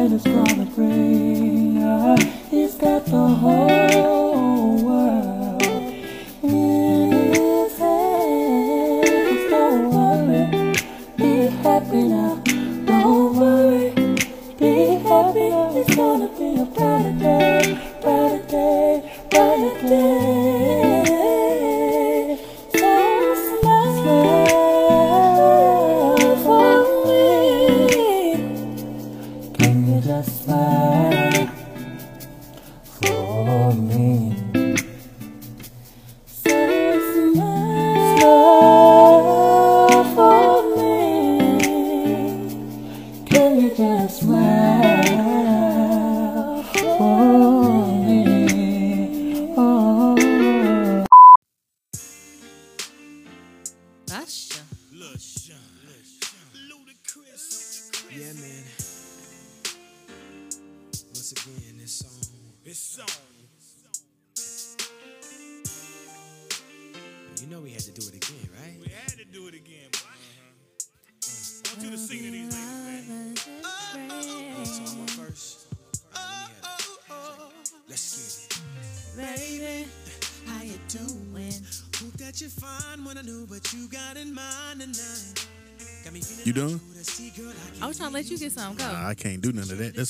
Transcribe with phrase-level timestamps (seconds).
[0.00, 1.76] night is gonna bring.
[1.76, 2.16] Uh,
[2.50, 3.69] he's got the whole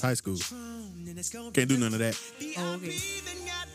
[0.01, 0.37] That's high school.
[1.07, 2.19] and it's gonna Can't do none of that.
[2.57, 2.97] Oh, okay.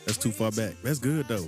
[0.06, 0.74] That's too far back.
[0.82, 1.48] That's good though.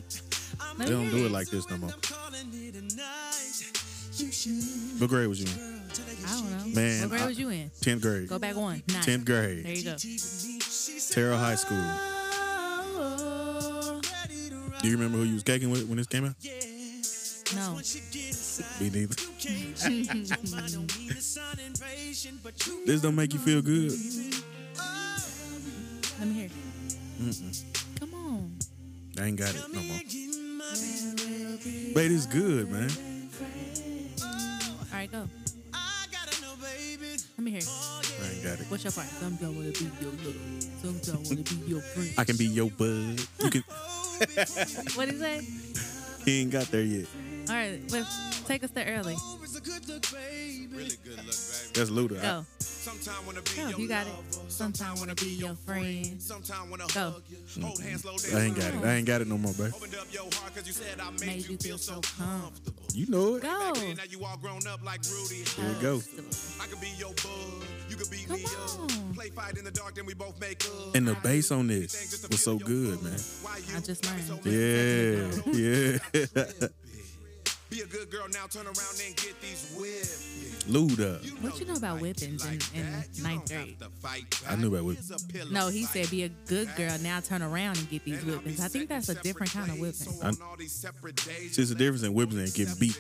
[0.78, 1.90] They don't do it like this no more.
[2.04, 3.72] calling it a night.
[4.18, 5.82] You should What grade was you in?
[6.28, 6.66] I don't know.
[6.80, 7.72] Man, what grade I- was you in?
[7.82, 8.30] Tenth grade.
[8.30, 8.84] Go back one.
[8.90, 9.02] Nine.
[9.02, 9.66] Tenth grade.
[9.66, 9.96] There you go.
[11.10, 11.84] Terrell High School.
[14.80, 16.36] Do you remember who you was caking with when this came out?
[17.56, 17.80] No.
[18.80, 19.16] Me neither.
[22.86, 23.92] this don't make you feel good.
[26.20, 26.50] Let me hear.
[28.00, 28.52] Come on.
[29.20, 30.00] I ain't got it no more.
[31.94, 32.90] Babe, it's good, man.
[34.22, 35.28] All right, go.
[37.38, 37.62] Let me hear.
[37.62, 38.66] I ain't got it.
[38.70, 39.08] What's your part?
[39.08, 40.34] Sometimes wanna be your little.
[40.82, 42.10] Sometimes wanna be your friend.
[42.18, 43.22] I can be your bud.
[43.44, 43.64] You can.
[44.96, 45.48] What did he say?
[46.26, 47.06] He ain't got there yet.
[47.50, 48.04] All right, but
[48.48, 49.16] take us there early.
[49.40, 50.98] Really good look, baby.
[51.74, 52.22] That's Luda.
[52.22, 52.46] Go.
[52.88, 53.68] Sometime wanna be Go.
[53.68, 54.12] your You got it.
[54.12, 54.46] lover.
[54.48, 56.22] Sometimes wanna be your friend.
[56.22, 57.12] Sometime wanna Go.
[57.12, 57.62] hug you.
[57.62, 57.90] Hold mm-hmm.
[57.90, 58.86] hands low I ain't got it.
[58.86, 59.74] I ain't got it no more, babe.
[59.76, 62.82] Opened up your heart 'cause you said I made, Made you you feel so comfortable.
[62.94, 63.42] You know it.
[63.44, 63.74] Go.
[63.74, 65.44] Now you all grown up like Rudy.
[65.44, 66.02] Here we go.
[66.62, 67.68] I could be your bud.
[67.90, 68.80] You could be Come me up.
[68.80, 69.14] on.
[69.14, 70.96] Play fight in the dark, then we both make up.
[70.96, 73.20] And the bass on this was so good, man.
[73.76, 74.46] I just learned.
[74.46, 76.68] Yeah, yeah.
[77.70, 78.46] Be a good girl now?
[78.48, 80.64] Turn around and get these whips.
[80.68, 81.20] Luda.
[81.42, 83.78] What you know about whippings in, in ninth grade?
[84.48, 85.04] I knew about whipping.
[85.52, 86.98] No, he said be a good girl.
[87.02, 88.60] Now turn around and get these whippings.
[88.62, 90.14] I think that's a different kind of whipping.
[90.24, 92.98] I- It's just the difference in whipping and getting beat.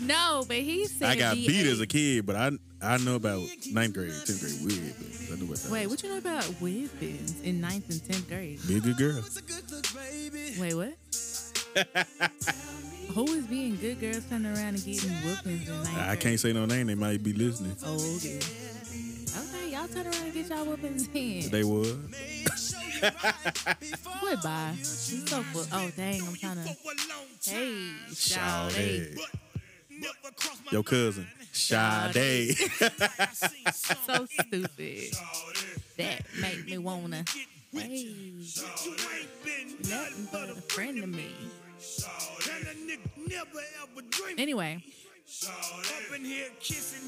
[0.00, 2.50] No, but he said I got be beat as a kid, but I
[2.82, 4.94] I know about ninth grade, tenth grade weird.
[5.28, 5.70] But I know about that.
[5.70, 8.58] Wait, what you know about whippings in ninth and tenth grade?
[8.66, 9.22] Be a good girl.
[10.58, 10.94] Wait, what?
[13.14, 16.64] Who is being good girls turning around and getting whoopings in I can't say no
[16.64, 16.86] name.
[16.86, 17.76] They might be listening.
[17.84, 18.38] Oh, okay.
[18.38, 21.50] Okay, y'all turn around and get y'all whoopings in.
[21.50, 22.14] They would.
[24.20, 24.74] What bye?
[24.78, 25.64] You so full.
[25.72, 26.76] Oh, dang, I'm trying to.
[27.50, 27.90] Hey.
[28.12, 29.18] Sade.
[30.70, 31.26] Your cousin.
[31.52, 32.56] Sade.
[34.06, 35.14] So stupid.
[35.98, 37.24] That make me wanna.
[37.72, 38.14] Hey,
[39.88, 41.30] nothing but a friend to me.
[44.38, 44.82] Anyway,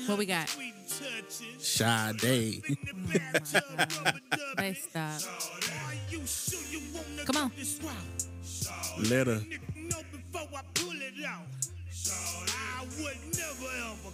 [0.06, 0.48] what we got?
[1.58, 2.62] Sade.
[4.56, 5.20] They stop.
[7.24, 7.52] Come on.
[9.10, 9.40] Let her.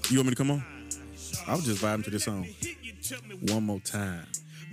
[0.09, 0.64] You want me to come on?
[1.46, 2.46] I was just vibing to this song.
[3.49, 4.26] One more time.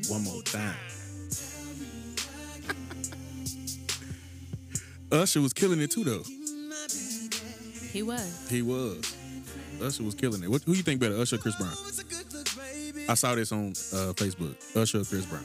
[0.09, 0.75] One more time.
[5.11, 6.23] Usher was killing it too, though.
[7.91, 8.47] He was.
[8.49, 9.15] He was.
[9.81, 10.49] Usher was killing it.
[10.49, 11.73] What, who you think better, Usher or Chris Brown?
[13.09, 14.55] I saw this on uh, Facebook.
[14.75, 15.43] Usher or Chris Brown?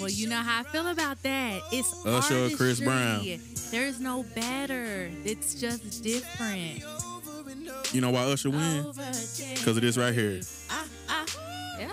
[0.00, 1.60] Well, you know how I feel about that.
[1.72, 2.80] It's Usher or Chris.
[2.80, 3.24] Brown?
[3.70, 5.10] There's no better.
[5.24, 6.82] It's just different.
[7.92, 8.86] You know why Usher win?
[8.92, 10.40] Because of this right here.
[10.70, 11.26] Ah, ah,
[11.78, 11.92] yeah.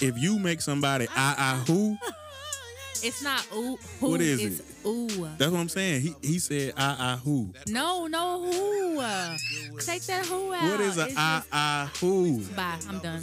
[0.00, 1.96] If you make somebody ah ah who,
[3.02, 3.76] It's not ooh.
[4.00, 4.86] Who What is it's it?
[4.86, 5.08] ooh.
[5.38, 6.02] That's what I'm saying.
[6.02, 7.52] He he said I I who.
[7.66, 9.00] No, no who.
[9.80, 10.62] Take that who out.
[10.70, 12.40] What is a It's I I who?
[12.56, 12.78] Bye.
[12.88, 13.22] I'm done.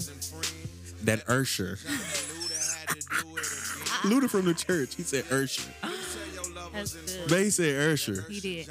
[1.04, 1.78] That Ursher.
[4.04, 4.96] Luda from the church.
[4.96, 5.68] He said Ursher.
[7.30, 8.28] But he said Ursher.
[8.30, 8.70] He did.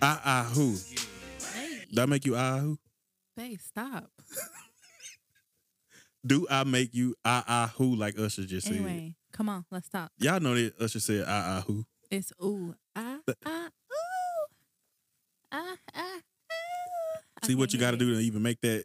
[0.00, 0.76] I I who.
[1.54, 2.78] Hey, That make you I who?
[3.36, 4.10] babe, stop.
[6.24, 9.14] Do I make you I I who like Usher just said?
[9.32, 10.10] Come on, let's talk.
[10.18, 11.84] Y'all know that Usher said I I who.
[12.10, 14.46] It's ooh, ah, ah, ooh,
[15.50, 17.46] ah, ah, ooh.
[17.46, 18.84] See what you got to do to even make that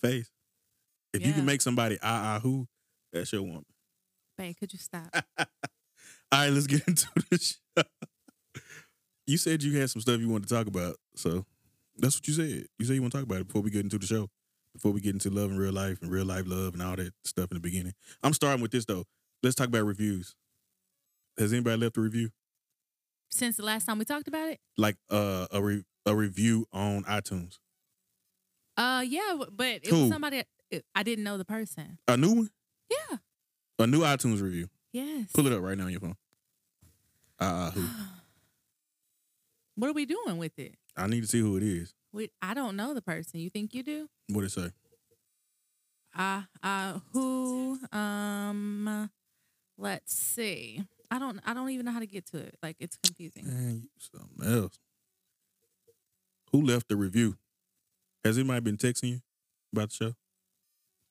[0.00, 0.30] face.
[1.12, 2.66] If you can make somebody I I who,
[3.12, 3.64] that's your woman.
[4.38, 5.08] Babe, could you stop?
[5.38, 5.46] All
[6.32, 7.82] right, let's get into the show.
[9.26, 11.44] You said you had some stuff you wanted to talk about, so
[11.96, 12.66] that's what you said.
[12.78, 14.28] You said you want to talk about it before we get into the show,
[14.72, 17.12] before we get into love in real life and real life love and all that
[17.24, 17.94] stuff in the beginning.
[18.22, 19.04] I'm starting with this though.
[19.44, 20.34] Let's talk about reviews.
[21.36, 22.30] Has anybody left a review?
[23.28, 24.58] Since the last time we talked about it?
[24.78, 27.58] Like uh, a re- a review on iTunes?
[28.78, 30.00] Uh, yeah, but it Who?
[30.00, 30.44] was somebody
[30.94, 31.98] I didn't know the person.
[32.08, 32.50] A new one?
[32.90, 33.18] Yeah.
[33.78, 34.68] A new iTunes review.
[34.94, 35.30] Yes.
[35.34, 36.16] Pull it up right now on your phone.
[37.38, 37.84] Uh, uh who?
[39.76, 40.76] What are we doing with it?
[40.96, 41.92] I need to see who it is.
[42.12, 43.40] We, I don't know the person.
[43.40, 44.08] You think you do?
[44.28, 44.70] What did it say?
[46.16, 47.80] Uh, uh, who?
[47.90, 49.10] Um,
[49.78, 50.84] let's see.
[51.10, 51.40] I don't.
[51.46, 52.56] I don't even know how to get to it.
[52.62, 53.46] Like it's confusing.
[53.46, 54.78] Man, you something else.
[56.52, 57.36] Who left the review?
[58.24, 59.20] Has anybody been texting you
[59.72, 60.12] about the show?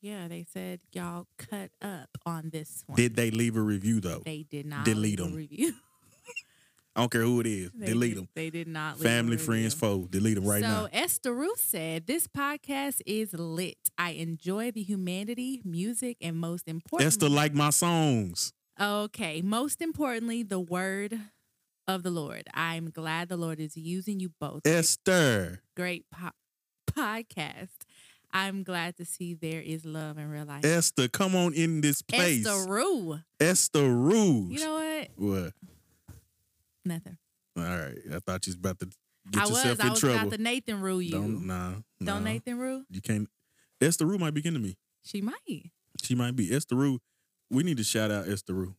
[0.02, 2.98] Yeah, they said y'all cut up on this one.
[2.98, 4.22] Did they leave a review though?
[4.26, 5.34] they did not delete them.
[5.34, 5.74] review?
[6.96, 7.72] I don't care who it is.
[7.74, 8.30] They delete did- them.
[8.36, 9.00] They did not.
[9.00, 10.08] leave Family, friends, foe.
[10.10, 10.88] Delete them right so now.
[10.94, 13.78] Esther Ruth said, "This podcast is lit.
[13.98, 18.54] I enjoy the humanity, music, and most importantly, Esther like my songs.
[18.80, 21.20] Okay, most importantly, the word
[21.88, 22.44] of the Lord.
[22.54, 24.62] I'm glad the Lord is using you both.
[24.66, 25.62] Esther.
[25.76, 26.32] Great po-
[26.92, 27.70] podcast.
[28.32, 30.66] I'm glad to see there is love in real life.
[30.66, 32.46] Esther, come on in this place.
[32.48, 33.20] Esther Rue.
[33.40, 34.54] Esther Rouge.
[34.54, 35.10] You know what?
[35.18, 35.54] what?
[36.86, 37.18] Nothing.
[37.58, 37.98] All right.
[38.12, 38.86] I thought you was about to
[39.32, 39.52] get I was.
[39.52, 40.16] yourself I in was trouble.
[40.16, 41.12] about to Nathan rule you.
[41.12, 41.74] Don't nah.
[42.04, 42.32] Don't nah.
[42.32, 42.84] Nathan rule?
[42.90, 43.30] You can't.
[43.82, 44.78] Esther Rue might be getting to me.
[45.04, 45.72] She might.
[46.02, 46.54] She might be.
[46.54, 47.00] Esther Rue.
[47.50, 48.76] We need to shout out Esther Rue.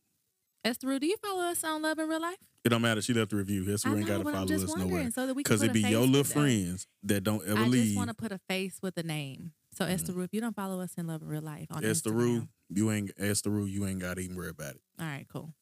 [0.63, 2.37] Esther Rue, do you follow us on Love in Real Life?
[2.63, 2.99] It don't matter.
[2.99, 3.71] She left a review.
[3.71, 5.11] Esther I ain't got to follow us nowhere.
[5.11, 7.67] so that we can Because put it be your little friends that don't ever I
[7.67, 7.81] leave.
[7.81, 9.51] I just want to put a face with a name.
[9.77, 9.93] So mm-hmm.
[9.93, 12.11] Esther Rue, if you don't follow us in Love in Real Life on Esther.
[12.11, 14.81] Rue, you ain't Esther Rue, you ain't got to even worry about it.
[14.99, 15.53] All right, cool.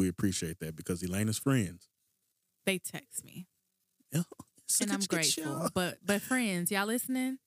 [0.00, 1.90] We appreciate that because Elena's friends.
[2.64, 3.46] They text me.
[4.12, 4.24] Oh,
[4.80, 5.68] and I'm grateful.
[5.72, 7.38] But but friends, y'all listening?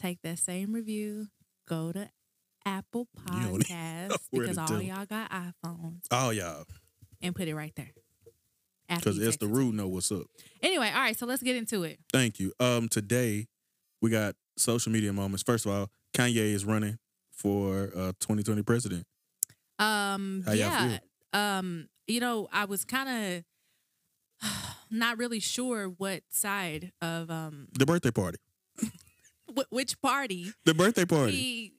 [0.00, 1.26] Take that same review.
[1.68, 2.08] Go to
[2.64, 4.80] Apple Podcasts because all do.
[4.80, 6.64] y'all got iPhones Oh y'all,
[7.20, 7.90] and put it right there.
[8.88, 9.56] Because you text Esther it.
[9.56, 10.22] Rue know what's up.
[10.62, 11.98] Anyway, all right, so let's get into it.
[12.10, 12.52] Thank you.
[12.60, 13.48] Um, today
[14.00, 15.42] we got social media moments.
[15.42, 16.98] First of all, Kanye is running
[17.30, 19.06] for uh 2020 president.
[19.78, 20.98] Um, How yeah.
[21.32, 23.44] Um, you know, I was kind
[24.42, 24.50] of
[24.90, 28.38] not really sure what side of um The birthday party.
[29.70, 31.32] which party The birthday party.
[31.32, 31.72] he.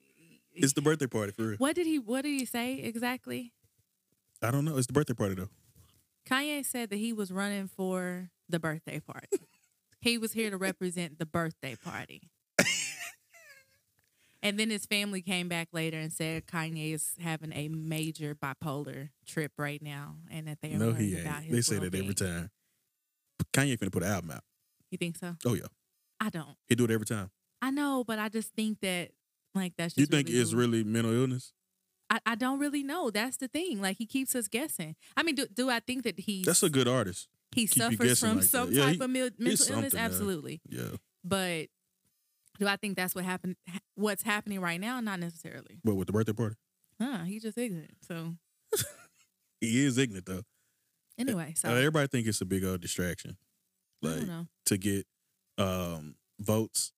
[0.54, 1.56] it's the birthday party for real.
[1.58, 1.98] What did he?
[1.98, 3.52] What did he say exactly?
[4.42, 4.76] I don't know.
[4.76, 5.48] It's the birthday party though.
[6.28, 9.28] Kanye said that he was running for the birthday party.
[10.00, 12.30] he was here to represent the birthday party.
[14.42, 19.10] And then his family came back later and said Kanye is having a major bipolar
[19.26, 21.52] trip right now, and that they are No, he about ain't.
[21.52, 22.50] They say that every time.
[23.52, 24.42] Kanye finna put an album out.
[24.90, 25.36] You think so?
[25.46, 25.66] Oh yeah,
[26.20, 26.56] I don't.
[26.68, 27.30] he do it every time.
[27.62, 29.10] I know, but I just think that
[29.54, 31.52] like that's You think really it's really mental illness?
[32.08, 33.10] I, I don't really know.
[33.10, 33.80] That's the thing.
[33.80, 34.96] Like he keeps us guessing.
[35.16, 37.28] I mean, do, do I think that he That's a good artist.
[37.54, 38.48] he keep suffers from like that.
[38.48, 39.94] some Yeah, type he- of mental illness?
[39.94, 40.60] Absolutely.
[40.68, 40.96] Yeah.
[41.24, 41.66] But
[42.60, 43.56] do I think that's what happened?
[43.96, 45.00] What's happening right now?
[45.00, 45.80] Not necessarily.
[45.82, 46.54] But with the birthday party,
[47.00, 47.24] Huh?
[47.24, 47.96] He's just ignorant.
[48.06, 48.34] So
[49.60, 50.42] he is ignorant though.
[51.18, 53.36] anyway, so Uh, everybody think it's a big old distraction,
[54.04, 54.46] I like don't know.
[54.66, 55.06] to get
[55.58, 56.92] um votes,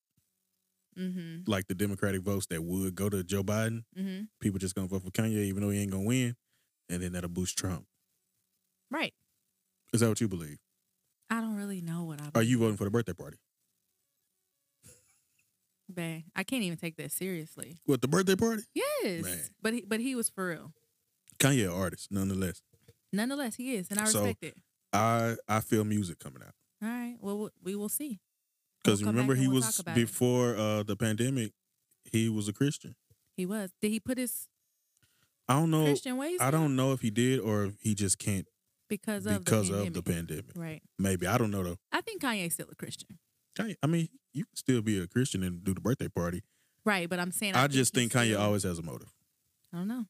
[0.98, 1.50] Mm-hmm.
[1.50, 3.84] like the Democratic votes that would go to Joe Biden.
[3.98, 4.24] Mm-hmm.
[4.40, 6.36] People just gonna vote for Kanye even though he ain't gonna win,
[6.90, 7.86] and then that'll boost Trump.
[8.90, 9.14] Right.
[9.94, 10.58] Is that what you believe?
[11.30, 12.28] I don't really know what I.
[12.34, 13.38] Are you voting for the birthday party?
[15.88, 17.78] Bae, I can't even take that seriously.
[17.86, 18.62] What the birthday party?
[18.74, 19.38] Yes, Man.
[19.60, 20.72] but he, but he was for real.
[21.38, 22.62] Kanye, an artist, nonetheless.
[23.12, 24.56] Nonetheless, he is, and I So- respect it.
[24.92, 27.16] I I feel music coming out All right.
[27.20, 28.20] Well, we- we will see.
[28.82, 30.00] because We'll remember he we'll was talk about it.
[30.06, 31.52] before uh the pandemic.
[32.04, 32.94] He was a Christian.
[33.36, 33.70] He was.
[33.80, 34.48] Did he put his
[35.48, 35.84] I don't know.
[35.84, 36.40] Christian ways?
[36.40, 38.46] I don't know if he did or if he just can't
[38.88, 40.52] because of because the of the pandemic.
[40.54, 40.56] pandemic.
[40.56, 40.82] Right.
[40.98, 41.78] Maybe I don't know though.
[41.90, 43.18] I think Kanye's still a Christian.
[43.56, 46.42] Kanye, I mean, you can still be a Christian and do the birthday party.
[46.84, 49.12] Right, but I'm saying I, just he's think Kanye always has a motive,
[49.72, 50.06] I don't know.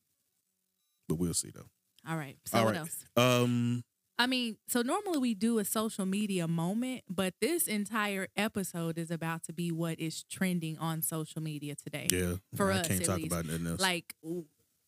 [1.08, 1.66] but we'll see though.
[2.08, 2.37] All right.
[2.46, 2.80] So All what right.
[2.80, 3.04] else?
[3.16, 3.84] Um,
[4.18, 9.11] I mean, so normally we do a social media moment, but this entire episode is
[9.11, 12.08] about to be what is trending on social media today.
[12.11, 13.32] yeah, For I us, can't at talk least.
[13.32, 13.80] about nothing else.
[13.80, 14.14] Like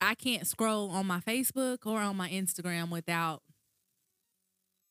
[0.00, 3.42] I can't scroll on my Facebook or on my Instagram without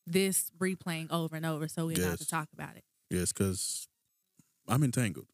[0.06, 1.68] this replaying over and over.
[1.68, 2.84] So we're have to talk about it.
[3.14, 3.88] Yes, because
[4.68, 5.28] I'm entangled.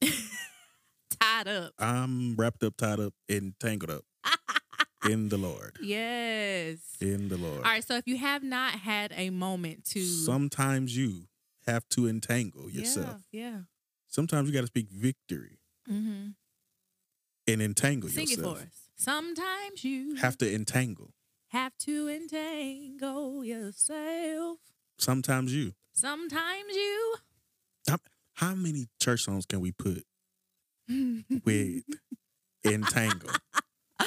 [1.20, 1.72] Tied up.
[1.78, 4.04] I'm wrapped up, tied up, and tangled up
[5.10, 5.76] in the Lord.
[5.80, 6.78] Yes.
[7.00, 7.58] In the Lord.
[7.58, 7.84] All right.
[7.84, 11.28] So if you have not had a moment to Sometimes you
[11.66, 13.22] have to entangle yourself.
[13.32, 13.60] Yeah.
[14.08, 15.58] Sometimes you got to speak victory.
[15.90, 16.30] Mm-hmm.
[17.46, 18.58] and entangle Sing it yourself.
[18.58, 18.88] for us.
[18.96, 21.12] Sometimes you Have to entangle.
[21.50, 24.58] have to entangle yourself.
[24.98, 25.72] Sometimes you.
[25.94, 27.14] Sometimes you.
[28.34, 30.04] How many church songs can we put
[31.44, 31.84] with
[32.66, 33.30] entangle?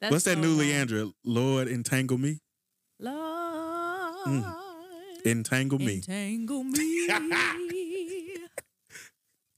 [0.00, 0.66] That's What's that new wrong.
[0.66, 1.12] Leandra?
[1.24, 2.40] Lord, entangle me.
[2.98, 4.44] Lord,
[5.24, 5.94] Entangle me.
[5.96, 8.38] entangle me.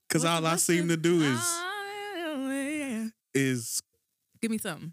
[0.06, 3.80] Because all I seem to do is Ah, is
[4.42, 4.92] Give me something.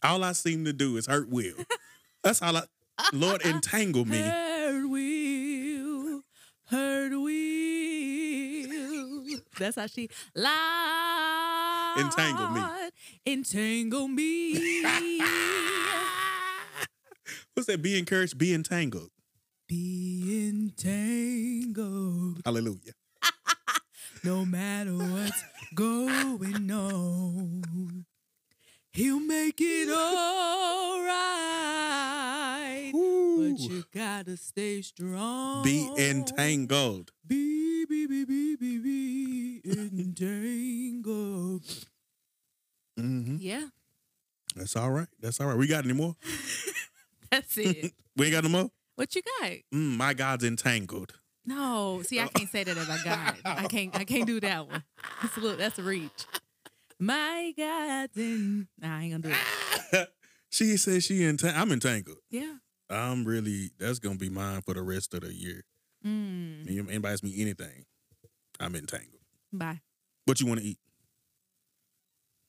[0.00, 1.56] all I seem to do is hurt Will.
[2.22, 2.62] That's all I
[3.12, 4.18] Lord entangle me.
[9.60, 12.62] That's how she Lord, Entangle me.
[13.26, 14.82] entangle me.
[17.54, 17.82] What's that?
[17.82, 19.10] Be encouraged, be entangled.
[19.68, 22.94] Be entangled, Hallelujah.
[24.24, 28.06] no matter what's going on.
[28.92, 32.92] He'll make it all right.
[32.94, 33.52] Ooh.
[33.52, 35.62] But you gotta stay strong.
[35.62, 37.12] Be entangled.
[37.26, 39.60] Be, be, be, be, be, be
[39.98, 41.62] entangled.
[42.96, 43.66] hmm Yeah,
[44.56, 45.08] That's all right.
[45.20, 45.56] That's all right.
[45.56, 46.16] We got any more?
[47.30, 47.92] that's it.
[48.16, 48.70] We ain't got no more?
[48.96, 49.50] what you got?
[49.72, 51.14] Mm, my God's entangled.
[51.46, 53.36] No, see, I can't say that if I got.
[53.44, 53.96] I can't.
[53.96, 54.82] I can't do that one.
[55.22, 55.56] That's a little.
[55.56, 56.26] That's a reach.
[57.02, 60.08] My God, then nah, I ain't gonna do it.
[60.50, 61.60] she says she entangled.
[61.62, 62.18] I'm entangled.
[62.30, 62.56] Yeah.
[62.90, 65.64] I'm really, that's to be mine for the rest of the year.
[66.06, 67.84] Mm, Anybody ask me anything,
[68.58, 69.20] I'm entangled.
[69.52, 69.80] bye.
[70.26, 70.78] What you want to eat?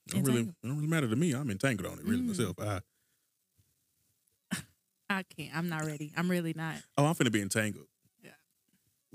[0.08, 1.32] Don't really, it don't really matter to me.
[1.32, 2.26] I'm entangled on it, really Mm.
[2.28, 2.58] myself.
[2.60, 2.80] I,
[5.08, 5.56] I can't.
[5.56, 6.12] I'm not ready.
[6.16, 6.74] I'm really not.
[6.98, 7.86] oh, I'm finna be entangled.
[8.22, 8.30] Yeah.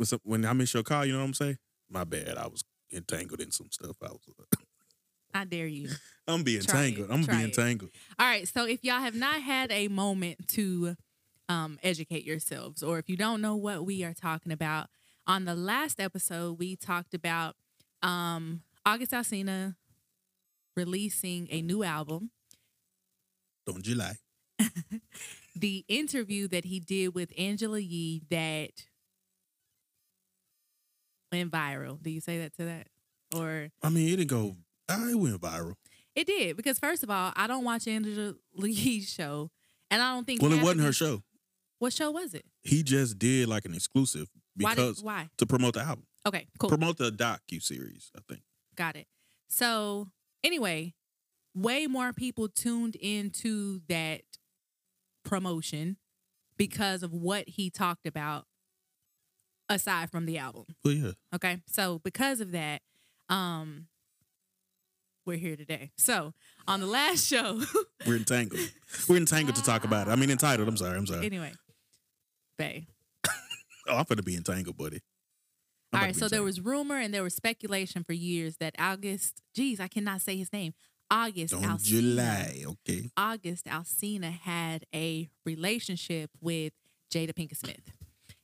[0.04, 1.58] Some, when I miss your car, you know what I'm saying?
[1.90, 2.38] My bad.
[2.38, 3.98] I was entangled in some stuff.
[4.02, 4.22] I was.
[5.38, 5.90] I dare you.
[6.28, 6.88] I'm being Try it.
[6.88, 7.12] entangled.
[7.12, 7.58] I'm Try being it.
[7.58, 7.92] entangled.
[8.20, 8.48] All right.
[8.48, 10.96] So if y'all have not had a moment to
[11.48, 14.88] um, educate yourselves, or if you don't know what we are talking about,
[15.26, 17.56] on the last episode, we talked about
[18.02, 19.76] um, August Alsina
[20.76, 22.32] releasing a new album,
[23.66, 24.16] Don't you lie?
[25.56, 28.72] the interview that he did with Angela Yee that
[31.32, 32.02] went viral.
[32.02, 32.88] Do you say that to that?
[33.36, 34.56] Or I mean, it didn't go.
[34.90, 35.74] I it went viral.
[36.16, 39.52] it did because first of all, I don't watch Angela Yee's show,
[39.92, 41.24] and I don't think Well, it wasn't her show.
[41.80, 42.46] What show was it?
[42.64, 44.74] He just did like an exclusive Why?
[44.74, 45.30] because Did, why?
[45.38, 46.70] to promote the album, Okay, cool.
[46.70, 48.12] promote the docu series.
[48.18, 48.42] I think.
[48.76, 49.08] Got it.
[49.50, 50.10] So
[50.44, 50.94] anyway,
[51.54, 54.22] way more people tuned into that
[55.24, 55.98] promotion
[56.58, 58.46] because of what he talked about
[59.70, 60.66] aside from the album.
[60.84, 61.12] Well, yeah.
[61.36, 61.60] Okay.
[61.68, 62.82] So because of that,
[63.30, 63.88] um
[65.28, 65.92] we're here today.
[65.98, 66.34] So
[66.68, 67.62] on the last show,
[68.08, 68.62] We're entangled.
[69.08, 70.12] We're entangled to talk about it.
[70.12, 70.68] I mean, entitled.
[70.68, 70.98] I'm sorry.
[70.98, 71.26] I'm sorry.
[71.26, 71.54] anyway,
[72.58, 72.88] Bay.
[73.90, 75.00] Oh, I'm gonna be entangled, buddy.
[75.94, 79.42] I'm All right, so there was rumor and there was speculation for years that August,
[79.56, 80.74] geez, I cannot say his name.
[81.10, 82.16] August Alsina.
[82.18, 83.10] lie, okay?
[83.16, 86.74] August Alsina had a relationship with
[87.10, 87.90] Jada Pinkett Smith.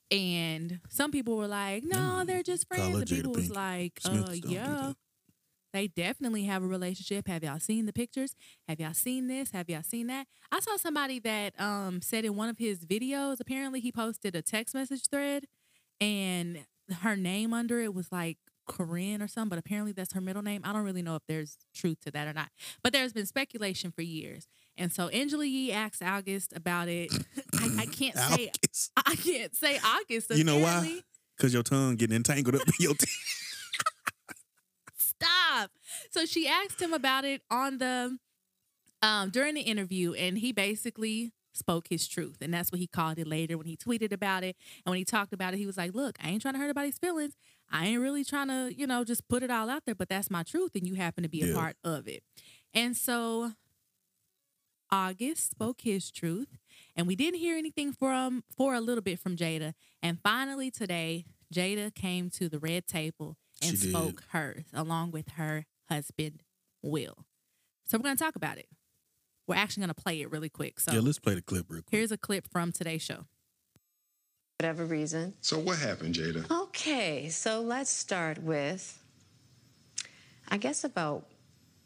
[0.10, 2.96] And some people were like, no, Mm, they're just friends.
[2.96, 4.94] And people Jada was Pinkett like, uh, yeah.
[5.74, 7.28] They definitely have a relationship.
[7.28, 8.36] Have y'all seen the pictures?
[8.70, 9.52] Have y'all seen this?
[9.52, 10.28] Have y'all seen that?
[10.52, 14.42] I saw somebody that um said in one of his videos, apparently he posted a
[14.42, 15.46] text message thread
[16.00, 16.66] and
[17.02, 18.38] her name under it was like
[18.68, 20.62] Corinne or something, but apparently that's her middle name.
[20.64, 22.50] I don't really know if there's truth to that or not.
[22.82, 24.48] But there's been speculation for years.
[24.78, 27.12] And so Angela Yee asked August about it.
[27.60, 28.92] I, I can't say August.
[28.96, 30.32] I can't say August.
[30.32, 31.00] You know why?
[31.40, 33.53] Cause your tongue getting entangled up in your teeth.
[35.24, 35.72] Stop.
[36.12, 38.18] So she asked him about it on the
[39.02, 42.38] um during the interview, and he basically spoke his truth.
[42.42, 44.56] And that's what he called it later when he tweeted about it.
[44.86, 46.66] And when he talked about it, he was like, Look, I ain't trying to hurt
[46.66, 47.36] anybody's feelings.
[47.72, 50.30] I ain't really trying to, you know, just put it all out there, but that's
[50.32, 50.72] my truth.
[50.76, 51.54] And you happen to be a Yeah.
[51.54, 52.24] part of it.
[52.74, 53.54] And so
[54.92, 56.58] August spoke his truth.
[56.96, 59.74] And we didn't hear anything from for a little bit from Jada.
[60.02, 63.90] And finally today, Jada came to the red table and She did.
[63.96, 66.42] spoke hers along with her husband,
[66.82, 67.26] Will.
[67.86, 68.68] So we're gonna talk about it.
[69.48, 70.80] We're actually gonna play it really quick.
[70.80, 71.92] So yeah, let's play the clip real quick.
[71.92, 73.26] here's a clip from today's show.
[74.60, 75.34] whatever reason.
[75.42, 76.50] So what happened, Jada?
[76.50, 78.98] Okay, so let's start with,
[80.48, 81.28] I guess about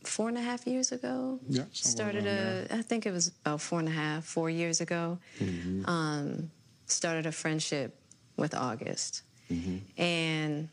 [0.03, 1.39] four and a half years ago.
[1.49, 4.49] Yeah, somewhere Started around a, I think it was about four and a half, four
[4.51, 5.17] years ago.
[5.39, 5.89] Mm-hmm.
[5.89, 6.51] Um,
[6.85, 7.99] started a friendship
[8.37, 9.77] with August, Mm-hmm.
[10.01, 10.67] and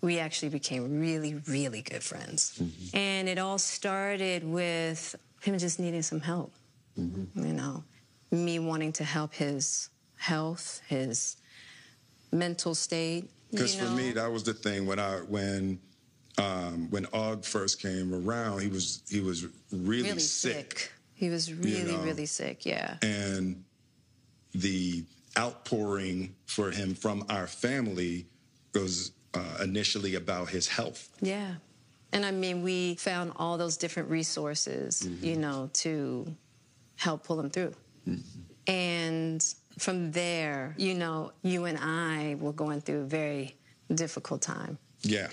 [0.00, 2.58] we actually became really, really good friends.
[2.60, 2.96] Mm-hmm.
[2.96, 6.52] And it all started with him just needing some help.
[6.98, 7.46] Mm-hmm.
[7.46, 7.84] You know,
[8.30, 11.36] me wanting to help his health, his
[12.32, 13.28] mental state.
[13.50, 15.78] Because you for me, that was the thing when I when
[16.36, 20.92] um, when Aug first came around, he was he was really, really sick.
[21.14, 22.02] He was really, know.
[22.02, 22.64] really sick.
[22.64, 22.96] Yeah.
[23.02, 23.64] and
[24.54, 25.04] the
[25.36, 28.26] outpouring for him from our family
[28.74, 31.08] was uh, initially about his health.
[31.20, 31.54] Yeah.
[32.12, 35.24] And I mean, we found all those different resources, Mm-hmm.
[35.24, 36.34] you know, to
[36.96, 37.74] help pull him through.
[38.66, 39.42] And
[39.78, 43.56] from there, you know, you and I were going through a very
[43.94, 44.78] difficult time.
[45.02, 45.28] Yeah,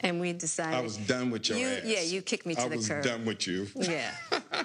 [0.00, 0.78] And we decided.
[0.78, 1.82] I was done with your you, ass.
[1.84, 3.66] Yeah, you kicked me to I the was done with you.
[3.76, 4.10] Yeah.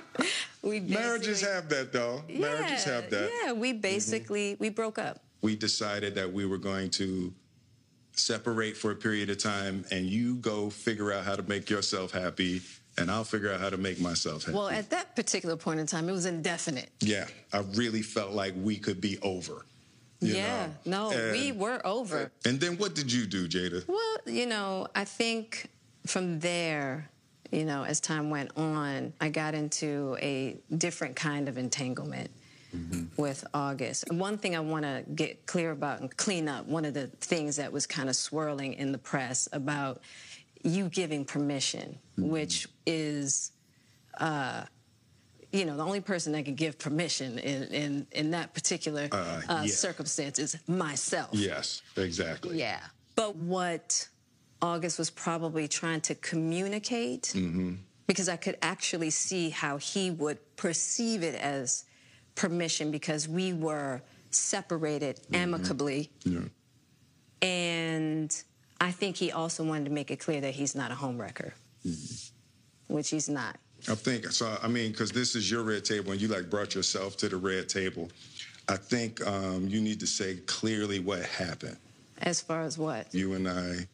[0.61, 2.23] we Marriages have that though.
[2.29, 3.29] Marriages Yeah, have that.
[3.43, 5.19] Yeah, we basically we broke up.
[5.41, 7.33] we decided that we were going to
[8.19, 12.11] separate for a period of time and you go figure out how to make yourself
[12.11, 12.61] happy
[12.97, 14.57] and I'll figure out how to make myself happy.
[14.57, 16.89] Well, at that particular point in time, it was indefinite.
[16.99, 19.65] yeah, I really felt like we could be over.
[20.19, 20.67] you yeah.
[20.85, 21.09] know?
[21.11, 22.31] No, we were over.
[22.45, 23.87] And then what did you do, Jada?
[23.87, 25.69] Well, you know, I think
[26.05, 27.09] from there,
[27.51, 32.29] you know, as time went on, I got into a different kind of entanglement
[33.17, 34.11] with August.
[34.11, 37.55] One thing I want to get clear about and clean up, one of the things
[37.55, 40.01] that was kind of swirling in the press about
[40.63, 43.51] you giving permission, which is
[44.19, 44.63] uh,
[45.51, 49.41] you know, the only person that can give permission in in, in that particular Uh,
[49.49, 51.29] uh, circumstance is myself.
[51.33, 52.59] Yes, exactly.
[52.59, 52.81] Yeah.
[53.15, 54.07] But what
[54.61, 57.33] August was probably trying to communicate,
[58.05, 61.85] because I could actually see how he would perceive it as
[62.39, 66.09] permission because we were separated amicably.
[66.23, 66.39] Yeah.
[67.41, 68.43] And
[68.79, 71.51] I think he also wanted to make it clear that he's not a homewrecker,
[72.87, 73.57] which he's not.
[73.89, 74.57] I think so.
[74.63, 77.37] I mean, because this is your red table, and you like brought yourself to the
[77.37, 78.09] red table.
[78.69, 81.77] I think um, you need to say clearly what happened.
[82.21, 83.13] As far as what?
[83.13, 83.87] You and I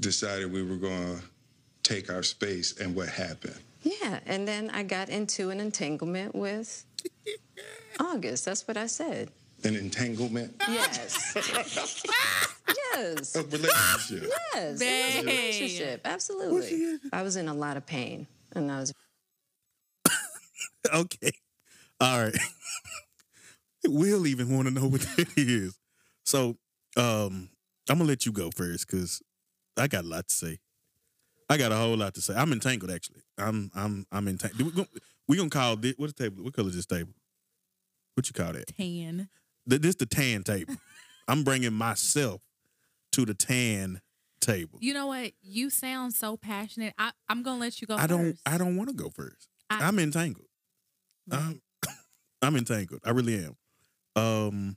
[0.00, 1.22] decided we were going to
[1.82, 3.58] take our space, and what happened.
[3.82, 6.84] Yeah, and then I got into an entanglement with
[8.00, 8.44] August.
[8.44, 9.30] That's what I said.
[9.64, 11.32] An entanglement, Yes.
[12.94, 13.34] yes.
[13.36, 14.30] a relationship.
[14.54, 14.54] Yes.
[14.54, 16.00] It was a relationship.
[16.04, 16.98] Absolutely.
[17.12, 18.26] I was in a lot of pain.
[18.54, 18.92] And I was
[20.94, 21.30] okay.
[22.00, 22.36] All right.
[23.86, 25.78] we'll even want to know what that is.
[26.24, 26.56] So,
[26.96, 27.48] um,
[27.88, 29.22] I'm gonna let you go first because
[29.76, 30.58] I got a lot to say.
[31.48, 32.34] I got a whole lot to say.
[32.34, 33.22] I'm entangled actually.
[33.38, 34.86] I'm I'm I'm entangled.
[35.32, 36.44] We gonna, call this what's the table?
[36.44, 37.14] What color is this table?
[38.14, 38.66] What you call that?
[38.76, 39.30] Tan.
[39.66, 40.74] Th- This the tan table.
[41.28, 42.42] I'm bringing myself
[43.12, 44.02] to the tan
[44.42, 44.78] table.
[44.82, 45.32] You know what?
[45.40, 46.92] You sound so passionate.
[46.98, 48.36] I, I'm gonna let you go I don't.
[48.44, 49.48] I don't want to go first.
[49.70, 50.48] I- I'm entangled.
[51.30, 51.62] I'm,
[52.42, 53.00] I'm entangled.
[53.02, 53.56] I really am.
[54.22, 54.76] Um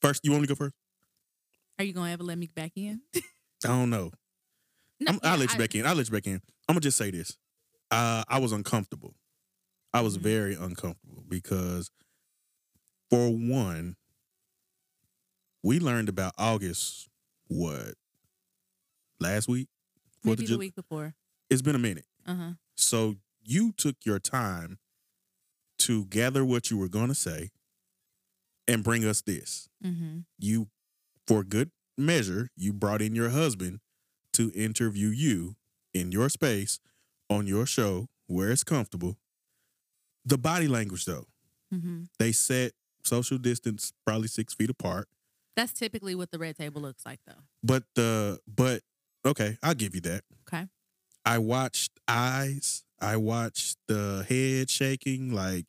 [0.00, 0.76] first you want me to go first?
[1.80, 3.00] Are you gonna ever let me back in?
[3.16, 3.20] I
[3.64, 4.12] don't know.
[5.00, 5.84] No, I'm, I'll yeah, let you I- back in.
[5.84, 6.34] I'll let you back in.
[6.68, 7.36] I'm gonna just say this.
[7.90, 9.14] Uh, I was uncomfortable.
[9.92, 10.22] I was Mhm.
[10.22, 11.90] very uncomfortable because,
[13.08, 13.96] for one,
[15.62, 17.08] we learned about August
[17.48, 17.94] what
[19.18, 19.68] last week.
[20.22, 21.14] Maybe the Ju- week before.
[21.48, 22.06] It's been a minute.
[22.26, 22.52] Uh huh.
[22.76, 24.78] So you took your time
[25.78, 27.50] to gather what you were going to say
[28.68, 29.68] and bring us this.
[29.82, 30.20] Mm-hmm.
[30.38, 30.70] You,
[31.26, 33.80] for good measure, you brought in your husband
[34.34, 35.56] to interview you
[35.92, 36.78] in your space
[37.30, 39.16] on your show where it's comfortable.
[40.26, 41.26] The body language, though,
[41.72, 42.02] Mm-hmm.
[42.18, 42.72] they set
[43.04, 45.08] social distance probably six feet apart.
[45.54, 47.44] That's typically what the red table looks like, though.
[47.62, 48.82] But the but
[49.24, 50.24] okay, I'll give you that.
[50.48, 50.66] Okay.
[51.24, 52.84] I watched eyes.
[53.00, 55.32] I watched the head shaking.
[55.32, 55.66] Like,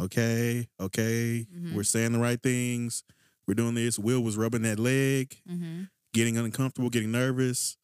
[0.00, 1.72] Okay, okay, Mhm.
[1.74, 3.04] we're saying the right things.
[3.46, 3.96] We're doing this.
[3.98, 5.84] Will was rubbing that leg, Mm-hmm.
[6.12, 7.76] getting uncomfortable, getting nervous.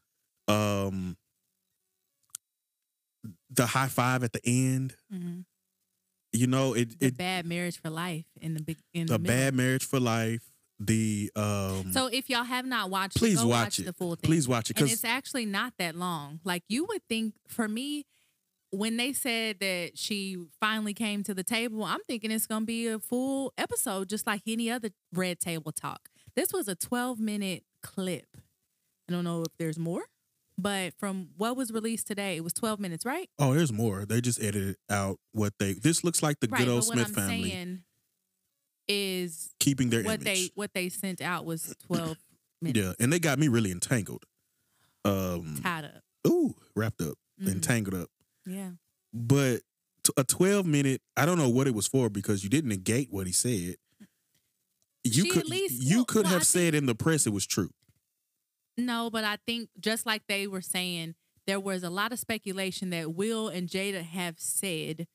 [0.48, 1.16] Um,
[3.50, 4.94] the high five at the end.
[5.12, 5.40] Mm-hmm.
[6.32, 9.18] You know, it The it bad marriage for life in the big in the the
[9.18, 10.42] bad marriage for life.
[10.78, 13.84] The um, So if y'all have not watched, please it, watch watch it.
[13.84, 14.28] the full thing.
[14.28, 16.40] Please watch it and because it's actually not that long.
[16.44, 18.06] Like you would think, for me,
[18.70, 22.86] when they said that she finally came to the table, I'm thinking it's gonna be
[22.86, 26.08] a full episode, just like any other Red Table Talk.
[26.36, 28.26] This was a 12 minute clip.
[29.08, 30.04] I don't know if there's more,
[30.62, 33.28] but from what was released today, it was 12 minutes, right?
[33.38, 34.04] oh, there's more.
[34.04, 35.74] They just edited out what they.
[35.74, 36.58] This looks like the right.
[36.60, 37.82] good old Smith I'm family saying
[38.88, 40.24] is keeping their what image.
[40.24, 42.16] they what they sent out was 12
[42.62, 42.78] minutes.
[42.80, 44.24] yeah, and they got me really entangled.
[45.04, 46.02] Um, Tied up.
[46.26, 47.52] ooh, wrapped up, Mhm.
[47.52, 48.08] entangled up.
[48.46, 48.70] Yeah.
[49.12, 49.60] but
[50.04, 53.08] t- a 12 minute i don't know what it was for because you didn't negate
[53.12, 53.74] what he said
[55.04, 57.32] you She could at least- you well- could well, have said in the press it
[57.32, 57.70] was true
[58.86, 61.14] No, but I think just like they were saying,
[61.46, 65.06] there was a lot of speculation that Will and Jada have said,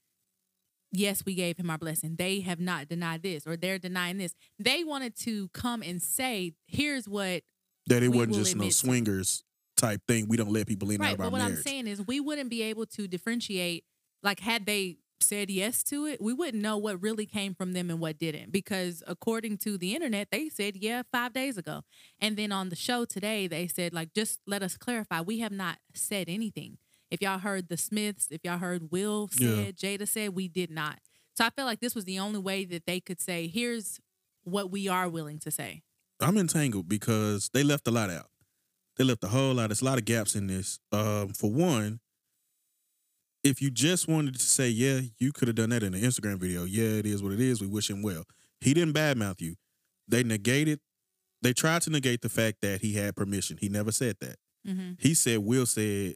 [0.91, 2.15] yes, we gave him our blessing.
[2.17, 4.34] They have not denied this or they're denying this.
[4.60, 7.43] They wanted to come and say, here's what,
[7.88, 9.43] that it wasn't just no swingers
[9.78, 11.12] type thing we don't let people in and out right.
[11.13, 13.84] of But our what marriage I'm saying is, we wouldn't be able to differentiate,
[14.23, 17.89] like, had they said yes to it, we wouldn't know what really came from them
[17.89, 18.51] and what didn't.
[18.51, 21.82] Because according to the internet, they said, yeah, five days ago.
[22.19, 25.21] And then on the show today, they said, like, just let us clarify.
[25.21, 26.78] We have not said anything.
[27.10, 29.47] If y'all heard the Smiths, if y'all heard Will Yeah.
[29.65, 30.99] said, Jada said, we did not.
[31.38, 33.99] So I felt like this was the only way that they could say, here's
[34.43, 35.82] what we are willing to say.
[36.21, 38.28] i'm entangled because they left a lot out
[38.95, 41.99] they left a whole lot there's a lot of gaps in this um for one
[43.46, 46.38] if you just wanted to say yeah you could have done that in an instagram
[46.38, 48.24] video yeah it is what it is we wish him well
[48.60, 49.56] he didn't badmouth you
[50.08, 50.80] they negated
[51.42, 54.36] they tried to negate the fact that he had permission he never said that
[54.68, 54.94] Mm-hmm.
[54.98, 56.16] He said, Will said,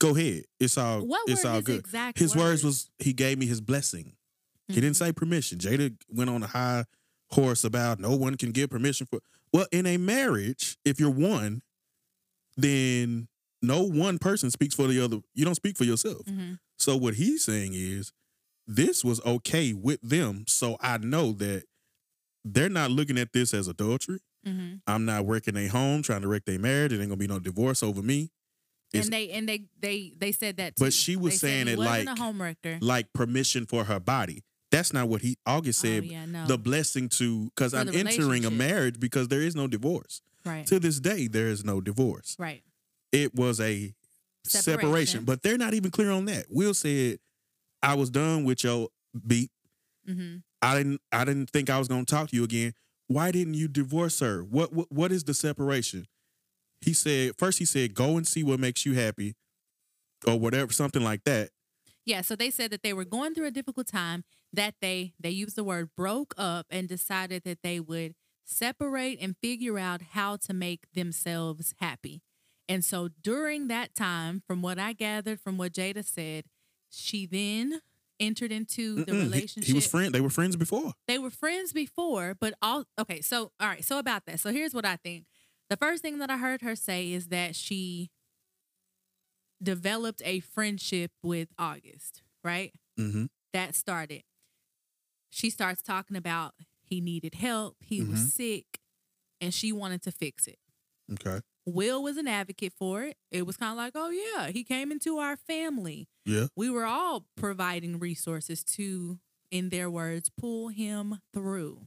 [0.00, 0.42] go ahead.
[0.58, 1.86] It's all What it's all good.
[2.16, 2.64] his words words?
[2.64, 4.14] was he gave me his blessing.
[4.66, 5.04] He didn't Mm-hmm.
[5.04, 5.58] say permission.
[5.58, 6.86] Jada went on a high
[7.30, 9.20] horse about no one can give permission for
[9.52, 11.62] well, in a marriage, if you're one,
[12.56, 13.28] then
[13.62, 15.18] no one person speaks for the other.
[15.34, 16.24] You don't speak for yourself.
[16.26, 16.54] Mm-hmm.
[16.78, 18.12] So what he's saying is
[18.66, 20.44] this was okay with them.
[20.48, 21.64] So I know that
[22.44, 24.18] they're not looking at this as adultery.
[24.46, 24.76] Mm-hmm.
[24.86, 26.92] I'm not working a home trying to wreck their marriage.
[26.92, 28.30] It ain't gonna be no divorce over me.
[28.92, 30.74] It's- And they and they they they said that.
[30.78, 32.78] But she was They saying it like- a homewrecker.
[32.82, 34.42] like permission for her body.
[34.72, 36.04] That's not what he August Oh, said.
[36.06, 36.46] yeah, no.
[36.46, 40.20] The blessing to because I'm entering a marriage because there is no divorce.
[40.44, 40.66] right.
[40.66, 42.34] To this day, there is no divorce.
[42.38, 42.62] right.
[43.12, 43.94] It was a
[44.44, 44.82] separation.
[44.82, 45.24] Separation.
[45.24, 46.46] but they're not even clear on that.
[46.48, 47.18] Will said,
[47.82, 48.88] "I was done with your
[49.26, 49.50] beat.
[50.08, 50.38] Mm-hmm.
[50.60, 51.00] I didn't.
[51.12, 52.72] I didn't think I was going to talk to you again.
[53.08, 54.42] Why didn't you divorce her?
[54.42, 56.06] What, what What is the separation?"
[56.80, 57.32] He said.
[57.38, 59.34] First, he said, "Go and see what makes you happy."
[60.26, 61.50] Or whatever, something like that.
[62.04, 62.20] Yeah.
[62.20, 64.24] So they said that they were going through a difficult time.
[64.52, 69.36] That they they used the word broke up and decided that they would separate and
[69.42, 72.22] figure out how to make themselves happy.
[72.72, 76.44] And so during that time, from what I gathered from what Jada said,
[76.88, 77.80] she then
[78.18, 79.14] entered into the Mm-mm.
[79.16, 79.68] He- relationship.
[79.68, 80.14] He, was friend.
[80.14, 80.92] They were friends before.
[81.06, 83.20] they were friends before, but all okay.
[83.20, 83.84] So, all right.
[83.84, 84.40] So about that.
[84.40, 85.26] So here's what I think.
[85.68, 88.10] The first thing that I heard her say is that she
[89.62, 92.22] developed a friendship with August.
[92.44, 92.72] Right.
[92.98, 93.26] Mm-hmm.
[93.52, 94.22] That started.
[95.30, 96.54] She starts talking about
[96.84, 97.76] he needed help.
[97.80, 98.10] He Mhm.
[98.10, 98.80] was sick,
[99.40, 100.58] and she wanted to fix it.
[101.12, 101.40] Okay.
[101.66, 103.16] Will was an advocate for it.
[103.30, 106.46] It was kind of like, oh yeah, he came into our family Yeah.
[106.56, 109.18] we were all providing resources to,
[109.50, 111.86] in their words, pull him through.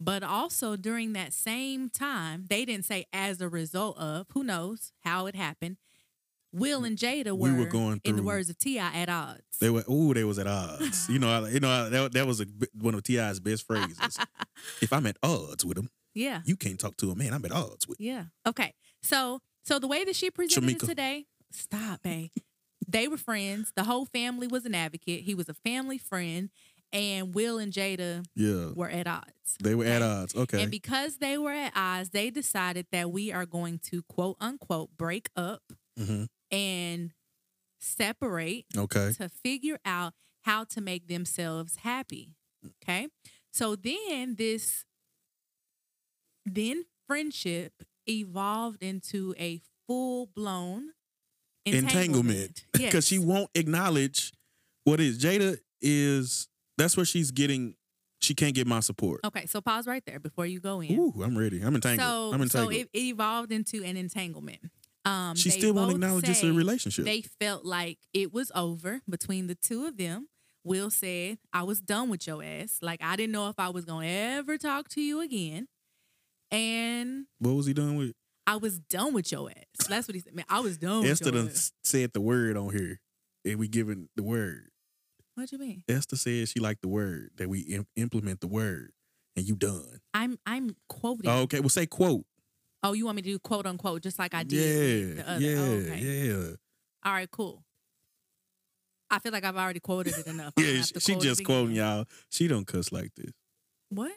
[0.00, 4.92] But also during that same time, they didn't say as a result of, who knows
[5.04, 5.76] how it happened.
[6.52, 9.42] Will and Jada We were, were going in the words of T.I., at odds.
[9.60, 9.84] They were.
[9.90, 11.06] Ooh, they was at odds.
[11.10, 11.28] you know.
[11.28, 11.68] I- You know.
[11.68, 12.46] I- That, that was a,
[12.80, 13.98] one of T.I.'s best phrases.
[14.80, 16.40] if I'm at odds with him, yeah.
[16.44, 17.32] you can't talk to a man.
[17.32, 18.00] I'm at odds with.
[18.00, 18.24] Yeah.
[18.46, 18.74] Okay.
[19.02, 22.30] So so the way that she presented it today, stop, babe.
[22.86, 23.72] they were friends.
[23.76, 25.22] The whole family was an advocate.
[25.22, 26.50] He was a family friend.
[26.90, 28.72] And Will and Jada Yeah.
[28.74, 29.58] were at odds.
[29.62, 30.34] They were at odds.
[30.34, 30.62] Okay.
[30.62, 34.96] And because they were at odds, they decided that we are going to quote unquote
[34.96, 35.62] break up
[35.98, 37.12] hmm and
[37.78, 39.12] separate Okay.
[39.18, 42.34] to figure out how to make themselves happy.
[42.82, 43.08] Okay.
[43.52, 44.84] So then this
[46.54, 50.90] then friendship evolved into a full blown
[51.66, 51.94] Entanglement.
[51.94, 52.64] entanglement.
[52.72, 54.32] Because she won't acknowledge
[54.84, 55.18] what is.
[55.18, 57.74] Jada is That's where she's getting.
[58.20, 59.20] She can't get my support.
[59.24, 60.98] Okay, so pause right there before you go in.
[60.98, 61.60] Ooh, I'm ready.
[61.60, 62.06] I'm entangled.
[62.06, 62.72] So, I'm so entangled.
[62.74, 64.58] it, it evolved into an entanglement.
[65.04, 67.04] Um, she still won't acknowledge it's a relationship.
[67.04, 70.28] They felt like it was over between the two of them.
[70.64, 72.78] Will said, "I was done with your ass.
[72.82, 75.68] Like I didn't know if I was gonna ever talk to you again."
[76.50, 78.12] And what was he doing with?
[78.46, 79.86] I was done with your ass.
[79.88, 80.34] That's what he said.
[80.34, 81.72] Man, I was done with Esther your done ass.
[81.84, 83.00] said the word on here,
[83.44, 84.70] and we giving the word.
[85.34, 85.84] What do you mean?
[85.88, 88.92] Esther said she liked the word that we im- implement the word,
[89.36, 90.00] and you done.
[90.14, 91.30] I'm I'm quoting.
[91.30, 92.24] Oh, okay, well say quote.
[92.82, 94.56] Oh, you want me to do quote unquote just like I did
[95.16, 95.40] Yeah, the other?
[95.44, 95.98] yeah, Oh, okay.
[96.00, 96.50] yeah,
[97.04, 97.62] All right, cool.
[99.10, 100.52] I feel like I've already quoted it enough.
[100.58, 100.82] Yeah.
[100.82, 102.04] She, she just quoting y'all.
[102.30, 103.32] She don't cuss like this.
[103.90, 104.12] What?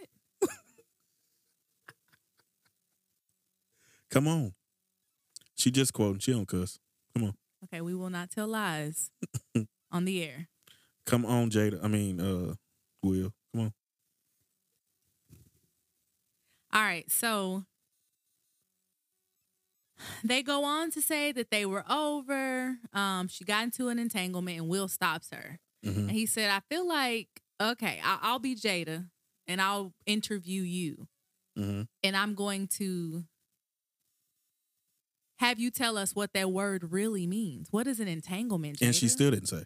[4.12, 4.54] Come on.
[5.56, 6.20] She just quoting.
[6.20, 6.78] She don't cuss.
[7.16, 7.34] Come on.
[7.66, 9.10] Okay, we will not tell lies
[9.92, 10.48] on the air.
[11.06, 11.84] Come on, Jada.
[11.84, 12.56] I mean, uh,
[13.04, 13.34] Will.
[13.54, 13.74] Come on.
[16.74, 17.66] All right, so
[20.24, 22.78] they go on to say that they were over.
[22.94, 25.60] Um, she got into an entanglement, and Will stops her.
[25.86, 25.98] Mhm.
[25.98, 27.28] And he said, "I feel like
[27.60, 29.10] okay, I- I'll be Jada,
[29.48, 31.08] and I'll interview you,
[31.58, 31.88] Mhm.
[32.04, 33.26] and I'm going to."
[35.42, 37.68] Have you tell us what that word really means?
[37.72, 38.80] What is an entanglement?
[38.80, 39.10] And she Jada?
[39.10, 39.64] still didn't say.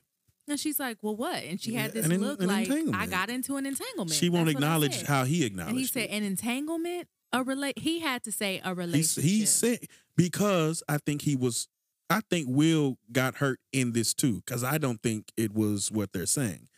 [0.48, 3.30] And she's like, "Well, what?" And she had this an look an like, "I got
[3.30, 5.72] into an entanglement." She won't That's acknowledge how he acknowledged.
[5.72, 6.10] And he said.
[6.12, 9.24] "An entanglement, a relate." He had to say a He, relationship.
[9.24, 9.80] he said
[10.16, 11.68] because I think he was.
[12.10, 16.14] I think Will got hurt in this too because I don't think it was what
[16.14, 16.70] they're saying.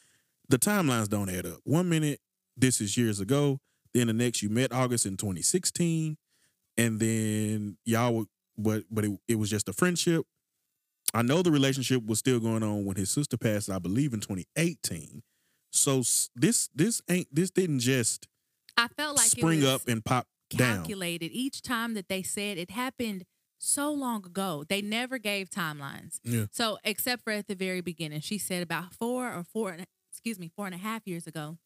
[0.49, 1.59] The timelines don't add up.
[1.65, 2.21] One minute
[2.55, 3.59] this is years ago,
[3.93, 6.17] then the next you met August in 2016,
[6.77, 8.25] and then y'all were,
[8.57, 10.25] but but it, it was just a friendship.
[11.13, 14.19] I know the relationship was still going on when his sister passed, I believe in
[14.19, 15.23] 2018.
[15.71, 16.01] So
[16.35, 18.27] this this ain't this didn't just
[18.75, 20.77] I felt like spring it up and pop down.
[20.77, 23.25] calculated each time that they said it happened
[23.59, 24.63] so long ago.
[24.67, 26.19] They never gave timelines.
[26.23, 26.45] Yeah.
[26.51, 30.39] So except for at the very beginning, she said about four or four, and- excuse
[30.39, 31.57] me, four and a half years ago.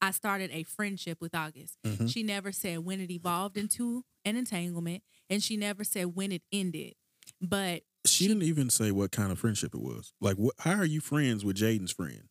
[0.00, 1.76] I started a friendship with August.
[1.84, 2.10] Mhm.
[2.12, 6.42] She never said when it evolved into an entanglement, and she never said when it
[6.52, 6.94] ended.
[7.40, 10.12] But She didn't even say what kind of friendship it was.
[10.20, 10.54] Like, what?
[10.60, 12.28] How are you friends with Jaden's friend?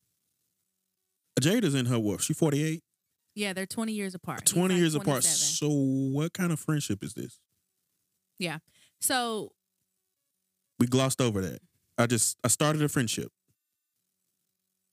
[1.40, 2.22] Jada's in her what?
[2.22, 2.84] She forty eight.
[3.36, 4.46] yeah, they're 20 years apart.
[4.46, 5.24] Twenty like years apart.
[5.24, 7.40] So, what kind of friendship is this?
[8.40, 8.60] Yeah.
[9.02, 9.54] So
[10.80, 11.62] We glossed over that.
[11.98, 13.32] I just I started a friendship,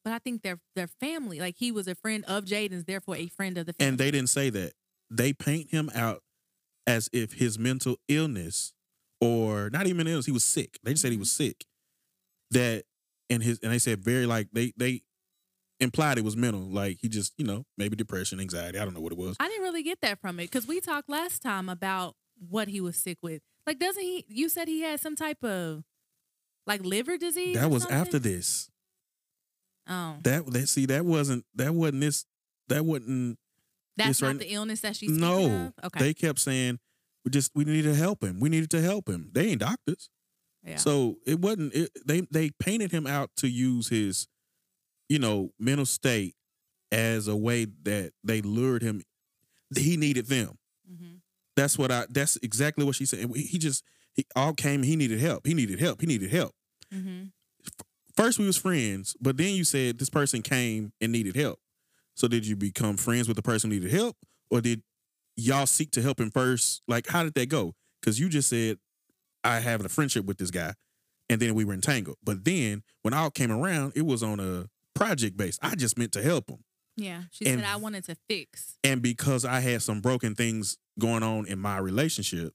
[0.04, 1.40] But I think they're they're family.
[1.40, 3.88] Like he was a friend of Jaden's, therefore a friend of the family.
[3.88, 4.72] and they didn't say that.
[5.10, 6.22] They paint him out
[6.86, 8.74] as if his mental illness,
[9.20, 10.78] or not even illness, he was sick.
[10.82, 11.44] They just said he was Mm-hmm.
[11.44, 11.64] sick.
[12.50, 12.84] That
[13.30, 15.00] and his and they said very like they they
[15.80, 18.78] implied it was mental, like he just you know maybe depression, anxiety.
[18.78, 19.36] I don't know what it was.
[19.40, 22.14] I didn't really get that from it because we talked last time about
[22.50, 23.40] what he was sick with.
[23.66, 24.26] Like, doesn't he?
[24.28, 25.84] You said he had some type of
[26.66, 27.56] like liver disease.
[27.56, 28.68] That was after this.
[29.88, 32.25] Oh, That that see that wasn't that wasn't this
[32.68, 33.38] that wasn't
[33.97, 35.73] that's this not right- the illness that she's no.
[35.79, 35.85] of?
[35.87, 36.79] Okay, They kept saying
[37.25, 38.40] we just we needed to help him.
[38.40, 39.31] We needed to help him.
[39.33, 40.09] They ain't doctors.
[40.62, 40.77] yeah.
[40.77, 44.27] So it wasn't it, they they painted him out to use his
[45.09, 46.35] you know mental state
[46.90, 49.03] as a way that they lured him
[49.77, 50.57] he needed them.
[50.90, 51.20] Mhm.
[51.57, 53.29] That's what I that's exactly what she said.
[53.35, 53.83] He just
[54.14, 55.47] he all came he needed help.
[55.47, 56.01] He needed help.
[56.01, 56.55] He needed help.
[56.92, 57.33] Mhm.
[58.16, 61.59] First we was friends, but then you said this person came and needed help.
[62.14, 64.16] So did you become friends with the person who needed help
[64.50, 64.83] or did
[65.37, 66.83] y'all seek to help him first?
[66.87, 67.74] Like how did that go?
[68.03, 68.79] Cuz you just said
[69.42, 70.74] I have a friendship with this guy
[71.29, 72.18] and then we were entangled.
[72.22, 75.59] But then when I came around, it was on a project base.
[75.61, 76.59] I just meant to help him.
[76.96, 77.24] yeah.
[77.33, 81.24] She and- said I wanted to fix, And because I had some broken things going
[81.24, 82.53] on in my relationship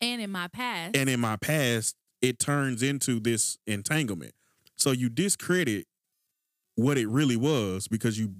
[0.00, 4.34] and in my past, and in my past, it turns into this entanglement.
[4.76, 5.86] So you discredit
[6.74, 8.34] what it really was because you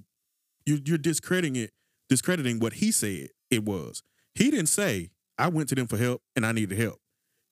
[0.65, 1.71] you you're discrediting it,
[2.09, 4.03] discrediting what he said it was.
[4.35, 6.99] He didn't say I went to them for help and I needed help.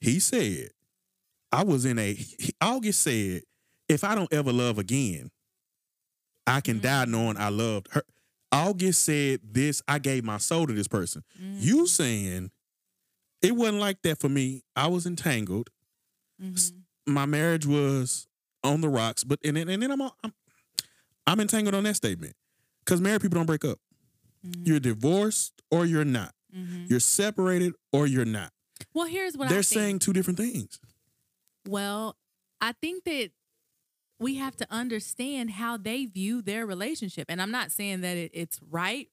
[0.01, 0.69] He said
[1.51, 3.41] I was in a he- August said
[3.87, 5.31] if I don't ever love again,
[6.47, 8.03] I can die knowing I loved her.
[8.51, 11.23] August said this, I gave my soul to this person.
[11.41, 11.57] Mm-hmm.
[11.59, 12.51] You saying
[13.41, 14.63] it wasn't like that for me.
[14.75, 15.69] I was entangled.
[16.41, 16.71] Mhm.
[17.07, 18.27] My marriage was
[18.65, 20.33] on the rocks, but and then, and then I'm, I'm
[21.27, 22.33] I'm entangled on that statement
[22.83, 23.79] because married people don't break up.
[24.45, 24.67] Mhm.
[24.67, 26.33] You're divorced or you're not.
[26.55, 26.89] Mhm.
[26.89, 28.51] You're separated or you're not.
[28.93, 29.79] Well, here's what They're I think.
[29.81, 30.79] saying two different things.
[31.67, 32.15] Well,
[32.61, 33.31] I think that
[34.19, 37.25] we have to understand how they view their relationship.
[37.29, 39.09] And I'm not saying that it, it's right,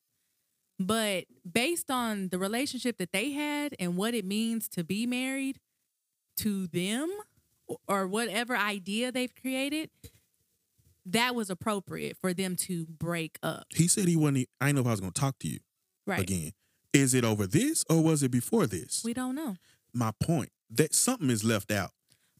[0.78, 5.58] but based on the relationship that they had and what it means to be married
[6.38, 7.08] to them
[7.88, 9.90] or whatever idea they've created,
[11.06, 13.66] that was appropriate for them to break up.
[13.74, 14.48] He said he wasn't.
[14.60, 15.58] I didn't know if I was going to talk to you
[16.06, 16.20] Right.
[16.20, 16.52] again.
[16.92, 19.02] Is it over this or was it before this?
[19.04, 19.56] We don't know.
[19.94, 21.90] My point that something is left out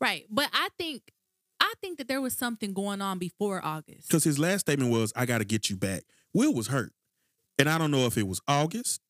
[0.01, 0.27] Right.
[0.31, 1.12] But I think
[1.61, 4.09] I think that there was something going on before August.
[4.09, 6.03] because his last statement was, "I got to get you back."
[6.35, 6.92] Will was hurt,
[7.57, 9.01] and I don't know if it was August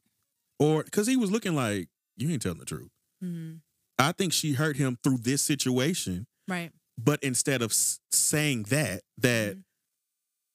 [0.59, 2.91] or because he was looking like you ain't telling the truth.
[3.25, 3.61] Mhm.
[4.03, 6.73] I think she hurt him through this situation, Right.
[6.99, 7.73] but instead of
[8.13, 9.65] saying that that Mhm.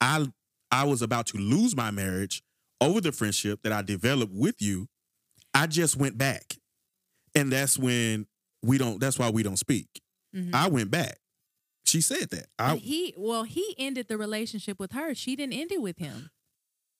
[0.01, 0.27] I
[0.69, 2.43] I was about to lose my marriage
[2.81, 4.87] over the friendship that I developed with you,
[5.53, 6.57] I just went back.
[7.33, 8.27] And that's when
[8.61, 9.87] we don't that's why we don't speak.
[10.35, 10.53] Mhm.
[10.53, 11.19] I went back.
[11.85, 12.47] She said that.
[12.59, 15.15] I he well, he ended the relationship with her.
[15.15, 16.29] She didn't end it with him.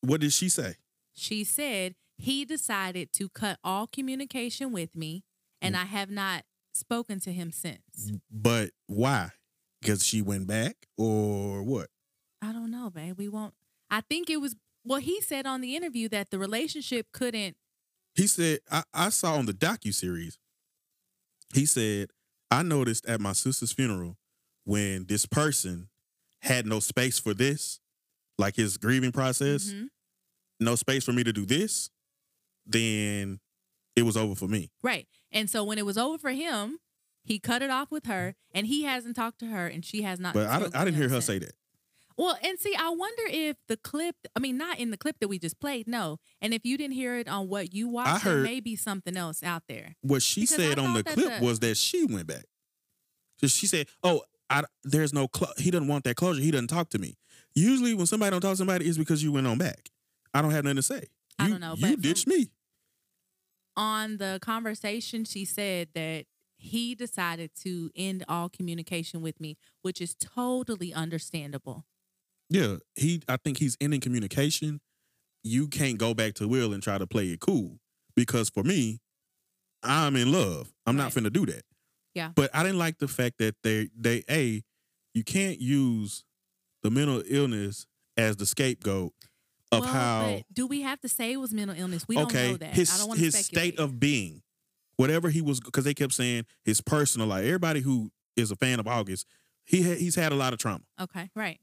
[0.02, 0.76] what did she say?
[1.14, 5.24] She said he decided to cut all communication with me
[5.62, 5.80] and Mm.
[5.82, 6.44] I have not
[6.74, 8.12] spoken to him since.
[8.32, 9.32] But why?
[9.82, 11.90] Because she went back or what?
[12.42, 13.18] I don't know, babe.
[13.18, 13.54] We won't
[13.90, 17.58] I think it was well, he said on the interview that the relationship couldn't
[18.16, 20.38] He said, I, I saw on the docu series,
[21.54, 22.10] he said,
[22.52, 24.18] I noticed at my sister's funeral
[24.64, 25.90] when this person
[26.42, 27.80] had no space for this,
[28.38, 29.90] like his grieving process, Mhm.
[30.60, 31.90] no space for me to do this,
[32.66, 33.40] then
[33.96, 34.70] it was over for me.
[34.84, 35.08] Right.
[35.32, 36.80] And so when it was over for him,
[37.24, 40.20] he cut it off with her and he hasn't talked to her and she has
[40.20, 41.54] not But I, I didn't hear her say that.
[42.18, 45.28] Well, and see, I wonder if the clip, I mean, not in the clip that
[45.28, 46.18] we just played, no.
[46.42, 49.16] And if you didn't hear it on what you watched, there heard- may be something
[49.16, 49.96] else out there.
[50.02, 52.46] What she Because said on the clip the- was that she went back.
[53.40, 56.42] So she said, "Oh, I, there's no clo- he doesn't want that closure.
[56.42, 57.18] He doesn't talk to me.
[57.54, 59.90] Usually, when somebody don't talk to somebody, it's because you went on back.
[60.34, 61.04] I don't have nothing to say.
[61.38, 62.50] I You- don't know, You but from- ditched me.
[63.78, 66.26] On the conversation, she said that
[66.58, 71.86] he decided to end all communication with me, which is totally understandable.
[72.50, 73.22] Yeah, he.
[73.28, 74.82] I think he's ending communication.
[75.44, 77.78] You can't go back to Will and try to play it cool
[78.16, 79.00] because for me,
[79.84, 80.74] I'm in love.
[80.86, 81.64] I'm not finna do that.
[82.16, 82.32] Yeah.
[82.36, 84.64] But I didn't like the fact that they they a
[85.14, 86.24] you can't use
[86.82, 87.86] the mental illness
[88.18, 89.14] as the scapegoat
[89.72, 92.08] of well, how do we have to say it was mental illness?
[92.08, 92.74] We don't know that.
[92.74, 93.74] his I don't want to his speculate.
[93.76, 94.42] state of being,
[94.96, 97.46] whatever he was, because they kept saying his personal life.
[97.46, 99.26] Everybody who is a fan of August,
[99.66, 101.60] he ha- he's had a lot of trauma, Okay, right.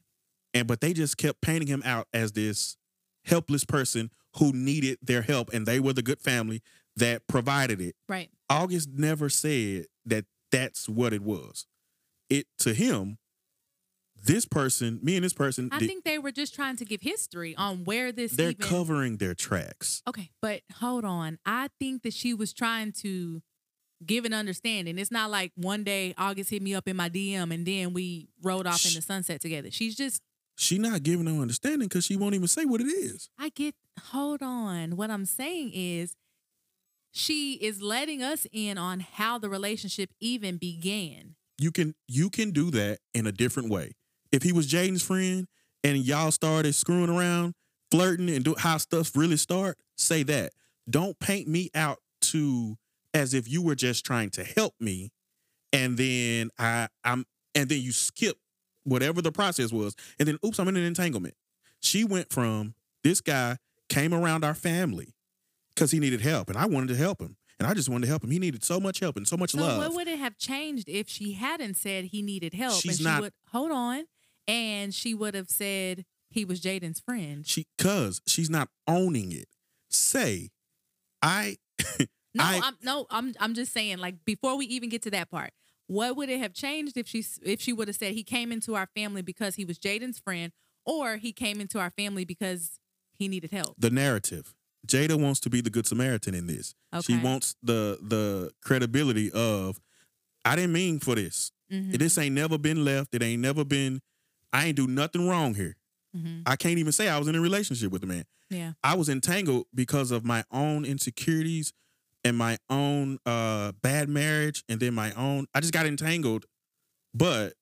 [0.53, 2.77] and but they just kept painting him out as this
[3.25, 6.61] helpless person who needed their help, and they were the good family
[6.97, 7.95] that provided it.
[8.09, 8.31] Right.
[8.51, 11.67] August never said that that's what it was.
[12.29, 13.19] It to him,
[14.25, 17.03] this person, me and this person, I did- think they were just trying to give
[17.03, 20.03] history on where this they're even covering their tracks.
[20.09, 21.39] Okay, but hold on.
[21.45, 23.43] I think that she was trying to
[24.05, 24.99] give an understanding.
[24.99, 28.29] It's not like one day August hit me up in my DM and then we
[28.43, 29.71] rode off in the sunset together.
[29.71, 30.21] She's just
[30.57, 33.29] She not giving no understanding because she won't even say what it is.
[33.39, 33.75] I get
[34.11, 34.97] hold on.
[34.97, 36.15] What I'm saying is
[37.13, 41.37] she is letting us in on how the relationship even began.
[41.59, 43.93] you can you can do that in a different way.
[44.35, 45.47] If he was Jaden's friend
[45.85, 47.55] and y'all started screwing around,
[47.93, 50.53] flirting, and do how stuff really start, say that.
[50.91, 52.77] Don't paint me out to
[53.15, 55.13] as if you were just trying to help me,
[55.73, 58.37] and then I I'm and then you skip
[58.83, 61.35] whatever the process was, and then oops, I'm in an entanglement.
[61.81, 65.15] She went from this guy came around our family
[65.77, 67.37] because he needed help, and I wanted to help him.
[67.61, 68.33] And I just wanted to help him.
[68.33, 69.79] He needed so much help and so much So love.
[69.79, 73.05] what would it have changed if she hadn't said he needed help She's and she
[73.05, 74.05] not- would hold on
[74.47, 77.47] and she would have said he was Jaden's friend.
[77.47, 79.47] She cause she's not owning it.
[79.91, 80.51] Say,
[81.23, 81.57] I
[82.35, 85.31] No, I- am no, I'm I'm just saying like before we even get to that
[85.31, 85.51] part,
[85.87, 88.75] what would it have changed if she if she would have said he came into
[88.75, 90.53] our family because he was Jaden's friend
[90.85, 92.81] or he came into our family because
[93.13, 93.75] he needed help?
[93.79, 94.55] the narrative.
[94.87, 96.75] Jada wants to be the good Samaritan in this.
[97.03, 99.81] She wants the the credibility of
[100.45, 101.53] I didn't mean for this.
[101.73, 103.15] Mhm, This ain't never been left.
[103.15, 104.01] It ain't never been
[104.55, 105.77] I ain't do nothing wrong here.
[106.17, 106.43] mhm.
[106.47, 108.25] I can't even say I was in a relationship with the man.
[108.51, 108.73] Yeah.
[108.85, 111.73] I was entangled because of my own insecurities
[112.25, 116.47] and my own uh bad marriage and then my own I just got entangled
[117.13, 117.55] but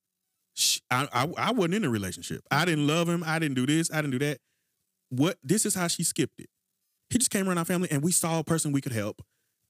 [0.54, 2.42] sh- I, I I wasn't in a relationship.
[2.50, 3.22] I didn't love him.
[3.26, 3.90] I didn't do this.
[3.90, 4.38] I didn't do that.
[5.08, 6.48] What this is how she skipped it.
[7.10, 9.22] He just came around our family and we saw a person we could help.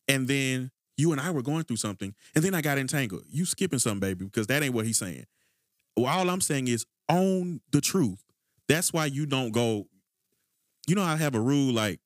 [0.08, 2.14] And then you and I were going through something.
[2.34, 3.24] And then I got entangled.
[3.30, 5.24] You skipping something, baby, because that ain't what he's saying.
[5.96, 8.22] Well, all I'm saying is own the truth.
[8.68, 9.86] That's why you don't go.
[10.86, 12.00] You know, I have a rule like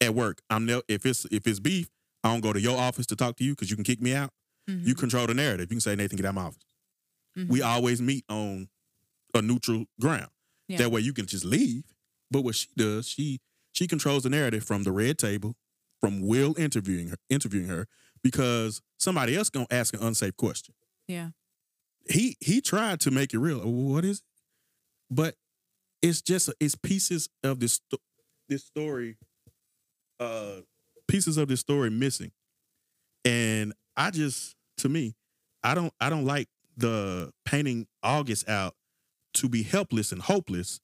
[0.00, 0.42] at work.
[0.50, 1.88] I'm ne- if it's if it's beef,
[2.24, 4.14] I don't go to your office to talk to you because you can kick me
[4.14, 4.32] out.
[4.68, 4.86] Mhm.
[4.86, 5.70] You control the narrative.
[5.70, 6.64] You can say Nathan, get out of my office.
[7.36, 7.48] Mhm.
[7.48, 8.68] We always meet on
[9.34, 10.30] a neutral ground.
[10.68, 10.78] Yeah.
[10.78, 11.84] That way you can just leave.
[12.30, 13.40] But what she does, she
[13.72, 15.56] she controls the narrative from the red table,
[16.00, 17.86] from Will interviewing her, interviewing her,
[18.22, 20.74] because somebody else gonna ask an unsafe question.
[21.08, 21.30] Yeah.
[22.08, 23.60] He he tried to make it real.
[23.60, 24.24] What is it?
[25.10, 25.34] But
[26.00, 27.80] it's just it's pieces of this
[28.48, 29.16] this story,
[30.18, 30.62] uh,
[31.08, 32.32] pieces of this story missing,
[33.24, 35.14] and I just to me,
[35.62, 38.74] I don't I don't like the painting August out
[39.34, 40.80] to be helpless and hopeless,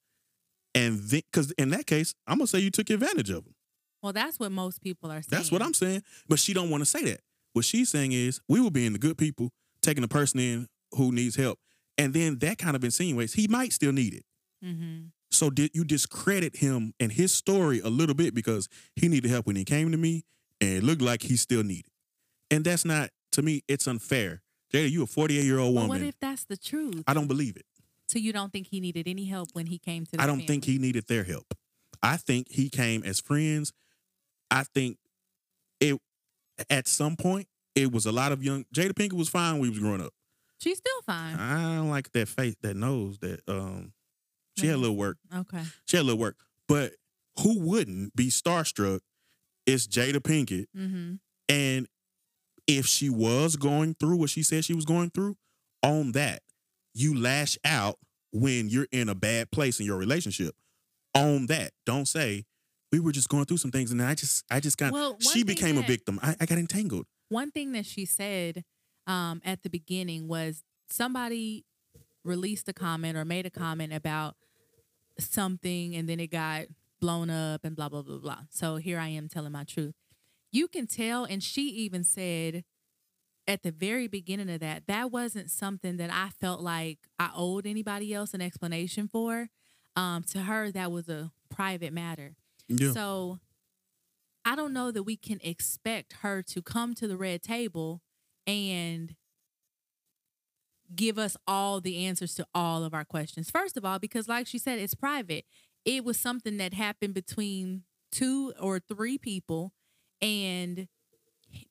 [0.75, 3.55] and then because in that case, I'm gonna say you took advantage of him.
[4.03, 5.27] Well, that's what most people are saying.
[5.31, 6.03] That's what I'm saying.
[6.29, 7.21] But she don't want to say that.
[7.53, 9.51] What she's saying is we were being the good people,
[9.83, 11.59] taking a person in who needs help.
[11.97, 14.25] And then that kind of insinuates he might still need it.
[14.65, 15.07] Mm-hmm.
[15.31, 19.47] So did you discredit him and his story a little bit because he needed help
[19.47, 20.25] when he came to me
[20.61, 21.91] and it looked like he still needed.
[22.51, 24.43] And that's not to me, it's unfair.
[24.73, 26.01] Jada, you a 48 year old But woman.
[26.01, 27.03] what if that's the truth?
[27.07, 27.67] I don't believe it.
[28.09, 30.47] so you don't think he needed any help when he came to the I don't
[30.47, 31.53] think he needed their help.
[32.03, 33.73] I think he came as friends.
[34.51, 34.97] I think
[35.81, 36.01] it
[36.71, 39.71] at some point it was a lot of young Jada Pinkett was fine when we
[39.71, 40.13] was growing up.
[40.59, 41.37] She's still fine.
[41.37, 43.93] I don't like that face, that nose, that um
[44.57, 45.19] she had a little work.
[45.35, 45.63] Okay.
[45.87, 46.37] She had a little work.
[46.67, 46.93] But
[47.41, 49.01] who wouldn't be starstruck?
[49.67, 50.67] It's Jada Pinkett.
[50.77, 51.15] Mm-hmm.
[51.49, 51.87] And
[52.67, 55.37] if she was going through what she said she was going through,
[55.83, 56.43] on that,
[56.95, 57.99] you lash out
[58.33, 60.55] when you're in a bad place in your relationship.
[61.15, 61.73] On that.
[61.87, 62.45] Don't say,
[62.93, 65.45] we were just going through some things and I just I just got Well, she
[65.45, 66.19] became a victim.
[66.23, 67.07] I, I got entangled.
[67.29, 68.65] One thing that she said
[69.09, 71.65] um, at the beginning was somebody
[72.23, 74.37] released a comment or made a comment about
[75.19, 76.67] something and then it got
[77.01, 78.41] blown up and blah blah blah blah.
[78.51, 79.95] So here I am telling my truth.
[80.51, 82.65] You can tell, and she even said
[83.47, 87.67] at the very beginning of that, that wasn't something that I felt like I owed
[87.67, 89.49] anybody else an explanation for.
[89.97, 92.37] Um, to her, that was a private matter.
[92.69, 92.93] Yeah.
[92.93, 93.41] So
[94.45, 98.03] I don't know that we can expect her to come to the red table
[98.49, 99.15] and
[100.95, 103.51] give us all the answers to all of our questions.
[103.51, 105.45] First of all, because like she said, it's private.
[105.85, 109.73] It was something that happened between two or three people.
[110.23, 110.89] And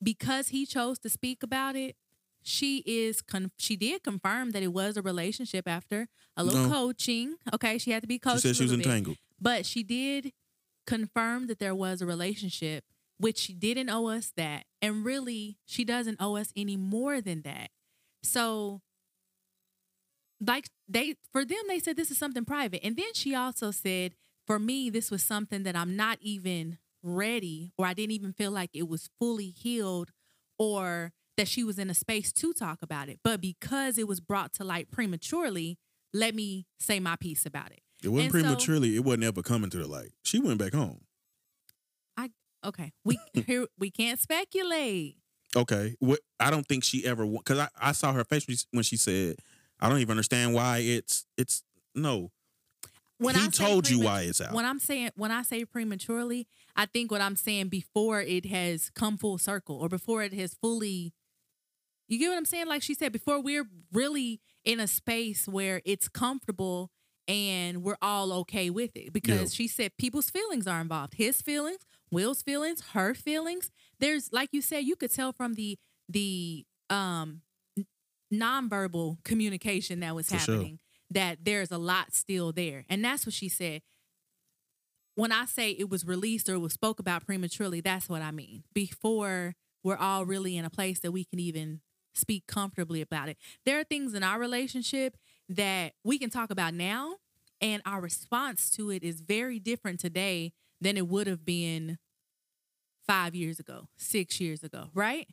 [0.02, 1.96] because he chose to speak about it,
[2.42, 6.06] she is con- she did confirm that it was a relationship after
[6.36, 6.70] a little No.
[6.70, 7.34] coaching.
[7.52, 8.42] Okay, she had to be coached.
[8.42, 8.86] she said she was little bit.
[8.90, 9.16] entangled.
[9.40, 10.32] But she did
[10.86, 12.84] confirm that there was a relationship,
[13.18, 14.64] which she didn't owe us that.
[14.80, 17.70] And really, she doesn't owe us any more than that.
[18.22, 18.80] So,
[20.40, 22.84] like they for them, they said this is something private.
[22.84, 24.14] And then she also said,
[24.46, 28.50] for me, this was something that I'm not even ready, or I didn't even feel
[28.50, 30.10] like it was fully healed,
[30.58, 33.20] or that she was in a space to talk about it.
[33.22, 35.78] But because it was brought to light prematurely,
[36.12, 37.80] let me say my piece about it.
[38.02, 40.12] It wasn't And so- prematurely, it wasn't ever coming to the light.
[40.22, 41.00] She went back home.
[42.64, 45.16] Okay, we here we can't speculate.
[45.56, 45.96] Okay.
[46.00, 49.36] What I don't think she ever because I, I saw her face when she- said,
[49.80, 51.62] I don't even understand why it's it's
[51.94, 52.30] no.
[53.20, 54.52] When he I told you why it's out.
[54.52, 56.46] When I'm saying when I say prematurely,
[56.76, 60.54] I think what I'm saying before it has come full circle or before it has
[60.54, 61.14] fully.
[62.08, 62.68] You get what I'm saying?
[62.68, 66.90] Like she said, before we're really in a space where it's comfortable
[67.26, 69.12] and we're all okay with it.
[69.12, 69.56] Because Yeah.
[69.56, 71.14] she said people's feelings are involved.
[71.14, 71.80] His feelings,
[72.10, 73.70] Will's feelings, her feelings.
[74.00, 75.78] There's like you said, you could tell from the
[76.08, 77.42] the um
[78.32, 80.54] nonverbal communication that was For sure.
[80.54, 80.78] happening
[81.10, 82.84] that there's a lot still there.
[82.88, 83.82] And that's what she said.
[85.14, 88.30] When I say it was released or it was spoke about prematurely, that's what I
[88.30, 88.62] mean.
[88.72, 91.80] Before we're all really in a place that we can even
[92.14, 93.36] speak comfortably about it.
[93.64, 95.16] There are things in our relationship
[95.48, 97.16] that we can talk about now,
[97.60, 101.98] and our response to it is very different today than it would have been
[103.06, 105.26] five years ago, six years ago, right?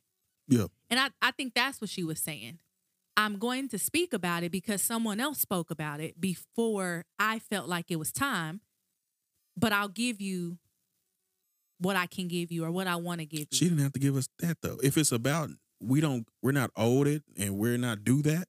[0.47, 0.67] Yeah.
[0.89, 2.59] And I, I think that's what she was saying.
[3.17, 7.67] I'm going to speak about it because someone else spoke about it before I felt
[7.67, 8.61] like it was time,
[9.55, 10.57] but I'll give you
[11.79, 13.47] what I can give you or what I want to give you.
[13.53, 14.77] She didn't have to give us that though.
[14.83, 15.49] If it's about
[15.81, 18.47] we don't we're not owed it and we're not do that,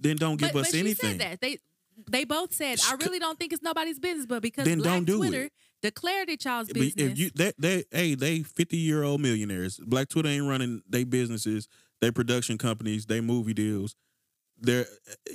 [0.00, 1.12] then don't give but, us but anything.
[1.12, 1.40] She said that.
[1.40, 1.58] They
[2.06, 5.04] they both said, I really don't think it's nobody's business, but because Then Black don't
[5.04, 5.52] do Twitter it.
[5.82, 7.12] Declared it y'all's But business.
[7.12, 9.78] if you that they hey they fifty year old millionaires.
[9.78, 11.68] Black Twitter ain't running they businesses,
[12.00, 13.94] they production companies, they movie deals.
[14.60, 14.86] They're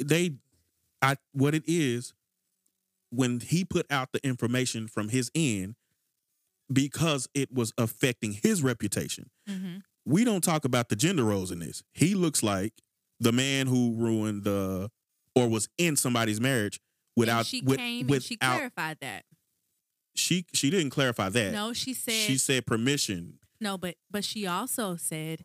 [0.03, 0.35] they
[1.01, 2.13] I what it is
[3.09, 5.75] when he put out the information from his end
[6.71, 9.29] because it was affecting his reputation.
[9.49, 9.77] Mm-hmm.
[10.05, 11.83] We don't talk about the gender roles in this.
[11.93, 12.73] He looks like
[13.19, 14.89] the man who ruined the
[15.35, 16.79] or was in somebody's marriage
[17.15, 19.23] without and she with- came without and she clarified that.
[20.15, 21.53] She she didn't clarify that.
[21.53, 23.39] No, she said she said permission.
[23.59, 25.43] no, but but she also said,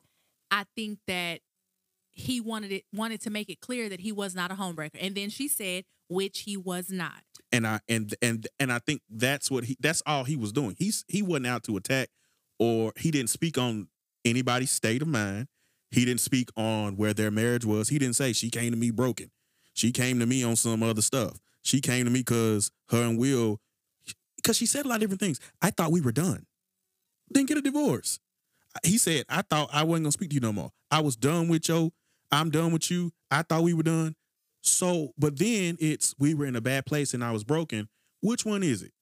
[0.50, 1.40] I think that
[2.10, 5.14] he wanted it wanted to make it clear that he was not a homebreaker, and
[5.14, 7.22] then she said, which he was not.
[7.52, 10.74] and I and and and I think that's what he that's all he was doing.
[10.78, 12.08] He's he wasn't out to attack
[12.58, 13.88] or he didn't speak on
[14.24, 15.46] anybody's state of mind.
[15.90, 17.88] He didn't speak on where their marriage was.
[17.88, 19.30] He didn't say she came to me broken.
[19.72, 21.38] She came to me on some other stuff.
[21.62, 23.60] She came to me because her and Will
[24.38, 25.40] because she said a lot of different things.
[25.60, 26.46] I thought we were done.
[27.32, 28.18] Didn't get a divorce.
[28.84, 30.70] He said, I thought I wasn't gonna speak to you no more.
[30.90, 31.92] I was done with yo.
[32.30, 33.12] I'm done with you.
[33.30, 34.14] I thought we were done.
[34.62, 37.88] So, but then it's we were in a bad place and I was broken.
[38.20, 38.92] Which one is it?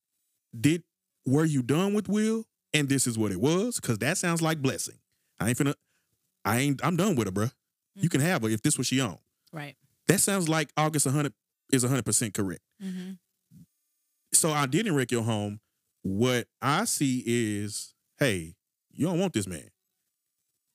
[0.59, 0.83] Did
[1.25, 3.81] were you done with Will and this is what it was?
[3.81, 4.97] Because that sounds like blessing.
[5.41, 5.75] I ain't finna.
[6.45, 6.81] I ain't.
[6.85, 7.53] I'm done with her, bruh.
[7.95, 9.19] You can have her if this was she on.
[9.53, 9.75] Right.
[10.09, 11.33] That sounds like August 100
[11.73, 12.61] is 100 percent correct.
[12.83, 13.13] Mm-hmm.
[14.37, 15.61] So I didn't wreck your home.
[16.03, 18.55] What I see is, hey,
[18.93, 19.71] you don't want this man.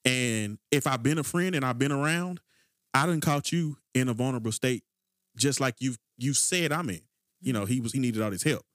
[0.04, 2.40] And if I've been a friend and I've been around,
[2.94, 4.84] I didn't caught you in a vulnerable state,
[5.38, 7.02] just like you you said I'm in.
[7.40, 7.74] You know, mm-hmm.
[7.74, 8.66] he was he needed all this help.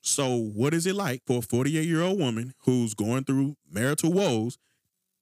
[0.00, 4.12] So what is it like for a 48 year old woman who's going through marital
[4.12, 4.58] woes,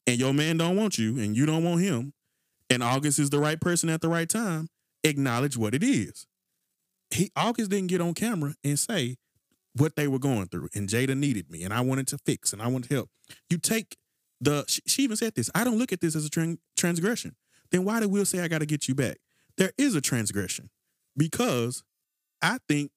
[0.06, 2.12] and your man don't want you and you don't want him,
[2.68, 4.68] and August is the right person at the right time?
[5.02, 6.26] Acknowledge what it is.
[7.10, 9.16] He August didn't get on camera and say
[9.74, 12.62] what they were going through, and Jada needed me, and I wanted to fix, and
[12.62, 13.10] I wanted help.
[13.50, 13.96] You take
[14.40, 15.50] the she, even said this.
[15.54, 17.36] I don't look at this as a tran- transgression.
[17.70, 19.18] Then why did Will say I got to get you back?
[19.56, 20.70] There is a transgression
[21.16, 21.82] because
[22.42, 22.90] I think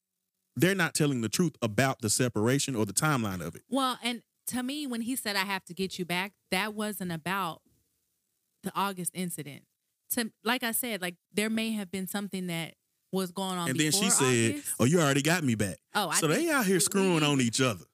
[0.56, 3.64] they're not telling the truth about the separation or the timeline of it.
[3.70, 7.12] Well, and to me, when he said I have to get you back, that wasn't
[7.12, 7.62] about
[8.64, 9.64] the August incident.
[10.12, 12.74] To like I said, like there may have been something that
[13.12, 13.70] was going on.
[13.70, 14.76] and then she said, August.
[14.80, 16.82] "Oh, you already got me back." "Oh, I so they out here mm-hmm.
[16.82, 17.86] screwing on each other.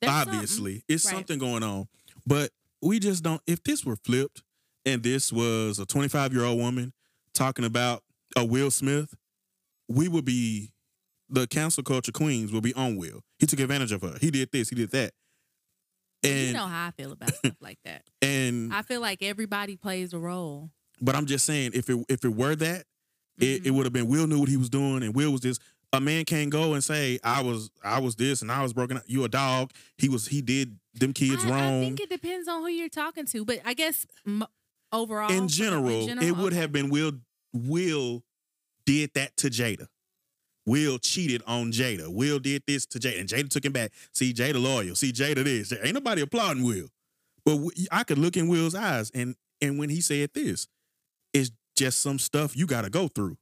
[0.00, 0.34] there's something.
[0.34, 1.14] Obviously, it's Right.
[1.14, 1.88] something going on.
[2.26, 2.50] But
[2.80, 3.40] we just don't.
[3.46, 4.42] If this were flipped,
[4.84, 6.92] and this was a 25 year old woman
[7.34, 8.02] talking about
[8.36, 9.14] a Will Smith,
[9.88, 10.72] we would be
[11.28, 13.22] the cancel culture queens would be on Will.
[13.38, 14.16] He took advantage of her.
[14.20, 14.68] He did this.
[14.68, 15.12] He did that.
[16.22, 18.04] And you know how I feel about stuff like that.
[18.22, 20.70] and I feel like everybody plays a role.
[21.00, 22.84] But I'm just saying, if it if it were that,
[23.42, 25.58] it, it would have been Will knew what he was doing, and Will was this.
[25.94, 28.96] A man can't go and say I was I was this and I was broken.
[28.96, 29.02] up.
[29.06, 29.72] You a dog.
[29.98, 31.82] He was he did them kids I, wrong.
[31.82, 34.46] I think it depends on who you're talking to, but I guess m-
[34.90, 37.12] overall, in general, it would have been Will.
[37.52, 38.22] Will
[38.86, 39.88] did that to Jada.
[40.64, 42.08] Will cheated on Jada.
[42.08, 43.92] Will did this to Jada, and Jada took him back.
[44.12, 44.94] See, Jada loyal.
[44.94, 45.72] See, Jada this.
[45.82, 46.88] Ain't nobody applauding Will,
[47.44, 47.58] but
[47.90, 50.68] I could look in Will's eyes, and and when he said this,
[51.76, 53.36] just some stuff you got to go through.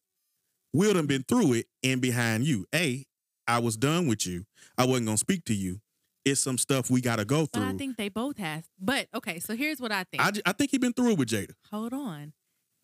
[0.73, 2.67] Will done been through it and behind you.
[2.75, 3.05] A,
[3.47, 4.45] I was done with you.
[4.79, 5.81] I wasn't gonna speak to you.
[6.25, 7.69] It's some stuff we got to go But through.
[7.69, 8.65] I think they both have.
[8.79, 10.23] But okay, so here's what I think.
[10.47, 11.55] I think he been through it with Jada.
[11.71, 12.35] Hold on,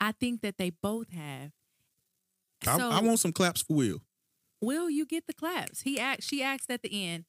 [0.00, 1.52] I think that they both have.
[2.66, 4.02] I, So I want some claps for Will.
[4.60, 5.82] will you get the claps?
[5.82, 6.24] He asked.
[6.24, 7.24] She asked at the end.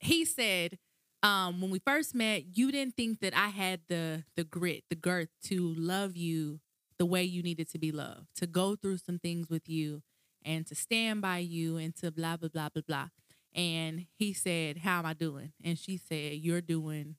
[0.00, 0.78] He said,
[1.22, 4.96] um, "When we first met, you didn't think that I had the the grit, the
[4.96, 6.60] girth to love you
[7.02, 10.02] the way you needed to be loved, to go through some things with you,
[10.44, 13.08] and to stand by you, and to blah blah blah blah blah."
[13.54, 17.16] And he said, "How am I doing?" And she said, "You're doing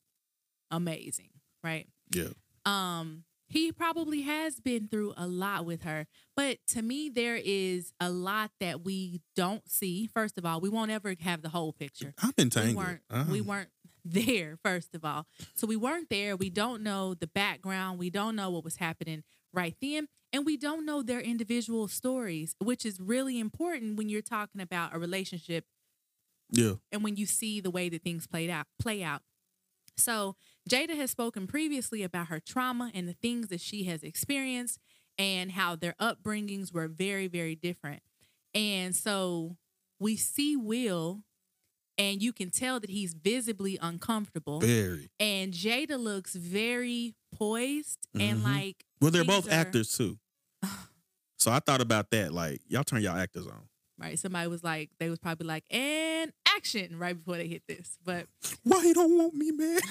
[0.72, 1.30] amazing."
[1.64, 2.30] Right Yeah.
[2.66, 7.94] um he probably has been through a lot with her but to me there is
[8.00, 11.72] a lot that we don't see first of all we won't ever have the whole
[11.74, 12.76] picture I'm we entangled.
[12.86, 13.32] weren't Uh-huh.
[13.32, 13.70] we weren't
[14.04, 15.26] there first of all
[15.56, 19.24] so we weren't there we don't know the background we don't know what was happening
[19.54, 20.08] right then.
[20.32, 24.96] And we don't know their individual stories which is really important when you're talking about
[24.96, 25.66] a relationship
[26.52, 26.76] Yeah.
[26.92, 29.22] and when you see the way that things played out play out.
[29.98, 30.36] So
[30.70, 34.80] jada has spoken previously about her trauma and the things that she has experienced
[35.18, 38.02] and how their upbringings were very very different.
[38.56, 39.58] And so
[40.00, 41.24] we see will
[41.98, 45.10] and you can tell that he's visibly uncomfortable Very.
[45.20, 48.44] and jada looks very poised and Mhm.
[48.44, 50.20] like Well, they're both are- actors too.
[51.38, 52.34] So I thought about that.
[52.34, 53.68] Like, y'all turn y'all actors on.
[54.00, 57.98] right somebody was like they was probably like and action right before they hit this
[58.04, 58.28] but
[58.64, 59.80] Why you don't want me, man?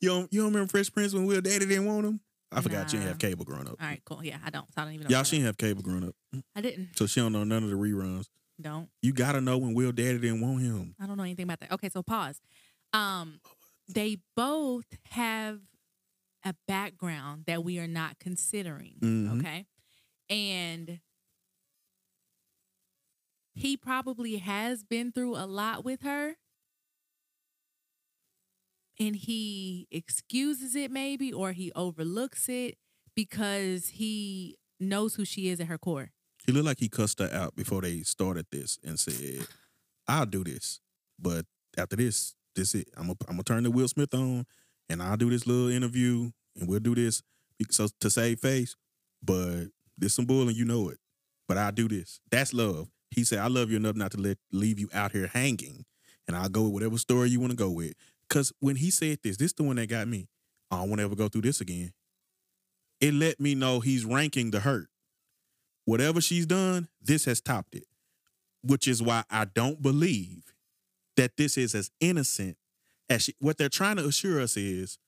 [0.00, 2.20] you don't you don't remember Fresh Prince when Will Daddy didn't want him?
[2.54, 3.76] I forgot she didn't have cable growing up.
[3.80, 4.22] All right, cool.
[4.22, 4.66] Yeah, I don't.
[4.68, 5.16] So I don't even know.
[5.16, 6.14] Y'all, she didn't have cable growing up,
[6.54, 6.90] I didn't.
[6.96, 8.26] so she don't know none of the reruns.
[8.62, 8.88] Don't.
[9.02, 10.94] You gotta know when Will Daddy didn't want him.
[11.00, 11.72] I don't know anything about that.
[11.72, 12.40] Okay, so pause.
[12.92, 13.40] Um,
[13.88, 15.60] they both have
[16.44, 18.94] a background that we are not considering.
[19.00, 19.38] Mhm.
[19.38, 19.66] Okay,
[20.28, 21.00] and
[23.54, 26.36] he probably has been through a lot with her.
[28.98, 32.76] And he excuses it, maybe, or he overlooks it
[33.16, 36.12] because he knows who she is at her core.
[36.44, 39.46] He looked like he cussed her out before they started this and said,
[40.08, 40.80] "I'll do this,
[41.18, 42.88] but after this, this it.
[42.96, 44.46] I'm gonna I'm turn the Will Smith on,
[44.88, 47.22] and I'll do this little interview, and we'll do this
[47.70, 48.76] so to save face.
[49.22, 49.66] But
[49.96, 50.98] this some bull, and you know it.
[51.46, 52.20] But I'll do this.
[52.30, 52.88] That's love.
[53.10, 55.84] He said, "I love you enough not to let leave you out here hanging,
[56.26, 57.94] and I'll go with whatever story you want to go with."
[58.28, 60.28] Because when he said this, this the one that got me.
[60.70, 61.92] I don't want to ever go through this again.
[62.98, 64.88] It let me know he's ranking the hurt
[65.84, 67.84] whatever she's done, this has topped it.
[68.64, 70.54] Which is why I don't believe
[71.16, 72.56] that this is as innocent
[73.10, 74.98] as she, what they're trying to assure us is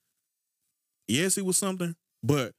[1.07, 2.53] yes, it was something, but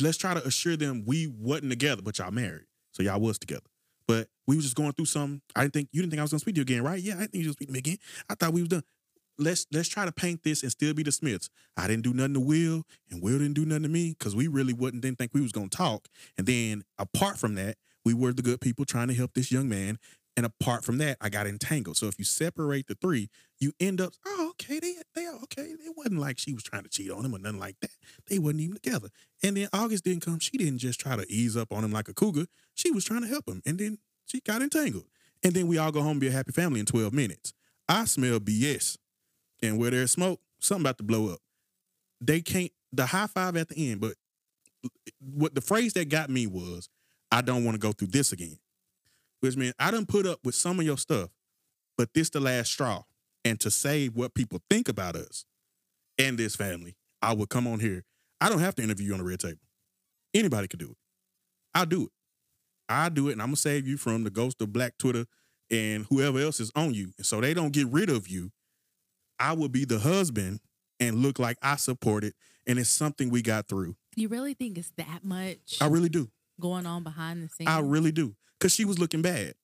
[0.00, 2.66] let's try to assure them we wasn't together, but y'all married.
[2.92, 3.62] So y'all was together.
[4.06, 5.42] But we was just going through something.
[5.54, 7.00] I didn't think you didn't think I was gonna speak to you again, right?
[7.00, 7.98] Yeah, I didn't think you was gonna speak to me again.
[8.28, 8.82] I thought we was done.
[9.38, 11.48] Let's let's try to paint this and still be the Smiths.
[11.76, 14.48] I didn't do nothing to Will, and Will didn't do nothing to me because we
[14.48, 16.08] really wouldn't didn't think we was gonna talk.
[16.36, 19.68] And then apart from that, we were the good people trying to help this young
[19.68, 19.98] man.
[20.36, 21.96] And apart from that, I got entangled.
[21.96, 23.28] So if you separate the three,
[23.58, 25.62] you end up, oh, okay, they they okay.
[25.62, 27.90] It wasn't like she was trying to cheat on him or nothing like that.
[28.28, 29.08] They wasn't even together.
[29.42, 30.38] And then August didn't come.
[30.38, 32.46] She didn't just try to ease up on him like a cougar.
[32.74, 33.62] She was trying to help him.
[33.66, 35.06] And then she got entangled.
[35.42, 37.52] And then we all go home and be a happy family in 12 minutes.
[37.88, 38.96] I smell BS.
[39.62, 41.40] And where there's smoke, something about to blow up.
[42.20, 44.14] They can't the high five at the end, but
[45.20, 46.88] what the phrase that got me was,
[47.30, 48.58] I don't want to go through this again.
[49.40, 51.30] Which means I done put up with some of your stuff,
[51.96, 53.02] but this the last straw.
[53.44, 55.44] And to save what people think about us
[56.18, 58.04] and this family, I would come on here.
[58.40, 59.60] I don't have to interview you on the red table.
[60.34, 60.96] Anybody could do it.
[61.74, 62.10] I'll do it.
[62.88, 65.26] I'll do it, and I'm gonna save you from the ghost of Black Twitter
[65.70, 67.12] and whoever else is on you.
[67.16, 68.50] And so they don't get rid of you.
[69.38, 70.60] I will be the husband
[71.00, 72.34] and look like I support it,
[72.66, 73.96] and it's something we got through.
[74.16, 76.30] You really think it's that much I really do.
[76.60, 77.68] going on behind the scenes?
[77.70, 78.34] I really do.
[78.60, 79.54] Cause she was looking bad.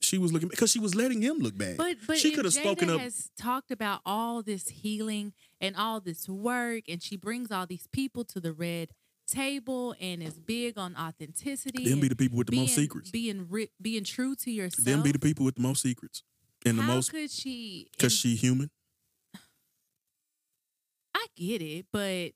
[0.00, 1.76] She was looking because she was letting him look bad.
[1.76, 3.00] But but she could have spoken up.
[3.00, 7.86] has talked about all this healing and all this work, and she brings all these
[7.92, 8.90] people to the red
[9.26, 11.88] table and is big on authenticity.
[11.88, 13.10] Them be the people with the being, most secrets.
[13.10, 14.84] Being ri- being true to yourself.
[14.84, 16.22] Them be the people with the most secrets
[16.64, 17.88] and the most How could she?
[17.92, 18.70] because she human.
[21.36, 22.32] Get it, but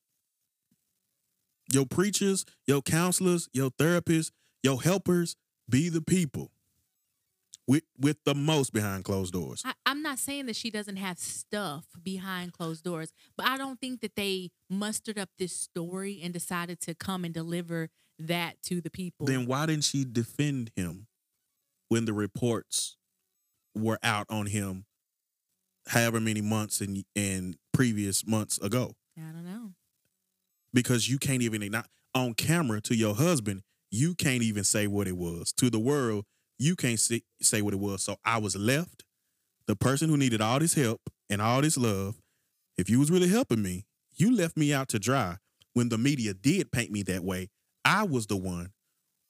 [1.72, 4.30] Your preachers, your counselors, your therapists,
[4.62, 5.36] your helpers
[5.68, 6.50] be the people
[7.66, 9.62] with with the most behind closed doors.
[9.64, 13.78] I, I'm not saying that she doesn't have stuff behind closed doors, but I don't
[13.78, 18.80] think that they mustered up this story and decided to come and deliver that to
[18.80, 19.26] the people.
[19.26, 21.06] Then why didn't she defend him
[21.88, 22.96] when the reports
[23.74, 24.86] were out on him
[25.88, 28.94] however many months and and previous months ago?
[29.16, 29.72] I don't know.
[30.72, 35.08] because you can't even not on camera to your husband you can't even say what
[35.08, 36.24] it was to the world
[36.58, 39.04] you can't say, say what it was so i was left
[39.66, 42.16] the person who needed all this help and all this love
[42.76, 43.84] if you was really helping me
[44.16, 45.36] you left me out to dry
[45.74, 47.48] when the media did paint me that way
[47.84, 48.70] i was the one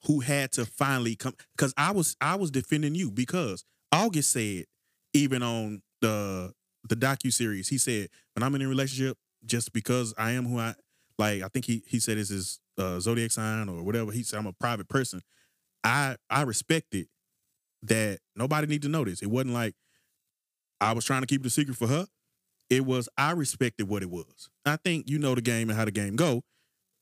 [0.05, 4.65] who had to finally come because i was i was defending you because august said
[5.13, 6.53] even on the
[6.87, 10.57] the docu series he said when i'm in a relationship just because i am who
[10.57, 10.73] i
[11.17, 14.11] like i think he he said it's his uh, zodiac sign or whatever.
[14.11, 15.21] He said i'm a private person.
[15.83, 17.07] I i respected
[17.83, 19.21] that nobody need to know this.
[19.21, 19.75] It wasn't like
[20.81, 22.07] i was trying to keep it a secret for her.
[22.69, 24.49] It was i respected what it was.
[24.65, 26.43] I think you know the game and how the game go.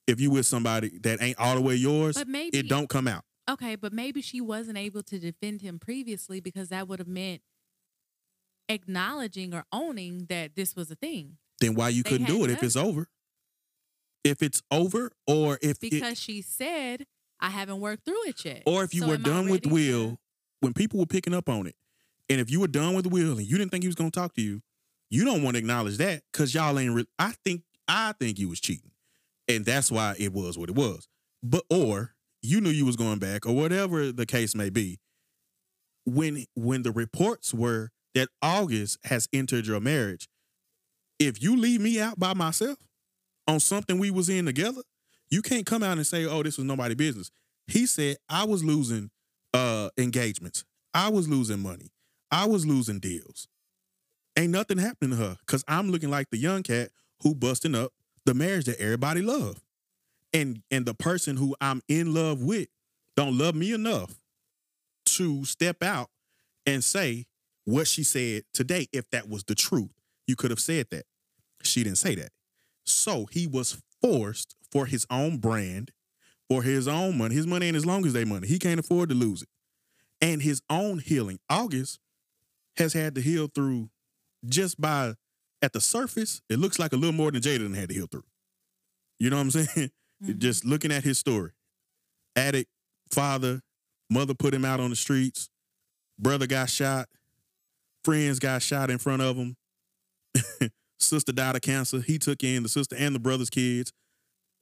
[0.08, 3.08] If you with somebody that ain't all the way yours But maybe it don't come
[3.08, 3.24] out.
[3.50, 7.41] Okay, but maybe she wasn't able to defend him previously because that would have meant
[8.70, 11.38] acknowledging or owning that this was a thing.
[11.59, 13.07] then why you They couldn't do it if it's over?
[14.24, 17.05] If it's over or if it, Because she said,
[17.39, 18.63] I haven't worked through it yet.
[18.65, 20.20] or if you So were done with will to-
[20.61, 21.76] when people were picking up on it
[22.30, 24.20] and if you were done with will and you didn't think he was going to
[24.20, 24.61] talk to you
[25.09, 28.49] you don't want to acknowledge that because y'all ain't re- i think i think you
[28.49, 28.91] was cheating
[29.47, 31.07] and that's why it was what it was.
[31.43, 34.99] But or you knew you was going back or whatever the case may be.
[36.05, 40.28] When when the reports were that august has entered your marriage
[41.20, 42.80] if you leave me out by myself
[43.47, 44.82] on something we was in together
[45.30, 47.32] You can't come out and say, "Oh, this was nobody's business."
[47.68, 49.11] He said, "I was losing
[49.53, 50.65] uh engagements.
[50.93, 51.91] I was losing money.
[52.32, 53.47] I was losing deals.
[54.38, 56.91] Ain't nothing happening to her because I'm looking like the young cat
[57.24, 57.93] who busting up
[58.26, 59.61] the marriage that everybody love,
[60.34, 62.70] and and the person who I'm in love with
[63.18, 64.20] don't love me enough
[65.05, 66.09] to step out
[66.65, 67.26] and say
[67.68, 68.88] what she said today.
[68.93, 69.91] If that was the truth,
[70.26, 71.03] you could have said that.
[71.63, 72.30] She didn't say that.
[72.86, 75.91] So he was forced for his own brand,
[76.49, 77.36] for his own money.
[77.36, 78.47] His money ain't as long as they money.
[78.47, 79.49] He can't afford to lose it.
[80.22, 81.39] And his own healing.
[81.49, 81.99] August
[82.78, 83.89] has had to heal through
[84.47, 85.15] just by
[85.61, 88.24] at the surface, it looks like a little more than Jaden had to heal through.
[89.20, 89.91] You know what I'm saying?
[90.24, 90.38] Mhm.
[90.38, 91.51] Just looking at his story.
[92.36, 92.70] Addict,
[93.11, 93.61] father,
[94.09, 95.49] mother put him out on the streets,
[96.18, 97.09] brother got shot,
[98.08, 99.58] friends got shot in front of him.
[100.97, 101.99] sister died of cancer.
[101.99, 103.91] He took in the sister and the brother's kids.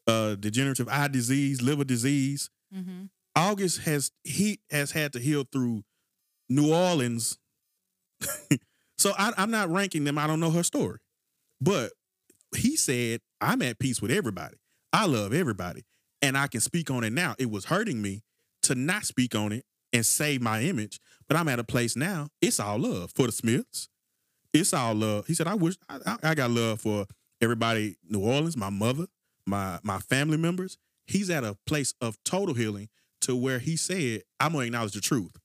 [0.07, 2.49] Uh, degenerative eye disease, liver disease.
[2.75, 3.05] Mm-hmm.
[3.35, 5.83] August has he has had to heal through
[6.49, 7.37] New Orleans.
[8.97, 10.17] so I, I'm not ranking them.
[10.17, 10.97] I don't know her story,
[11.61, 11.91] but
[12.55, 14.57] he said I'm at peace with everybody.
[14.91, 15.83] I love everybody,
[16.21, 17.35] and I can speak on it now.
[17.37, 18.21] It was hurting me
[18.63, 22.29] to not speak on it and save my image, but I'm at a place now.
[22.41, 23.89] It's all love for the Smiths.
[24.53, 25.27] It's all love.
[25.27, 27.05] He said, "I wish I, I- got love for
[27.41, 27.97] everybody.
[28.07, 29.07] New Orleans, my mother,
[29.45, 30.77] my my family members.
[31.07, 32.89] He's at a place of total healing
[33.21, 35.35] to where he said, I'm gonna acknowledge the truth.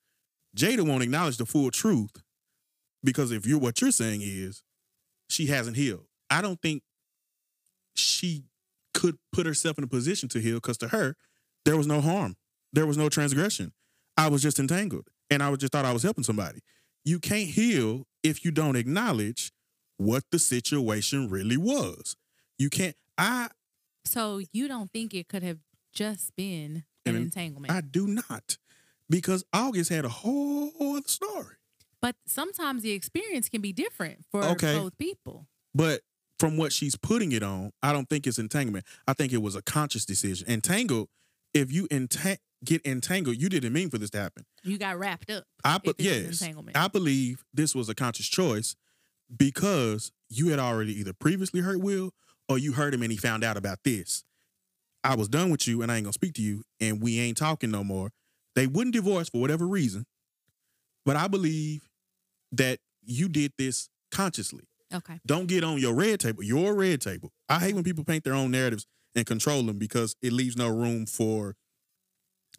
[0.56, 2.10] Jada won't acknowledge the full truth
[3.04, 4.62] because if you're what you're saying is
[5.28, 6.06] she hasn't healed.
[6.30, 6.82] I don't think
[7.94, 8.44] she
[8.94, 11.16] could put herself in a position to heal because to her,
[11.64, 12.36] there was no harm.
[12.72, 13.72] There was no transgression.
[14.16, 15.08] I was just entangled.
[15.30, 16.60] And I was just thought I was helping somebody.
[17.04, 19.52] You can't heal if you don't acknowledge
[19.96, 22.16] what the situation really was.
[22.58, 23.48] You can't I
[24.04, 25.58] So you don't think it could have
[25.92, 27.72] just been an An- entanglement?
[27.72, 28.58] I do not.
[29.08, 31.56] Because August had a whole other story.
[32.02, 34.74] but sometimes the experience can be different for Okay.
[34.78, 35.46] both people.
[35.74, 36.00] But
[36.38, 38.86] from what she's putting it on, I don't think it's entanglement.
[39.06, 40.48] I think it was a conscious decision.
[40.48, 41.10] Entangled,
[41.52, 44.44] if you entang- get entangled, you didn't mean for this to happen.
[44.62, 45.44] You got wrapped up.
[45.64, 46.42] I be- yes.
[46.74, 48.76] I believe this was a conscious choice
[49.34, 52.12] because you had already either previously hurt Will
[52.48, 54.24] or you hurt him and he found out about this.
[55.02, 57.38] I was done with you and I ain't gonna speak to you and we ain't
[57.38, 58.10] talking no more.
[58.54, 60.04] They wouldn't divorce for whatever reason,
[61.06, 61.88] but I believe
[62.52, 64.64] that you did this consciously.
[64.92, 65.20] okay.
[65.24, 66.42] Don't get on your red table.
[66.42, 67.32] Your red table.
[67.48, 70.68] I hate when people paint their own narratives and control them because it leaves no
[70.68, 71.54] room for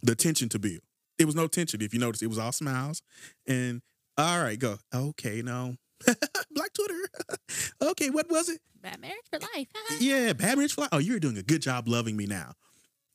[0.02, 0.82] the tension to build.
[1.18, 1.82] There was no tension.
[1.82, 3.02] If you notice, it was all smiles.
[3.48, 3.82] And
[4.18, 4.78] all right, go.
[4.94, 5.76] Okay, no.
[6.52, 7.00] Black Twitter.
[7.92, 8.60] okay, what was it?
[8.82, 9.68] Bad marriage for life.
[10.00, 10.88] Yeah, bad marriage fly.
[10.92, 12.54] Oh, you're doing a good job loving me now.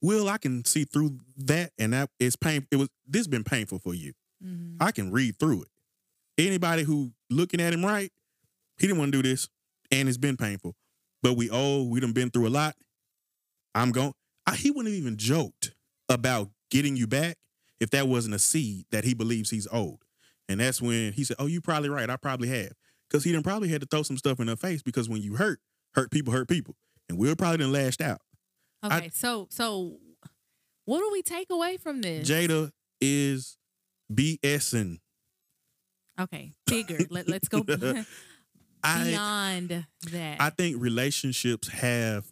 [0.03, 2.66] Will, I can see through that, and that is pain.
[2.70, 4.12] It was this has been painful for you.
[4.45, 4.76] Mhm.
[4.78, 5.68] I can read through it.
[6.39, 8.12] Anybody who looking at him right,
[8.78, 9.49] he didn't want to do this,
[9.91, 10.76] and it's been painful.
[11.22, 12.76] But we old, we done been through a lot.
[13.74, 14.12] I'm going.
[14.47, 15.72] I, he wouldn't have even joked
[16.09, 17.37] about getting you back
[17.81, 19.99] if that wasn't a seed that he believes he's owed.
[20.49, 22.09] And that's when he said, "Oh, you probably right.
[22.09, 22.73] I probably have."
[23.09, 25.37] Because he done probably had to throw some stuff in her face because when you
[25.37, 25.61] hurt,
[25.95, 26.77] hurt people hurt people,
[27.09, 28.21] and Will probably done lashed out.
[28.83, 29.11] I- Okay.
[29.12, 29.99] so so
[30.85, 32.29] what do we take away from this?
[32.29, 33.57] Jada is
[34.12, 34.99] BSing.
[36.19, 36.53] Okay.
[36.67, 36.99] Bigger.
[37.11, 37.64] Let, let's go
[38.85, 40.41] I beyond that.
[40.41, 42.25] I think relationships have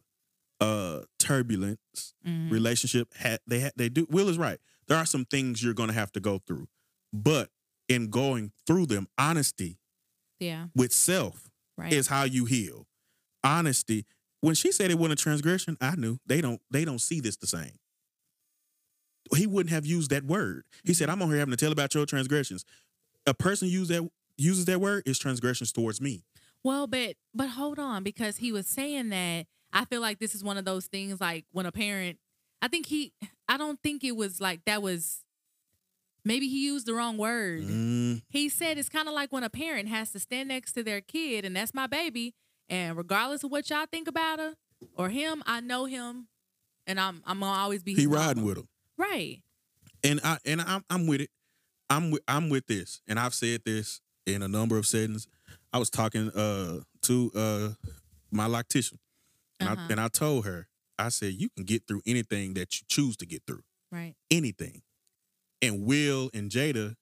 [0.65, 2.15] uh turbulence.
[2.27, 2.51] Mhm.
[2.51, 4.07] Relationship ha- they ha- they do.
[4.11, 4.59] Will is right.
[4.89, 6.69] There are some things you're going to have to go through,
[7.13, 7.51] but
[7.89, 9.79] in going through them, honesty
[10.41, 10.69] Yeah.
[10.75, 11.93] with self Right.
[11.93, 12.87] is how you heal.
[13.43, 14.07] Honesty.
[14.41, 17.37] When she said it wasn't a transgression, I knew they don't they don't see this
[17.37, 17.79] the same.
[19.35, 20.65] He wouldn't have used that word.
[20.85, 22.65] He said, "I'm on here having to tell about your transgressions."
[23.27, 24.07] A person use that
[24.37, 26.25] uses that word is transgressions towards me.
[26.63, 30.43] Well, but but hold on, because he was saying that I feel like this is
[30.45, 32.19] one of those things like when a parent
[32.63, 33.13] I think he
[33.49, 35.21] I don't think it was like that was
[36.25, 37.63] maybe he used the wrong word.
[37.63, 40.83] Mm, He said it's kind of like when a parent has to stand next to
[40.83, 42.35] their kid and that's my baby
[42.69, 44.55] and regardless of what y'all think about her
[44.97, 46.29] or him, I know him
[46.87, 48.47] and I'm I'm to always be he riding mama.
[48.49, 48.69] with him.
[48.97, 49.43] Right.
[50.03, 51.31] and I and I'm I'm with it.
[51.91, 55.27] I'm with I'm with this, and I've said this in a number of settings.
[55.73, 57.69] I was talking uh to uh
[58.31, 58.99] my loctician,
[59.61, 59.81] and Uh-huh.
[59.89, 63.17] I and I told her, I said you can get through anything that you choose
[63.19, 64.15] to get through, Right.
[64.31, 64.83] anything.
[65.63, 66.97] And Will and Jada,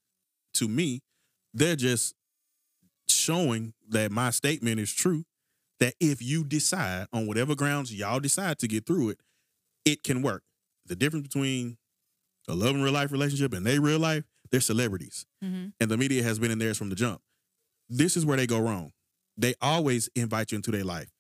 [0.55, 1.01] to me,
[1.53, 2.15] they're just
[3.09, 5.25] showing that my statement is true.
[5.81, 9.21] That if you decide on whatever grounds y'all decide to get through it,
[9.85, 10.45] it can work.
[10.87, 11.77] The difference between
[12.49, 15.27] a love and real life relationship and they real life, they're celebrities.
[15.43, 17.21] hmm And the media has been in theirs from the jump.
[17.89, 18.93] This is where they go wrong.
[19.37, 21.11] They always invite you into their life.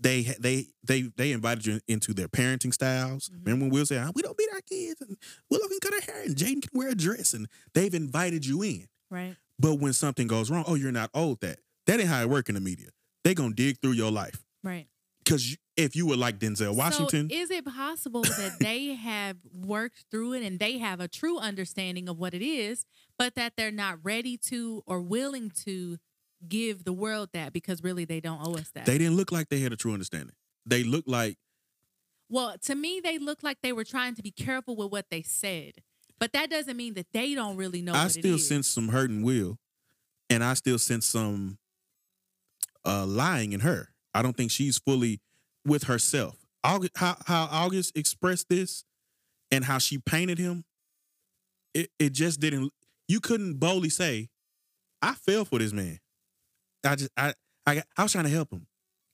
[0.00, 3.28] They they they they invited you into their parenting styles.
[3.28, 3.44] Mhm.
[3.46, 5.16] Remember when Will said, "We don't beat our kids," and
[5.50, 8.62] Willow can cut her hair, and Jaden can wear a dress, and they've invited you
[8.62, 8.86] in.
[9.10, 9.36] Right.
[9.58, 11.58] But when something goes wrong, oh, you're not old that.
[11.86, 12.90] That ain't how it work in the media.
[13.24, 14.86] They gonna dig through your life Right.
[15.24, 20.04] because if you were like Denzel Washington, So is it possible that they have worked
[20.10, 22.84] through it and they have a true understanding of what it is,
[23.18, 25.98] but that they're not ready to or willing to
[26.46, 28.86] give the world that because really they don't owe us that?
[28.86, 30.34] they didn't look like they had a true understanding.
[30.66, 31.38] They looked like
[32.30, 35.22] well, to me, they look like they were trying to be careful with what they
[35.22, 35.74] said,
[36.18, 37.94] but that doesn't mean that they don't really know.
[37.94, 38.48] I what still it is.
[38.48, 39.58] sense some hurt in Will,
[40.28, 41.58] and I still sense some
[42.84, 43.88] uh, lying in her.
[44.14, 45.20] I don't think she's fully
[45.64, 46.36] with herself.
[46.62, 48.84] August, how how August expressed this
[49.50, 50.64] and how she painted him,
[51.72, 52.72] it it just didn't.
[53.06, 54.28] You couldn't boldly say,
[55.00, 55.98] "I fell for this man."
[56.88, 57.34] I just I
[57.66, 58.66] I got, I was trying to help him.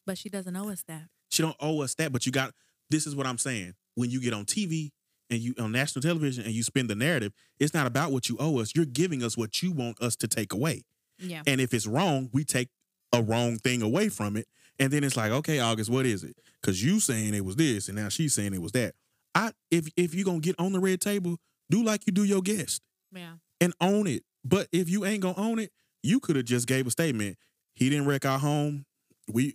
[0.07, 1.09] but she doesn't owe us that.
[1.31, 2.53] She don't owe us that, but you got.
[2.91, 3.75] This is what I'm saying.
[3.95, 4.91] When you get on TV
[5.31, 8.37] and you on national television and you spin the narrative, it's not about what you
[8.39, 8.73] owe us.
[8.75, 10.83] You're giving us what you want us to take away.
[11.19, 11.43] Yeah.
[11.47, 12.69] And if it's wrong, we take
[13.13, 14.47] a wrong thing away from it.
[14.79, 16.37] And then it's like, okay, August, what is it?
[16.61, 18.95] Because you saying it was this, and now she's saying it was that.
[19.35, 21.39] I if if you're gonna get on the red table,
[21.71, 23.35] do like you do your guest Yeah.
[23.61, 24.23] and own it.
[24.45, 25.71] But if you ain't gonna own it,
[26.03, 27.39] you could have just gave a statement.
[27.75, 28.85] He didn't wreck our home.
[29.33, 29.55] We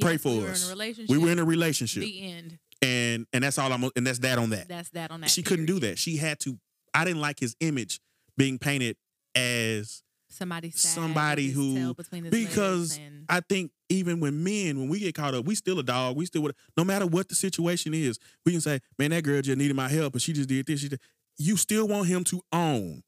[0.00, 0.64] pray for we us.
[0.64, 1.10] in a relationship.
[1.10, 2.58] we were in a relationship, The end.
[2.82, 3.84] and and that's all I'm.
[3.96, 4.68] And that's that on that.
[4.68, 5.30] That's that on that.
[5.30, 5.98] she couldn't do that.
[5.98, 6.58] She had to.
[6.94, 8.00] I didn't like his image
[8.36, 8.96] being painted
[9.34, 14.78] as Somebody somebody who- tail between his legs because and, I think even when men,
[14.78, 16.16] when we get caught up, we still a dog.
[16.16, 19.42] We still would, no matter what the situation is, we can say, man, that girl
[19.42, 20.80] just needed my help, but she just did this.
[20.80, 21.00] She did.
[21.36, 23.02] You still want him to own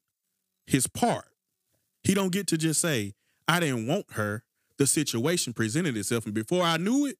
[0.67, 1.25] his part.
[2.03, 3.13] He don't get to just say,
[3.47, 4.43] I didn't want her.
[4.77, 7.17] The situation presented itself, and before I knew it,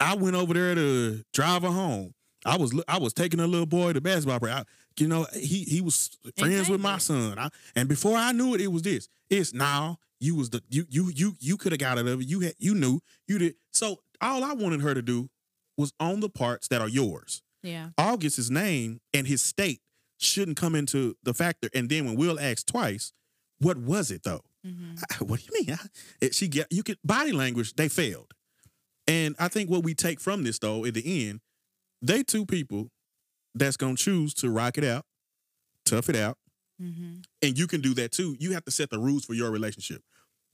[0.00, 2.12] I went over there to drive her home.
[2.44, 4.72] I was I was taking a little boy to basketball practice.
[4.98, 7.38] You know, he he was friends with my son.
[7.38, 9.08] I, and before I knew it, it was this.
[9.30, 12.28] It's now you was the you you you you could have got out of it.
[12.28, 13.54] You had you knew you did.
[13.72, 15.30] So all I wanted her to do
[15.78, 17.42] was own the parts that are yours.
[17.62, 17.90] yeah.
[17.96, 19.80] August's name and his state
[20.18, 21.70] shouldn't come into the factor.
[21.74, 23.12] And then when Will asked twice,
[23.58, 24.42] what was it though?
[24.64, 25.76] Hmm I- what do you mean?
[25.78, 25.86] I-
[26.20, 27.74] it- she get you could body language.
[27.74, 28.32] They failed,
[29.06, 31.40] and I think what we take from this though, at the end,
[32.00, 32.90] they two people
[33.54, 35.04] that's gonna choose to rock it out,
[35.84, 36.38] tough it out,
[36.78, 38.36] hmm and you can do that too.
[38.38, 40.02] You have to set the rules for your relationship.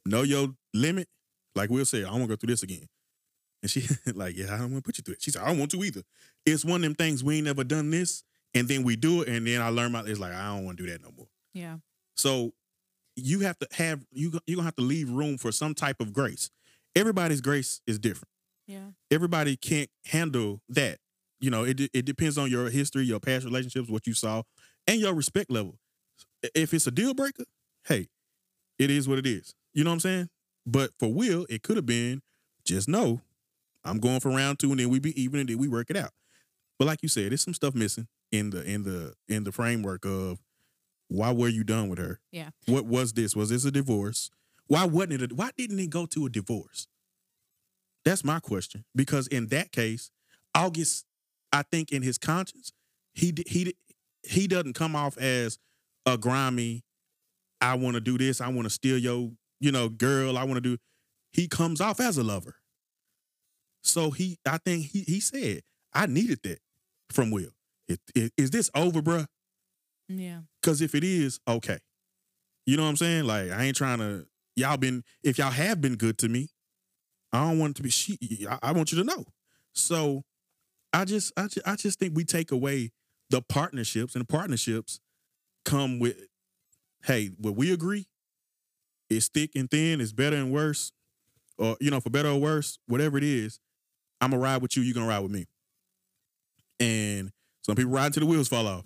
[0.06, 1.08] Know your limit.
[1.54, 2.86] Like Will said, I don't want to go through this again.
[3.62, 3.82] And she
[4.14, 5.22] like, yeah, I don't want to put you through it.
[5.22, 6.02] She said, I don't want to either.
[6.46, 8.22] It's one of them things we ain't never done this,
[8.54, 10.00] and then we do it, and then I learn my.
[10.02, 11.26] It's like I don't want to do that no more.
[11.52, 11.78] Yeah.
[12.16, 12.52] So
[13.24, 16.12] you have to have you you're gonna have to leave room for some type of
[16.12, 16.50] grace.
[16.94, 18.30] Everybody's grace is different.
[18.66, 18.90] Yeah.
[19.10, 20.98] Everybody can't handle that.
[21.40, 24.42] You know, it it depends on your history, your past relationships, what you saw,
[24.86, 25.78] and your respect level.
[26.54, 27.44] If it's a deal breaker,
[27.86, 28.08] hey,
[28.78, 29.54] it is what it is.
[29.72, 30.28] You know what I'm saying?
[30.66, 32.20] But for Will, it could have been
[32.64, 33.20] just no,
[33.84, 35.96] I'm going for round two, and then we be even, and then we work it
[35.96, 36.10] out.
[36.78, 40.04] But like you said, there's some stuff missing in the in the in the framework
[40.04, 40.38] of
[41.08, 42.20] why were you done with her?
[42.30, 42.50] Yeah.
[42.66, 43.34] What was this?
[43.34, 44.30] Was this a divorce?
[44.66, 45.32] Why wasn't it?
[45.32, 46.86] A, why didn't it go to a divorce?
[48.04, 48.84] That's my question.
[48.94, 50.10] Because in that case,
[50.54, 51.06] August,
[51.52, 52.72] I think in his conscience,
[53.14, 53.74] he he
[54.22, 55.58] he doesn't come off as
[56.06, 56.84] a grimy.
[57.60, 58.40] I want to do this.
[58.40, 59.30] I want to steal your,
[59.60, 60.38] you know, girl.
[60.38, 60.78] I want to do.
[61.32, 62.56] He comes off as a lover.
[63.82, 66.58] So he, I think he he said, I needed that
[67.10, 67.50] from Will.
[67.88, 69.26] Is, is, is this over, bruh?
[70.08, 70.40] Yeah.
[70.60, 71.78] Because if it is, okay.
[72.66, 73.24] You know what I'm saying?
[73.24, 76.48] Like, I ain't trying to, y'all been, if y'all have been good to me,
[77.32, 79.24] I don't want it to be, she, I, I want you to know.
[79.72, 80.24] So
[80.92, 82.90] I just, I just, I just think we take away
[83.30, 85.00] the partnerships and partnerships
[85.64, 86.16] come with,
[87.04, 88.06] hey, what we agree
[89.10, 90.92] is thick and thin, is better and worse,
[91.58, 93.60] or, you know, for better or worse, whatever it is,
[94.20, 95.46] I'm gonna ride with you, you're gonna ride with me.
[96.80, 97.30] And
[97.62, 98.84] some people ride until the wheels fall off.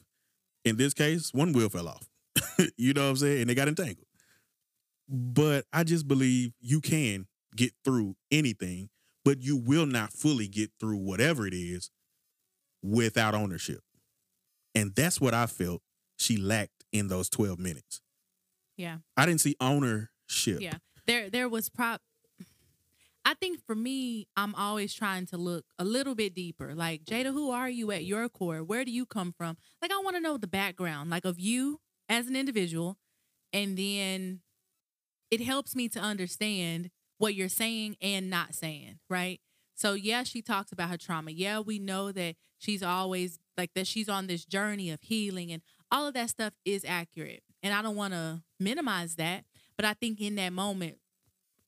[0.64, 2.08] In this case, one wheel fell off.
[2.76, 3.42] you know what I'm saying?
[3.42, 4.06] And they got entangled.
[5.08, 8.88] But I just believe you can get through anything,
[9.24, 11.90] but you will not fully get through whatever it is
[12.82, 13.80] without ownership.
[14.74, 15.82] And that's what I felt
[16.16, 18.00] she lacked in those 12 minutes.
[18.76, 18.98] Yeah.
[19.16, 20.60] I didn't see ownership.
[20.60, 20.76] Yeah.
[21.06, 22.00] There there was prop
[23.24, 26.74] I think for me, I'm always trying to look a little bit deeper.
[26.74, 28.64] Like, Jada, who are you at your core?
[28.64, 29.56] Where do you come from?
[29.80, 32.98] Like, I want to know the background, like of you as an individual.
[33.52, 34.40] And then
[35.30, 39.40] it helps me to understand what you're saying and not saying, right?
[39.74, 41.30] So, yeah, she talks about her trauma.
[41.30, 45.62] Yeah, we know that she's always like that she's on this journey of healing and
[45.90, 47.42] all of that stuff is accurate.
[47.62, 49.44] And I don't want to minimize that.
[49.76, 50.98] But I think in that moment,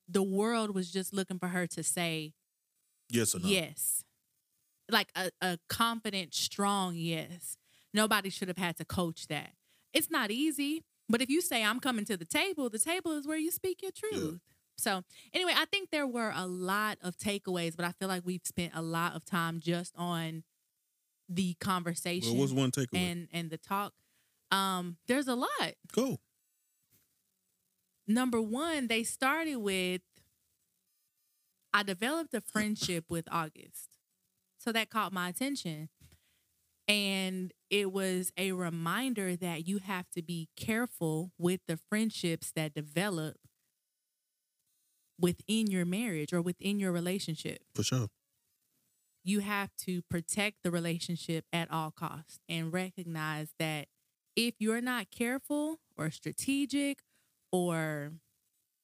[0.09, 2.33] the world was just looking for her to say
[3.11, 3.49] Yes or no?
[3.49, 4.05] yes.
[4.91, 7.57] Like a, a confident, strong yes.
[7.93, 9.53] Nobody should have had to coach that.
[9.93, 13.27] It's not easy, but if you say, I'm coming to the table, the table is
[13.27, 14.41] where you speak your truth.
[14.77, 15.03] So,
[15.33, 18.73] anyway, I think there were a lot of takeaways, but I feel like we've spent
[18.75, 20.43] a lot of time just on
[21.29, 22.99] the conversation Well, what's one takeaway?
[23.13, 23.93] and and the talk.
[24.51, 25.75] Um, there's a lot.
[25.93, 26.19] Go.
[28.07, 30.03] Number one, they started with
[31.73, 33.99] I developed a friendship with August.
[34.59, 35.89] So that caught my attention.
[36.87, 42.75] And it was a reminder that you have to be careful with the friendships that
[42.75, 43.39] develop
[45.19, 47.63] within your marriage or within your relationship.
[47.75, 48.09] For sure.
[49.25, 53.89] You have to protect the relationship at all costs and recognize that
[54.37, 56.99] if you're not careful or strategic
[57.55, 58.11] or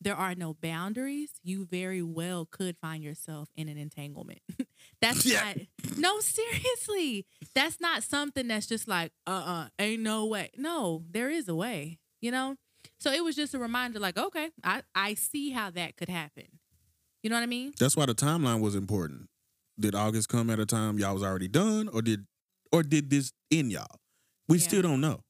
[0.01, 4.39] there are no boundaries, you very well could find yourself in an entanglement.
[5.03, 5.43] that's Yeah.
[5.43, 5.57] not
[5.99, 7.27] no, seriously.
[7.53, 10.51] That's not something that's just like, uh-uh, ain't no way.
[10.57, 12.55] No, there is a way, you know?
[13.01, 16.45] So it was just a reminder, like, okay, I, I see how that could happen.
[17.25, 17.73] You know what I mean?
[17.79, 19.29] That's why the timeline was important.
[19.79, 22.25] Did August come at a time y'all was already done, or did
[22.73, 23.99] or did this in y'all?
[24.49, 24.63] We Yeah.
[24.69, 25.21] still don't know.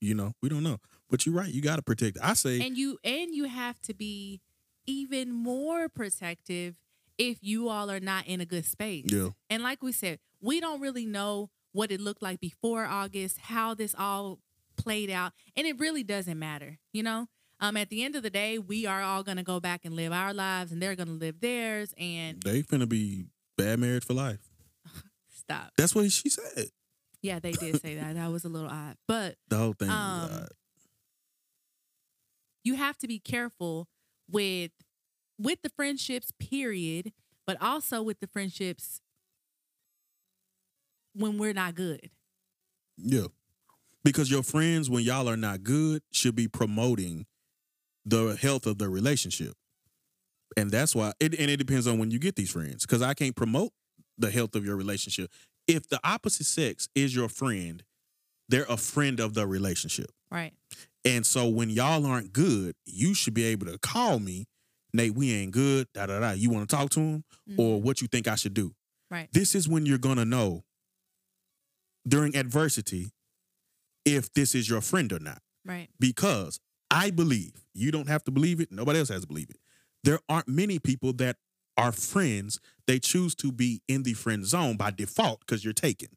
[0.00, 0.78] You know, we don't know.
[1.12, 1.52] But you're right.
[1.52, 2.16] You got to protect.
[2.22, 4.40] I say, and you and you have to be
[4.86, 6.74] even more protective
[7.18, 9.04] if you all are not in a good space.
[9.12, 13.38] yeah, And like we said, we don't really know what it looked like before August,
[13.38, 14.38] how this all
[14.76, 17.28] played out, and it really doesn't matter, you know?
[17.60, 19.94] Um at the end of the day, we are all going to go back and
[19.94, 23.26] live our lives and they're going to live theirs and they're gonna be
[23.58, 24.40] bad married for life.
[25.28, 25.72] stop.
[25.76, 26.68] That's what she said.
[27.20, 28.14] Yeah, they did say that.
[28.14, 28.96] That was a little odd.
[29.06, 29.90] But The whole thing.
[29.90, 30.48] Um, was odd.
[32.64, 33.88] You have to be careful
[34.30, 34.70] with
[35.38, 37.12] with the friendships period
[37.46, 39.00] but also with the friendships
[41.14, 42.10] when we're not good
[42.96, 43.26] Yeah.
[44.04, 47.26] Because your friends, when y'all are not good, should be promoting
[48.04, 49.54] the health of the relationship.
[50.56, 52.84] And that's why it and it depends on when you get these friends.
[52.84, 53.72] Because I can't promote
[54.18, 55.30] the health of your relationship.
[55.68, 57.82] If the opposite sex is your friend,
[58.48, 60.10] they're a friend of the relationship.
[60.30, 60.52] right
[61.04, 64.46] And so when y'all aren't good, you should be able to call me,
[64.92, 66.30] Nate, we ain't good, da da da.
[66.32, 67.24] You want to talk to him?
[67.56, 67.84] Or mm-hmm.
[67.84, 68.74] what you think I should do?
[69.10, 70.64] right This is when you're gonna know
[72.06, 73.10] during adversity
[74.04, 75.40] if this is your friend or not.
[75.64, 76.58] right Because
[76.90, 79.56] I believe, you don't have to believe it, nobody else has to believe it.
[80.04, 81.36] There aren't many people that
[81.76, 82.60] are friends.
[82.86, 86.08] They choose to be in the friend zone by default because you're taken.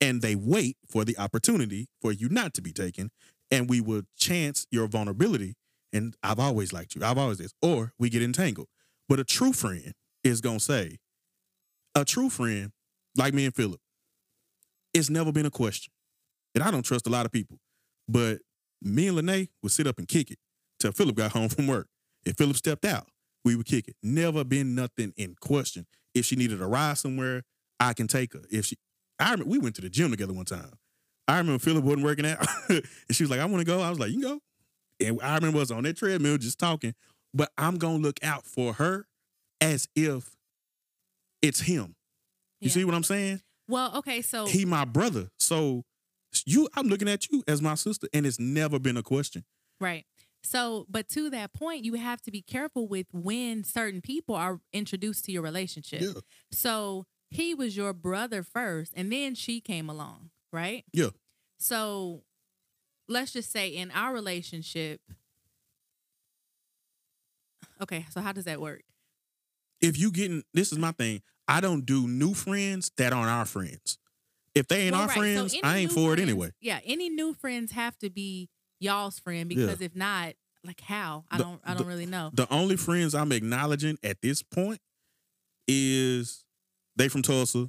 [0.00, 3.10] And they wait for the opportunity for you not to be taken.
[3.54, 5.54] And we will chance your vulnerability.
[5.92, 7.04] And I've always liked you.
[7.04, 7.54] I've always this.
[7.62, 8.66] Or we get entangled.
[9.08, 9.92] But a true friend
[10.24, 10.98] is gonna say,
[11.94, 12.72] a true friend,
[13.16, 13.80] like me and Philip,
[14.92, 15.92] it's never been a question.
[16.54, 17.58] And I don't trust a lot of people.
[18.08, 18.38] But
[18.82, 20.38] me and Lene would sit up and kick it
[20.80, 21.86] till Philip got home from work.
[22.26, 23.06] If Philip stepped out,
[23.44, 23.94] we would kick it.
[24.02, 25.86] Never been nothing in question.
[26.14, 27.42] If she needed a ride somewhere,
[27.78, 28.42] I can take her.
[28.50, 28.76] If she,
[29.20, 30.72] I remember we went to the gym together one time.
[31.26, 33.90] I remember Philip wasn't working out, and she was like, "I want to go." I
[33.90, 34.40] was like, "You go."
[35.00, 36.94] And I remember us on that treadmill just talking.
[37.32, 39.06] But I'm gonna look out for her
[39.60, 40.36] as if
[41.42, 41.96] it's him.
[42.60, 42.72] You Yeah.
[42.72, 43.40] see what I'm saying?
[43.66, 45.30] well okay so He my brother.
[45.38, 45.84] So
[46.44, 49.44] you, I'm looking at you as my sister, and it's never been a question.
[49.80, 50.04] right
[50.46, 54.60] so but to that point you have to be careful with when certain people are
[54.74, 56.12] introduced to your relationship Yeah.
[56.52, 61.10] so he was your brother first and then she came along right Yeah.
[61.58, 62.22] So
[63.08, 65.00] let's just say in our relationship.
[67.82, 68.82] Okay, so how does that work?
[69.80, 71.20] if you getting this is my thing.
[71.46, 73.98] I don't do new friends that aren't our friends.
[74.54, 76.52] If they ain't Well, our right, friends, any I ain't for it anyway.
[76.60, 78.48] Yeah, any new friends have to be
[78.80, 81.24] y'all's friend because if not, like how?
[81.30, 82.30] I The- don't I don't really know.
[82.32, 84.80] The only friends I'm acknowledging at this point
[85.68, 86.44] is
[86.96, 87.68] they from Tulsa,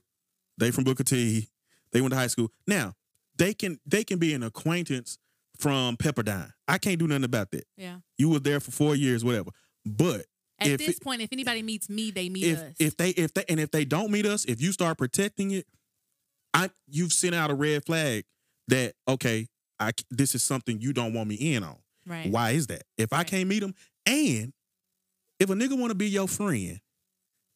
[0.57, 1.49] they from Booker T,
[1.95, 2.51] they went to high school.
[2.67, 2.93] Now
[3.37, 5.17] they can they can be an acquaintance
[5.57, 6.51] from Pepperdine.
[6.67, 7.63] I can't do nothing about that.
[7.77, 7.99] yeah.
[8.17, 9.51] You were there for four years, whatever.
[9.85, 10.25] But
[10.59, 12.73] At this it- point, if anybody meets me, they meet if us.
[12.79, 15.65] if they if they and if they don't meet us, if you start protecting it,
[16.53, 18.25] I you've sent out a red flag
[18.67, 19.47] that okay,
[19.79, 21.77] I this is something you don't want me in on.
[22.05, 22.29] right.
[22.29, 22.83] Why is that?
[22.97, 23.73] If I can't meet them,
[24.05, 24.51] and
[25.39, 26.79] if a nigga want to be your friend,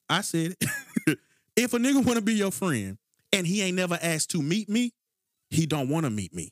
[0.10, 0.56] I said,
[1.56, 2.98] if a nigga want to be your friend
[3.32, 4.94] and he ain't never asked to meet me,
[5.50, 6.52] he don't want to meet me.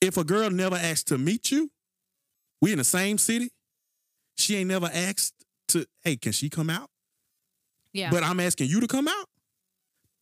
[0.00, 1.70] If a girl never asked to meet you,
[2.62, 3.50] we in the same city,
[4.36, 5.34] she ain't never asked
[5.68, 6.88] to, hey, can she come out?
[7.92, 8.10] Yeah.
[8.10, 9.26] But I'm asking you to come out.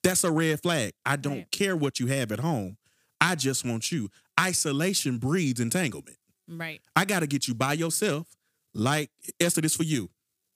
[0.02, 0.92] That's a red flag.
[1.04, 1.50] I don't Right.
[1.50, 2.76] care what you have at home.
[3.20, 4.10] I just want you.
[4.38, 6.16] Isolation breeds entanglement.
[6.48, 6.80] right.
[6.96, 8.26] I got to get you by yourself.
[8.74, 9.10] Like
[9.40, 10.10] Esther, this for you.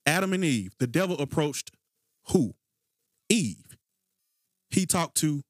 [0.05, 1.71] Adam and Eve, the devil approached
[2.29, 2.55] who?
[3.33, 3.77] Eve.
[4.69, 5.41] He talked to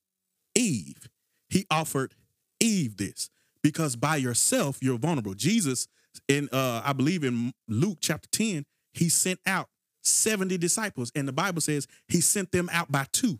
[0.55, 1.09] Eve.
[1.49, 2.15] He offered
[2.59, 3.29] Eve this
[3.61, 5.33] because by yourself you're vulnerable.
[5.33, 5.87] Jesus,
[6.27, 9.67] in uh, I believe in Luke chapter 10, he sent out
[10.03, 13.39] 70 disciples, and the Bible says he sent them out by two.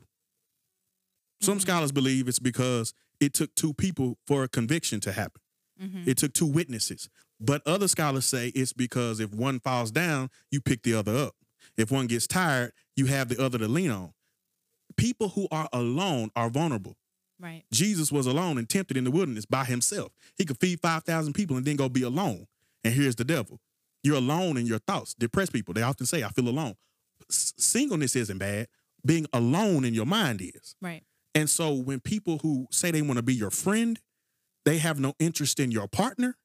[1.42, 5.42] Some scholars believe it's because it took two people for a conviction to happen.
[5.82, 6.08] Mhm.
[6.08, 7.10] It took two witnesses.
[7.40, 11.36] But other scholars say it's because if one falls down, you pick the other up.
[11.76, 14.14] If one gets tired, you have the other to lean on.
[14.96, 16.98] People who are alone are vulnerable.
[17.40, 17.64] Right.
[17.72, 20.12] Jesus was alone and tempted in the wilderness by himself.
[20.38, 22.48] He could feed 5,000 people and then go be alone.
[22.84, 23.60] And here's the devil.
[24.04, 25.14] You're alone in your thoughts.
[25.14, 26.76] Depressed people, they often say, I feel alone.
[27.30, 28.68] S- singleness isn't bad.
[29.06, 30.76] Being alone in your mind is.
[30.82, 31.04] Right.
[31.36, 34.00] And so when people who say they want to be your friend,
[34.66, 36.38] they have no interest in your partner,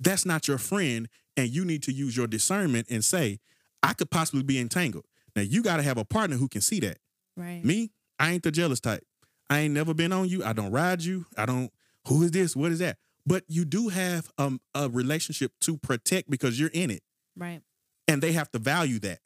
[0.00, 1.08] that's not your friend.
[1.36, 3.38] And you need to use your discernment and say,
[3.82, 5.04] I could possibly be entangled.
[5.36, 6.98] Now you got to have a partner who can see that.
[7.38, 7.64] Right.
[7.64, 9.04] Me, I ain't the jealous type.
[9.48, 10.44] I ain't never been on you.
[10.44, 11.24] I don't ride you.
[11.36, 11.70] I don't,
[12.06, 12.54] who is this?
[12.54, 12.98] What is that?
[13.24, 17.02] But you do have um, a relationship to protect because you're in it
[17.36, 17.60] Right.
[18.06, 19.20] and they have to value that.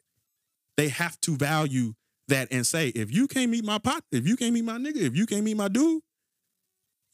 [0.77, 1.93] They have to value
[2.29, 4.97] that and say, if you can't meet my pot, if you can't meet my nigga,
[5.01, 6.01] if you can't meet my dude,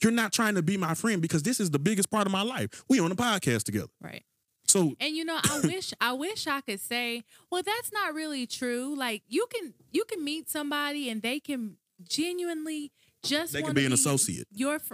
[0.02, 2.42] you're not trying to be my friend because this is the biggest part of my
[2.42, 2.84] life.
[2.90, 3.88] We on a podcast together.
[4.02, 4.24] Right.
[4.70, 8.46] So And you know, I wish I wish I could say, well, that's not really
[8.46, 8.96] true.
[8.98, 12.92] Like you can you can meet somebody and they can genuinely
[13.24, 14.48] just They can be an associate.
[14.52, 14.94] Your fr-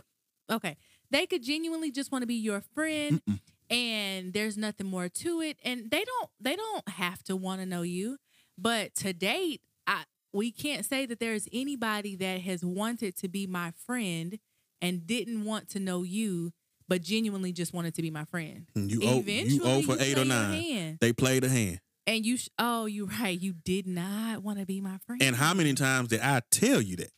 [0.50, 0.78] okay,
[1.12, 3.40] they could genuinely just want to be your friend, Mm-mm.
[3.70, 5.58] and there's nothing more to it.
[5.64, 8.18] And they don't they don't have to want to know you.
[8.58, 10.04] But to date, I
[10.34, 14.40] we can't say that there's anybody that has wanted to be my friend
[14.82, 16.52] and didn't want to know you,
[16.88, 18.66] but genuinely just wanted to be my friend.
[18.76, 20.62] Mm, you owe, you owe for you eight or nine.
[20.62, 20.98] hand.
[21.02, 21.80] They played a hand.
[22.08, 23.40] And you, sh- oh, you right.
[23.40, 25.24] You did not want to be my friend.
[25.24, 27.10] And how many times did I tell you that?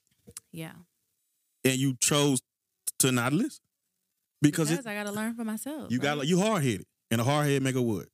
[0.51, 0.71] Yeah,
[1.65, 2.41] And you chose
[2.99, 3.63] to not listen?
[4.41, 5.91] Because because it, I got to learn for myself.
[5.91, 6.27] you got right?
[6.27, 6.85] you hard headed.
[7.11, 8.07] And a hard head make a wood.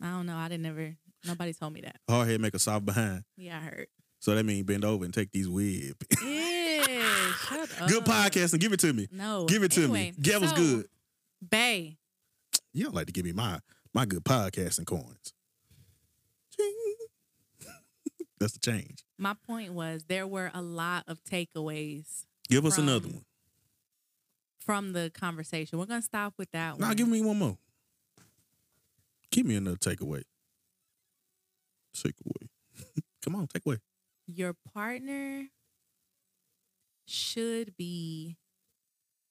[0.00, 0.36] I don't know.
[0.36, 0.94] I didn't never.
[1.26, 1.96] Nobody told me that.
[2.08, 3.22] Hard head make a soft behind.
[3.36, 3.86] Yeah, I heard.
[4.20, 5.94] So that means bend over and take these weird.
[6.22, 6.84] Yeah,
[7.48, 7.88] shut up.
[7.88, 9.08] good podcast and give it to me.
[9.10, 10.22] No, Give it to Anyway, me.
[10.22, 10.86] Gavel's so, good.
[11.48, 11.98] Bay.
[12.72, 13.60] You don't like to give me my
[13.94, 15.32] my good podcasting coins.
[16.56, 16.74] Ching.
[18.38, 19.04] That's the change.
[19.18, 23.24] My point was there were a lot of takeaways Give us From- another one.
[24.58, 25.78] from the conversation.
[25.78, 26.80] We're gonna stop with that one.
[26.88, 27.58] Now give me one more.
[29.30, 30.22] Give me another takeaway.
[31.96, 32.48] Takeaway.
[33.24, 33.78] Come on, take away.
[34.26, 35.46] your partner
[37.06, 38.36] should be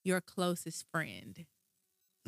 [0.04, 1.46] your closest friend.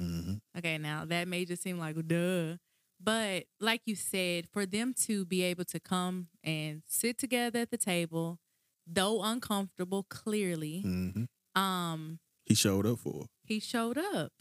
[0.02, 2.57] Hmm Okay, now that may just seem like duh.
[3.03, 7.72] But like you said, for them to be able to come and sit together at
[7.72, 8.40] the table,
[8.86, 11.23] though uncomfortable, clearly, hmm
[11.60, 13.22] um, He showed up for.
[13.23, 13.28] her.
[13.45, 14.32] he showed up.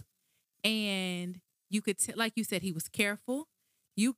[0.64, 3.48] And you could t- like you said, he was careful.
[3.96, 4.16] You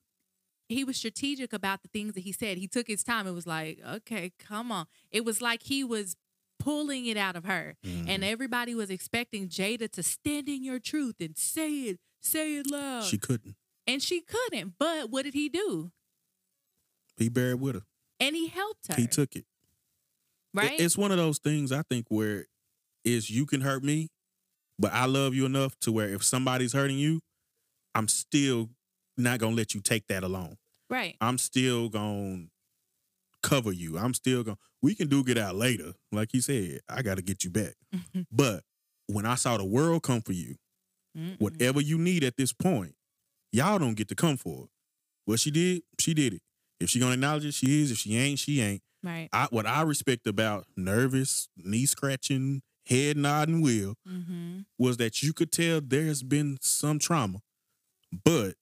[0.69, 2.56] he was strategic about the things that he said.
[2.59, 3.27] He took his time.
[3.27, 4.86] It was like, okay, come on.
[5.10, 6.16] It was like he was
[6.62, 7.76] pulling it out of her.
[7.84, 8.09] Mhm.
[8.09, 12.70] And everybody was expecting Jada to stand in your truth and say it, say it
[12.70, 13.05] loud.
[13.05, 13.56] she couldn't.
[13.86, 14.74] and she couldn't.
[14.78, 15.90] But what did he do?
[17.16, 17.82] He buried with her.
[18.20, 18.94] And he helped her.
[18.94, 19.40] He took it.
[19.40, 19.47] It-
[20.55, 20.80] right.
[20.80, 22.47] It's one of those things I think where
[23.05, 24.09] is you can hurt me,
[24.78, 27.20] but I love you enough to where if somebody's hurting you,
[27.94, 28.70] I'm still
[29.16, 30.56] not gonna let you take that alone.
[30.89, 31.16] right.
[31.20, 32.47] I'm still gonna
[33.43, 33.98] cover you.
[33.98, 35.93] I'm still gonna we can do get out later.
[36.10, 37.74] Like he said, I gotta get you back.
[38.32, 38.62] but
[39.06, 40.56] when I saw the world come for you,
[41.16, 41.40] Mm-mm.
[41.40, 42.94] whatever you need at this point,
[43.52, 44.70] y'all don't get to come for it.
[45.27, 46.43] What she did, she did it.
[46.81, 47.90] If she gonna acknowledge it, she is.
[47.90, 48.82] If she ain't, she ain't.
[49.05, 49.28] Right.
[49.32, 54.60] I what I respect about nervous, knee scratching, head nodding Will Mm-hmm.
[54.78, 57.40] was that you could tell there has been some trauma,
[58.24, 58.55] but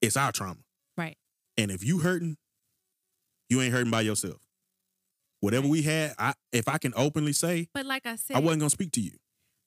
[0.00, 0.60] It's our trauma.
[0.96, 1.16] Right.
[1.58, 2.36] And if you hurting,
[3.50, 4.40] you ain't hurting by yourself.
[5.40, 8.60] Whatever we had, I if I can openly say, But like I said, I wasn't
[8.60, 9.12] gonna speak to you.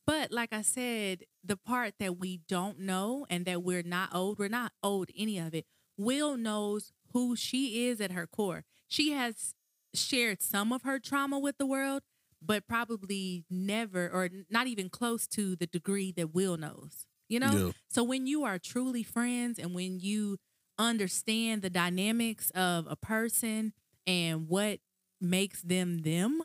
[0.06, 4.38] But like I said, the part that we don't know and that we're not owed,
[4.38, 5.66] we're not owed any of it.
[5.98, 8.66] Will knows who she is at her core.
[8.88, 9.54] She has
[9.94, 12.02] shared some of her trauma with the world,
[12.42, 17.06] but probably never or not even close to the degree that Will knows.
[17.30, 17.52] You know?
[17.52, 17.72] Yeah.
[17.90, 20.38] So when you are truly friends and when you
[20.78, 23.74] understand the dynamics of a person
[24.08, 24.80] and what
[25.22, 26.42] makes them them,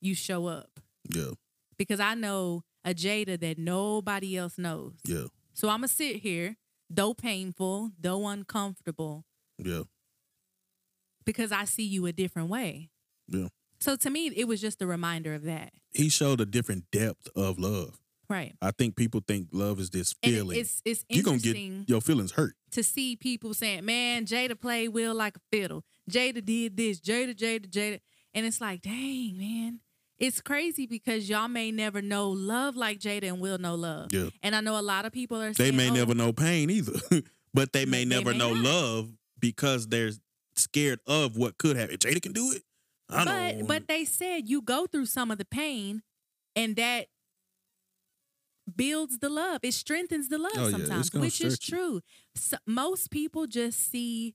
[0.00, 0.80] you show up
[1.12, 1.30] Yeah,
[1.78, 4.94] because I know a Jada that nobody else knows.
[5.06, 6.56] yeah, So I'm gonna sit here,
[6.88, 9.24] though painful, though uncomfortable,
[9.58, 9.82] yeah,
[11.24, 12.90] because I see you a different way.
[13.28, 13.48] yeah.
[13.80, 15.72] So to me, it was just a reminder of that.
[15.92, 17.98] He showed a different depth of love.
[18.28, 18.54] Right.
[18.60, 20.58] I think people think love is this feeling.
[20.58, 21.56] it's it's You're gonna get
[21.88, 22.54] your feelings hurt.
[22.72, 25.84] to see people saying, "Man, Jada played Will like a fiddle.
[26.10, 27.00] Jada did this.
[27.00, 28.00] Jada, Jada, Jada,"
[28.34, 29.80] and it's like, dang, man.
[30.18, 34.12] It's crazy because y'all may never know love like Jada and Will know love.
[34.12, 34.30] Yeah.
[34.42, 36.94] And I know a lot of people are They may "Oh, never know pain either,
[37.54, 38.64] but they may They never may know not.
[38.64, 40.12] love because they're
[40.56, 41.94] scared of what could happen.
[41.94, 42.62] If Jada can do it.
[43.10, 43.66] I but don't.
[43.66, 46.02] but they said you go through some of the pain
[46.56, 47.06] and that
[48.74, 49.60] builds the love.
[49.62, 52.00] It strengthens the love Oh, sometimes gonna which is true.
[52.34, 54.34] So, most people just see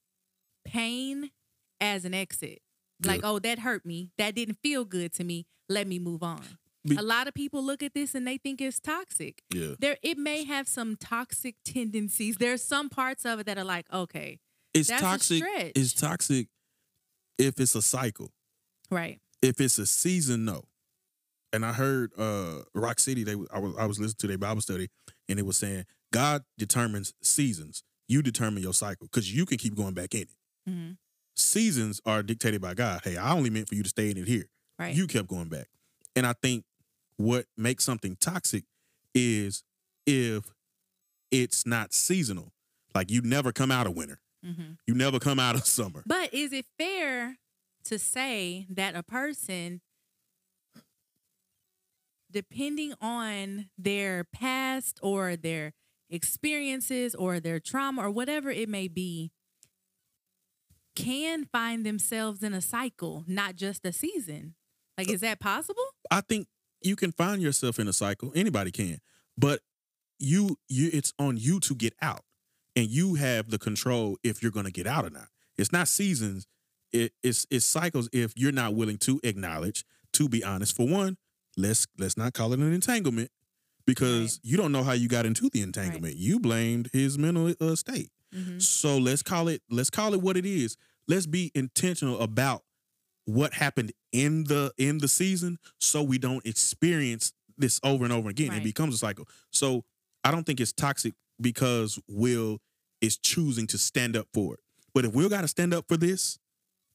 [0.66, 1.32] pain
[1.80, 2.60] as an exit.
[3.04, 3.30] Like Yeah.
[3.30, 4.12] oh that hurt me.
[4.18, 5.48] That didn't feel good to me.
[5.68, 6.58] Let me move on.
[6.84, 9.44] Be- a lot of people look at this and they think it's toxic.
[9.54, 12.38] Yeah, there it may have some toxic tendencies.
[12.38, 14.40] There's some parts of it that are like okay
[14.74, 15.44] it's toxic.
[15.76, 16.48] It's toxic
[17.38, 18.32] if it's a cycle.
[18.90, 19.20] right.
[19.42, 20.66] If it's a season, no.
[21.54, 23.24] And I heard uh Rock City.
[23.24, 24.90] They I was I was listening to their Bible study,
[25.28, 27.84] and it was saying God determines seasons.
[28.08, 30.30] You determine your cycle because you can keep going back in it.
[30.70, 30.98] Mhm.
[31.36, 33.02] Seasons are dictated by God.
[33.04, 34.50] Hey, I only meant for you to stay in it here.
[34.78, 35.70] right You kept going back.
[36.16, 36.66] And I think
[37.18, 38.66] what makes something toxic
[39.16, 39.64] is
[40.06, 40.52] if
[41.32, 42.52] it's not seasonal.
[42.94, 44.20] Like you never come out of winter.
[44.46, 44.78] Mhm.
[44.88, 46.04] You never come out of summer.
[46.06, 47.38] But is it fair
[47.86, 49.82] to say that a person,
[52.32, 55.74] depending on their past or their
[56.10, 59.32] experiences or their trauma or whatever it may be,
[60.96, 64.56] can find themselves in a cycle, not just a season?
[64.98, 65.84] Like, is that possible?
[66.10, 66.48] I think
[66.82, 68.32] you can find yourself in a cycle.
[68.36, 69.00] Anybody can.
[69.38, 69.62] But
[70.20, 72.24] you you it's on you to get out.
[72.76, 75.28] And you have the control if you're going to get out or not.
[75.58, 76.48] It's not seasons.
[76.94, 80.76] It, it's it's cycles if you're not willing to acknowledge, to be honest.
[80.76, 81.18] For one,
[81.58, 83.30] let's let's not call it an entanglement
[83.86, 86.16] because you don't know how you got into the entanglement.
[86.16, 88.10] You blamed his mental uh, state.
[88.34, 88.62] Mhm.
[88.62, 90.78] So let's call it let's call it what it is.
[91.08, 92.64] Let's be intentional about
[93.26, 98.30] what happened in the in the season so we don't experience this over and over
[98.30, 98.48] again.
[98.54, 99.28] It becomes a cycle.
[99.52, 99.84] So
[100.24, 102.60] I don't think it's toxic because Will
[103.02, 104.60] is choosing to stand up for it.
[104.94, 106.38] But if Will got to stand up for this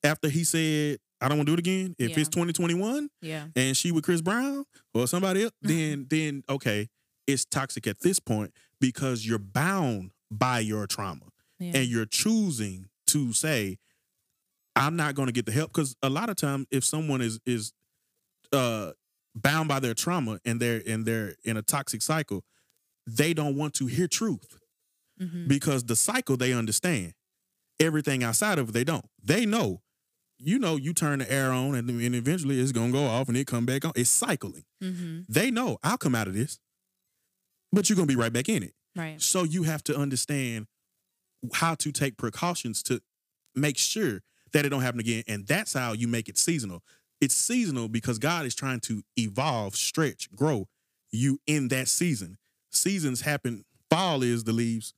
[0.04, 2.18] after he said, I don't want to do it again, if Yeah.
[2.20, 3.48] it's 2021 Yeah.
[3.56, 4.64] and she with Chris Brown
[4.94, 5.76] or somebody else, Mm-hmm.
[5.76, 6.88] then then okay,
[7.26, 11.26] it's toxic at this point because you're bound by your trauma
[11.58, 11.72] Yeah.
[11.76, 13.78] and you're choosing to say
[14.74, 17.38] i'm not going to get the help because a lot of times if someone is
[17.46, 17.72] is
[18.52, 18.92] uh
[19.34, 22.44] bound by their trauma and they're and they're in a toxic cycle
[23.06, 24.58] they don't want to hear truth
[25.20, 25.48] Mhm.
[25.48, 27.14] because the cycle they understand
[27.80, 29.80] everything outside of it they don't they know
[30.38, 33.28] you know you turn the air on and, and eventually it's going to go off
[33.28, 35.24] and it come back on it's cycling Mhm.
[35.28, 36.58] they know i'll come out of this
[37.72, 39.20] but you're going to be right back in it Right.
[39.20, 40.66] so you have to understand
[41.54, 43.00] how to take precautions to
[43.54, 44.22] make sure
[44.52, 45.22] that it don't happen again.
[45.28, 46.82] And that's how you make it seasonal.
[47.20, 50.66] It's seasonal because God is trying to evolve, stretch, grow
[51.10, 52.38] you in that season.
[52.70, 53.64] Seasons happen.
[53.90, 54.94] Fall is the leaves,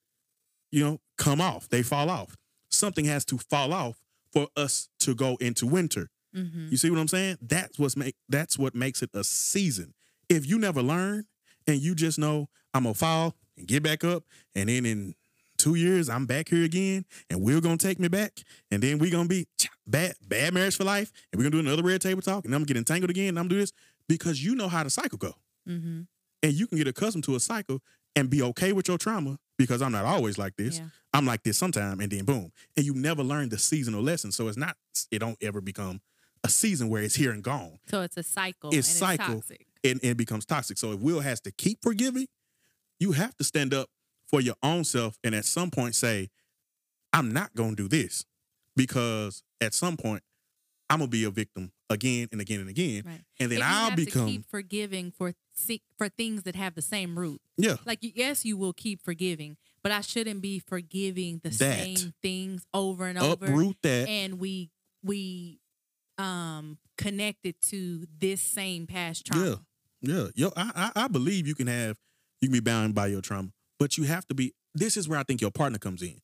[0.70, 1.68] you know, come off.
[1.68, 2.36] They fall off.
[2.70, 3.96] Something has to fall off
[4.32, 6.10] for us to go into winter.
[6.34, 6.70] Mhm.
[6.70, 7.38] You see what I'm saying?
[7.40, 9.94] That's what's make that's what makes it a season.
[10.28, 11.26] If you never learn
[11.66, 14.24] and you just know I'm gonna fall and get back up,
[14.54, 15.14] and then in
[15.56, 19.10] two years I'm back here again, and we're gonna take me back, and then we're
[19.10, 19.46] gonna be
[19.86, 22.60] bad bad marriage for life, and we're gonna do another red table talk, and I'm
[22.60, 23.72] gonna get entangled again, and I'm gonna do this
[24.06, 25.34] because you know how the cycle go,
[25.66, 26.06] Mhm.
[26.42, 27.82] and you can get accustomed to a cycle
[28.14, 30.78] and be okay with your trauma because I'm not always like this.
[30.78, 30.86] Yeah.
[31.12, 34.48] I'm like this sometime, and then boom, and you never learn the seasonal lesson, so
[34.48, 34.76] it's not
[35.10, 36.00] it don't ever become
[36.44, 38.70] a season where it's here and gone So it's a cycle.
[38.72, 39.38] It's and cycle.
[39.38, 39.66] It's toxic.
[39.82, 40.78] and, and it becomes toxic.
[40.78, 42.26] So if Will has to keep forgiving,
[43.00, 43.88] you have to stand up
[44.26, 46.28] for your own self and at some point say,
[47.12, 48.24] I'm not gonna do this
[48.76, 50.22] because at some point
[50.90, 53.20] I'm gonna be a victim again and again and again, Right.
[53.40, 56.74] and then you I'll have to become keep forgiving for thi- for things that have
[56.74, 57.40] the same root.
[57.56, 57.76] yeah.
[57.84, 61.78] Like yes, you will keep forgiving, but I shouldn't be forgiving the That.
[61.84, 63.46] same things over and over.
[63.46, 64.08] Uproot that.
[64.08, 64.70] and we
[65.02, 65.58] we
[66.18, 69.60] um connected to this same past trauma.
[70.02, 71.96] Yeah, yeah, yo, I, I I believe you can have
[72.40, 74.54] you can be bound by your trauma, but you have to be.
[74.74, 76.20] This is where I think your partner comes in.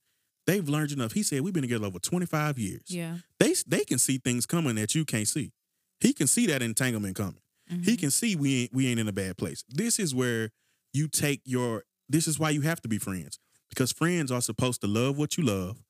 [0.46, 1.12] They've learned enough.
[1.12, 2.82] He said we've been together over twenty five years.
[2.86, 3.18] Yeah.
[3.40, 5.52] They they can see things coming that you can't see.
[6.00, 7.38] He can see that entanglement coming.
[7.70, 7.82] Mm-hmm.
[7.82, 9.64] He can see we ain't we ain't in a bad place.
[9.68, 10.50] This is where
[10.92, 11.84] you take your.
[12.08, 13.38] This is why you have to be friends
[13.70, 15.82] because friends are supposed to love what you love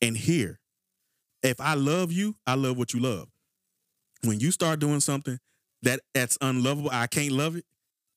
[0.00, 0.58] and hear.
[1.42, 3.28] If I love you, I love what you love.
[4.24, 5.38] When you start doing something
[5.82, 7.64] that that's unlovable, I can't love it,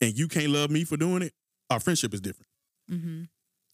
[0.02, 1.34] and you can't love me for doing it.
[1.70, 2.50] Our friendship is different.
[2.92, 3.24] Mm-hmm.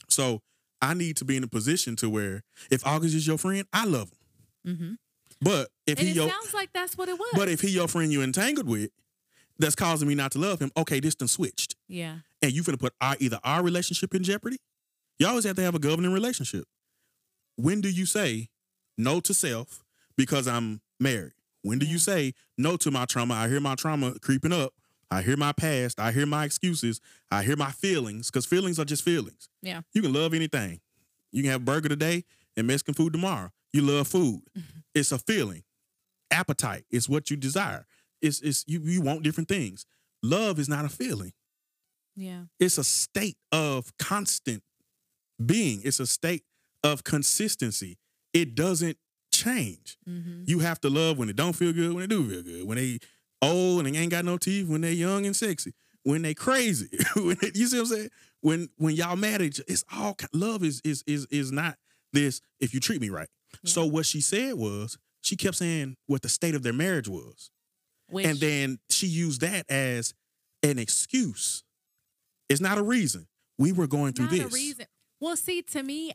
[0.10, 0.42] So
[0.82, 3.86] I need to be in a position to where if August is your friend, I
[3.86, 4.12] love
[4.66, 4.76] him.
[4.76, 4.94] Mm-hmm.
[5.42, 7.32] But if And he it your sounds like that's what it was.
[7.34, 8.92] but if he your friend you entangled with,
[9.62, 10.72] that's causing me not to love him.
[10.76, 12.18] Okay, this done switched, yeah.
[12.42, 14.58] and you finna put our either our relationship in jeopardy.
[15.20, 16.66] You always have to have a governing relationship.
[17.56, 18.50] When do you say
[18.98, 19.84] no to self
[20.18, 21.34] because I'm married?
[21.64, 23.36] When do you say no to my trauma?
[23.36, 24.74] I hear my trauma creeping up.
[25.12, 26.00] I hear my past.
[26.00, 27.02] I hear my excuses.
[27.30, 29.50] I hear my feelings because feelings are just feelings.
[29.62, 29.82] Yeah.
[29.94, 30.80] You can love anything.
[31.32, 32.24] You can have burger today
[32.58, 33.52] and Mexican food tomorrow.
[33.74, 34.42] You love food.
[34.94, 35.64] It's a feeling.
[36.32, 37.86] Appetite is what you desire.
[38.22, 39.86] It's it's you you want different things.
[40.24, 41.32] Love is not a feeling.
[42.16, 42.44] Yeah.
[42.60, 44.64] It's a state of constant
[45.44, 45.82] being.
[45.84, 46.44] It's a state
[46.84, 47.98] of consistency.
[48.34, 48.98] It doesn't
[49.34, 49.98] change.
[50.08, 50.44] Mm-hmm.
[50.46, 52.78] You have to love when it don't feel good, when it do feel good, when
[52.78, 53.00] they
[53.42, 55.74] old and they ain't got no teeth, when they young and sexy,
[56.04, 56.90] when they crazy.
[57.16, 58.10] when it- you see what I'm saying?
[58.42, 61.78] When when y'all mad at it's all love is is is is not
[62.14, 63.30] this if you treat me right.
[63.66, 67.52] So what she said was she kept saying what the state of their marriage was.
[68.12, 70.14] Which, And then she used that as
[70.64, 71.64] an excuse.
[72.50, 73.28] It's not a reason.
[73.58, 74.42] We were going through not this.
[74.42, 74.86] a reason.
[75.20, 76.14] Well, see, to me,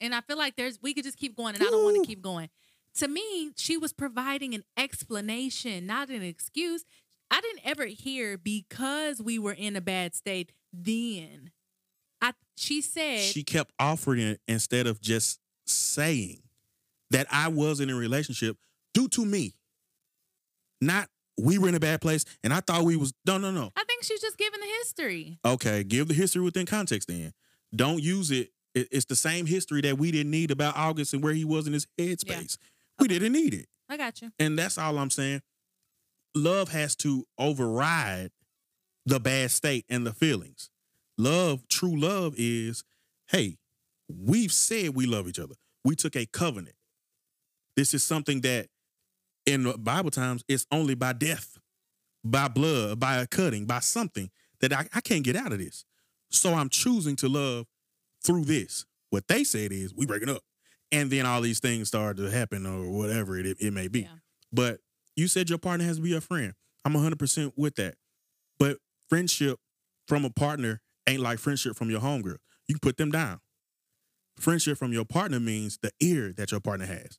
[0.00, 2.06] and I feel like there's we could just keep going, and I don't want to
[2.06, 2.50] keep going.
[2.96, 6.84] To me, she was providing an explanation, not an excuse.
[7.30, 10.52] I didn't ever hear because we were in a bad state.
[10.72, 11.50] Then,
[12.20, 16.42] I she said she kept offering it instead of just saying
[17.10, 18.56] that I was in a relationship
[18.92, 19.54] due to me.
[20.80, 23.72] Not we were in a bad place and I thought we was no no no.
[23.76, 25.38] I think she's just giving the history.
[25.44, 27.32] Okay, give the history within context then.
[27.74, 28.50] Don't use it.
[28.74, 31.66] it- It's the same history that we didn't need about August and where he was
[31.66, 32.56] in his headspace.
[32.98, 33.66] We didn't need it.
[33.88, 34.30] I got you.
[34.38, 35.42] And that's all I'm saying.
[36.34, 38.30] Love has to override
[39.06, 40.70] the bad state and the feelings.
[41.18, 42.82] Love, true love is,
[43.28, 43.58] hey,
[44.08, 45.54] we've said we love each other.
[45.84, 46.74] We took a covenant.
[47.76, 48.68] This is something that
[49.46, 51.58] in the Bible times, it's only by death,
[52.24, 54.30] by blood, by a cutting, by something
[54.60, 55.84] that I, I can't get out of this.
[56.30, 57.66] So I'm choosing to love
[58.24, 58.86] through this.
[59.10, 60.42] What they said is we breaking up.
[60.90, 64.02] And then all these things start to happen or whatever it, it may be.
[64.02, 64.08] Yeah.
[64.52, 64.78] But
[65.16, 66.54] you said your partner has to be a friend.
[66.84, 67.94] I'm 100% with that.
[68.58, 69.58] But friendship
[70.06, 72.36] from a partner ain't like friendship from your homegirl.
[72.68, 73.40] You can put them down.
[74.38, 77.18] Friendship from your partner means the ear that your partner has,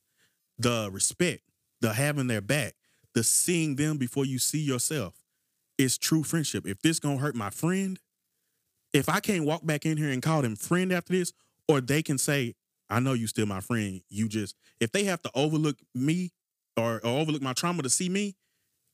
[0.58, 1.42] the respect,
[1.80, 2.74] the having their back,
[3.14, 5.14] the seeing them before you see yourself.
[5.78, 6.66] is true friendship.
[6.66, 7.98] If this gonna hurt my friend,
[8.92, 11.32] if I can't walk back in here and call them friend after this,
[11.68, 12.54] or they can say,
[12.88, 14.00] I know you still my friend.
[14.08, 16.32] You just if they have to overlook me
[16.76, 18.36] or, or overlook my trauma to see me,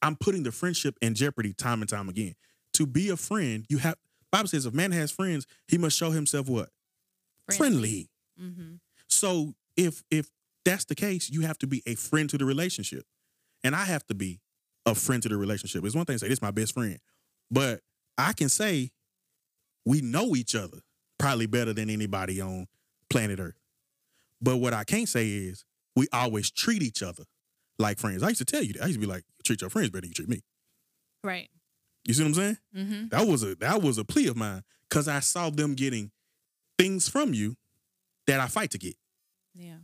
[0.01, 2.35] I'm putting the friendship in jeopardy time and time again.
[2.75, 3.97] To be a friend, you have
[4.31, 6.71] Bible says if man has friends, he must show himself what?
[7.57, 8.09] Friendly.
[8.41, 8.77] Mm-hmm.
[9.09, 10.31] So if if
[10.65, 13.05] that's the case, you have to be a friend to the relationship.
[13.65, 14.41] And I have to be
[14.87, 15.85] a friend to the relationship.
[15.85, 16.99] It's one thing to say this is my best friend.
[17.51, 17.81] But
[18.19, 18.91] I can say
[19.85, 20.79] we know each other
[21.19, 22.67] probably better than anybody on
[23.11, 23.59] planet Earth.
[24.41, 25.65] But what I can't say is
[25.95, 27.25] we always treat each other
[27.79, 28.23] like friends.
[28.23, 28.83] I used to tell you that.
[28.83, 30.41] I used to be like, you treat your friends better than you treat me.
[31.23, 31.49] Right.
[32.05, 32.59] You see what I'm saying?
[32.77, 33.09] Mm-hmm.
[33.09, 36.11] That was a that was a plea of mine because I saw them getting
[36.79, 37.57] things from you
[38.27, 38.97] that I fight to get.
[39.55, 39.77] Yeah.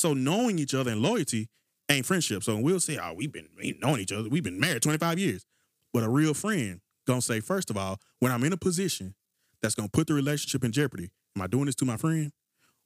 [0.00, 1.48] So knowing each other and loyalty
[1.90, 2.42] ain't friendship.
[2.42, 4.28] So we'll say, oh, we've been we ain't knowing each other.
[4.28, 5.44] We've been married 25 years.
[5.92, 9.14] But a real friend gonna say, first of all, when I'm in a position
[9.60, 12.32] that's gonna put the relationship in jeopardy, am I doing this to my friend?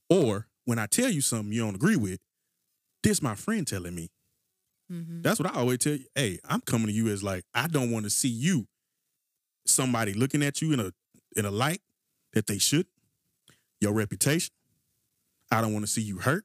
[0.09, 2.21] Or when I tell you something you don't agree with,
[3.03, 4.11] this my friend telling me.
[4.91, 5.23] Mm-hmm.
[5.23, 6.05] That's what I always tell you.
[6.15, 8.67] Hey, I'm coming to you as like, I don't want to see you,
[9.67, 10.93] somebody looking at you in a
[11.37, 11.81] in a light
[12.33, 12.87] that they should,
[13.81, 14.53] your reputation.
[15.51, 16.45] I don't want to see you hurt.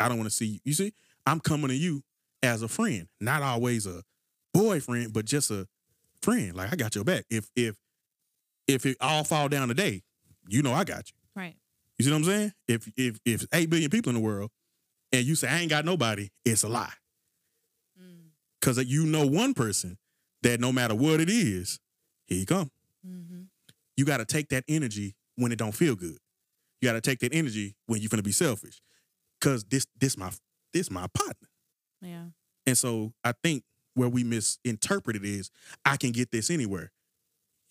[0.00, 0.58] I don't want to see you.
[0.64, 0.92] You see,
[1.26, 2.02] I'm coming to you
[2.42, 4.02] as a friend, not always a
[4.54, 5.66] boyfriend, but just a
[6.22, 6.54] friend.
[6.54, 7.24] Like I got your back.
[7.30, 7.76] If if
[8.66, 10.02] if it all fall down today,
[10.48, 11.16] you know I got you.
[11.40, 11.54] Right.
[11.98, 12.52] You see what I'm saying?
[12.66, 14.50] If if if eight billion people in the world
[15.12, 16.92] and you say I ain't got nobody, it's a lie.
[18.00, 18.30] Mm.
[18.62, 19.98] Cause you know one person
[20.42, 21.78] that no matter what it is,
[22.26, 22.70] here you come.
[23.06, 23.42] Mm-hmm.
[23.96, 26.16] You got to take that energy when it don't feel good.
[26.80, 28.80] You got to take that energy when you're gonna be selfish.
[29.40, 30.30] Cause this this my
[30.72, 31.48] this my partner.
[32.02, 32.26] Yeah.
[32.66, 33.64] And so I think
[33.94, 35.50] where we misinterpret it is
[35.84, 36.92] I can get this anywhere.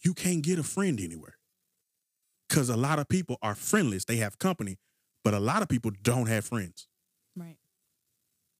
[0.04, 1.36] You can't get a friend anywhere.
[2.50, 4.06] Cause a lot of people are friendless.
[4.06, 4.78] They have company,
[5.24, 6.88] but a lot of people don't have friends.
[7.36, 7.58] Right.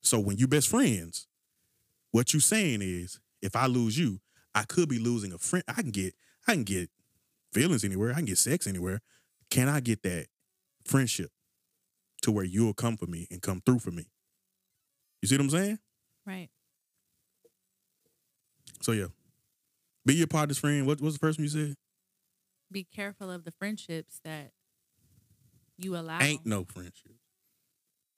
[0.02, 1.28] So when you best friends,
[2.12, 4.20] what you saying is, if I lose you,
[4.54, 5.64] I could be losing a friend.
[5.68, 6.14] I can get,
[6.48, 6.90] I can get
[7.54, 8.12] feelings anywhere.
[8.12, 9.02] I can get sex anywhere.
[9.50, 10.28] Can I get that
[10.86, 11.32] friendship
[12.22, 14.06] to where you'll come for me and come through for me?
[15.22, 15.80] You see what I'm saying?
[16.26, 16.50] Right.
[18.82, 19.08] So yeah,
[20.06, 20.88] be your partner's friend.
[20.88, 21.76] What was the first one you said?
[22.72, 24.52] Be careful of the friendships that
[25.78, 26.20] you allow.
[26.22, 27.14] Ain't no friendship.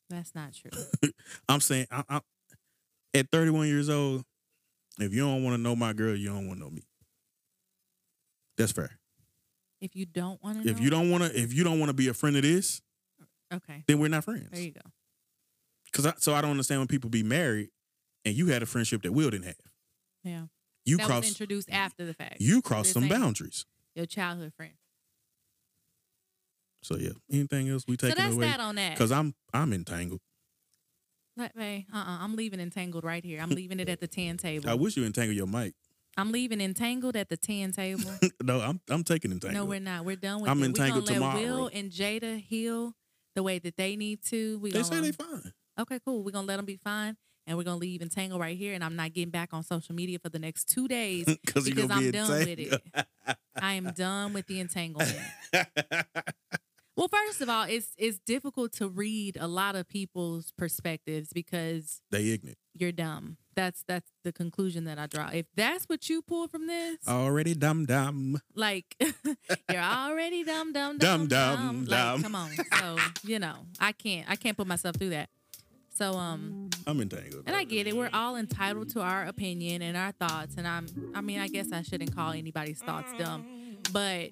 [0.10, 1.12] That's not true.
[1.50, 2.20] I'm saying, I, I,
[3.14, 4.24] at 31 years old,
[5.00, 6.84] if you don't want to know my girl, you don't want to know me.
[8.58, 8.92] That's fair.
[9.80, 11.94] if you don't want to, If you don't want to, if you don't want to
[11.94, 12.82] be a friend of this,
[13.54, 14.50] okay, then we're not friends.
[14.52, 14.82] there you go.
[15.94, 17.70] Cause I, so I don't understand when people be married
[18.24, 19.56] and you had a friendship that Will didn't have.
[20.24, 20.44] Yeah,
[20.86, 22.38] You that cross was introduced after the fact.
[22.40, 23.66] you crossed some boundaries.
[23.96, 24.74] Your childhood friend.
[26.84, 27.10] So yeah.
[27.32, 28.46] Anything else we take So that's away?
[28.48, 28.98] that on that.
[28.98, 30.22] Cause I'm I'm entangled.
[31.38, 31.88] Let me.
[31.94, 31.98] Uh.
[31.98, 33.40] uh I'm leaving entangled right here.
[33.42, 34.70] I'm leaving it at the ten table.
[34.70, 35.74] I wish you entangle your mic.
[36.18, 38.12] I'm leaving entangled at the ten table.
[38.44, 39.54] no, I'm I'm taking entangled.
[39.64, 40.06] no, we're not.
[40.06, 40.68] We're done with I'm it.
[40.68, 41.40] entangled we're gonna tomorrow.
[41.40, 42.96] let Will and Jada heal
[43.36, 44.60] the way that they need to.
[44.60, 45.54] We They say they fine.
[45.80, 46.24] Okay, cool.
[46.24, 47.18] We're gonna let them be fine.
[47.48, 50.20] And we're gonna leave Entangle right here, and I'm not getting back on social media
[50.20, 52.82] for the next two days Cause you're I'm be done with it.
[53.60, 55.20] I am done with the entanglement.
[56.98, 62.02] well, first of all, it's it's difficult to read a lot of people's perspectives because
[62.12, 62.58] they ignorant.
[62.74, 63.38] you're dumb.
[63.56, 65.30] That's that's the conclusion that I draw.
[65.34, 68.40] If that's what you pull from this, Already dumb dumb.
[68.56, 68.96] like
[69.72, 72.24] you're already dumb, dumb, Dumb, dumb, dumb, Like, dumb.
[72.24, 72.52] come on.
[72.80, 75.30] So you know, I can't I can't put myself through that.
[75.94, 76.70] So um.
[76.88, 77.44] I'm entangled.
[77.46, 77.96] And I get it.
[77.96, 80.56] We're all entitled to our opinion and our thoughts.
[80.58, 83.46] And I'm, I mean, I guess I shouldn't call anybody's thoughts dumb,
[83.92, 84.30] but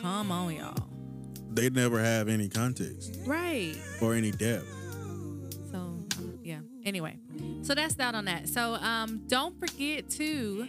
[0.00, 0.74] come on, y'all.
[1.54, 3.76] They never have any context Right.
[4.00, 4.66] or any depth.
[5.70, 6.58] So, um, yeah.
[6.84, 7.16] Anyway,
[7.62, 8.48] so that's that on that.
[8.48, 10.66] So, um, don't forget to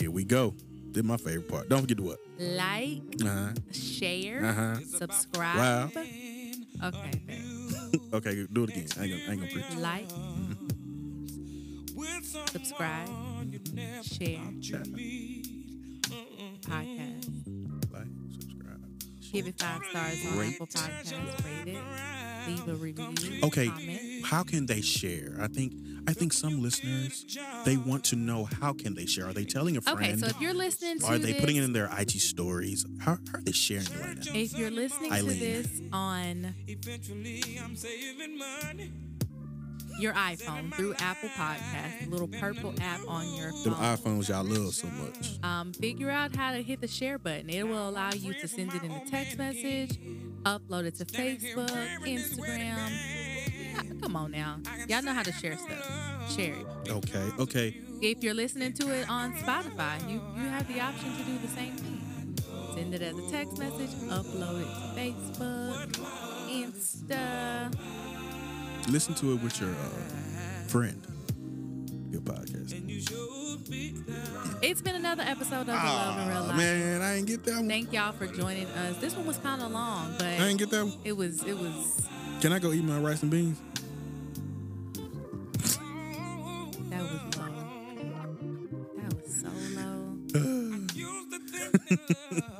[0.00, 0.54] Here we go.
[0.94, 1.68] Is my favorite part.
[1.68, 2.18] Don't forget to what?
[2.38, 3.52] like, Uh-huh.
[3.72, 4.76] share, Uh-huh.
[4.98, 5.56] subscribe.
[5.56, 5.90] Wow.
[5.94, 6.52] Okay,
[8.12, 8.86] okay, do it again.
[8.98, 9.76] I ain't gonna, I ain't gonna preach.
[9.78, 10.08] Like,
[12.46, 13.08] subscribe,
[14.02, 14.38] share,
[16.62, 17.17] podcast.
[19.32, 19.44] Like, subscribe.
[19.44, 20.54] Give it five stars on Rate.
[20.54, 21.44] Apple Podcasts.
[21.44, 22.48] Rate it.
[22.48, 23.40] Leave a review.
[23.44, 24.24] Okay, Comment.
[24.24, 25.36] how can they share?
[25.40, 25.74] I think
[26.08, 29.26] I think some listeners they want to know how can they share.
[29.28, 29.98] Are they telling a friend?
[29.98, 32.86] Okay, so if you're listening to are they this, putting it in their IG stories?
[33.00, 34.32] How, how are they sharing it right now?
[34.34, 35.38] if you're listening Eileen.
[35.38, 36.54] to this on
[39.98, 44.44] your iPhone through Apple Podcast, the little purple app on your Them phone, iPhones y'all
[44.44, 45.42] love so much.
[45.42, 47.50] um, figure out how to hit the share button.
[47.50, 49.98] It will allow you to send it in a text message,
[50.44, 51.70] upload it to Facebook,
[52.04, 54.00] Instagram.
[54.02, 54.58] Come on now,
[54.88, 56.32] y'all know how to share stuff.
[56.36, 56.90] Share it.
[56.90, 57.76] Okay, okay.
[58.00, 61.48] If you're listening to it on Spotify, you you have the option to do the
[61.48, 61.94] same thing.
[62.74, 65.86] Send it as a text message, upload it to Facebook,
[66.48, 67.72] Insta.
[68.90, 69.74] Listen to it with your uh,
[70.66, 71.04] friend.
[72.10, 72.72] Your podcast.
[74.62, 76.56] It's been another episode of the Love and Real Ah, Life.
[76.56, 77.68] man, I ain't get that one.
[77.68, 78.96] Thank y'all for joining us.
[78.98, 80.94] This one was kind of long, but I ain't get that one.
[81.04, 82.06] it was it was
[82.40, 83.60] Can I go eat my rice and beans?
[86.88, 87.44] that was low.
[88.96, 89.98] That was so low.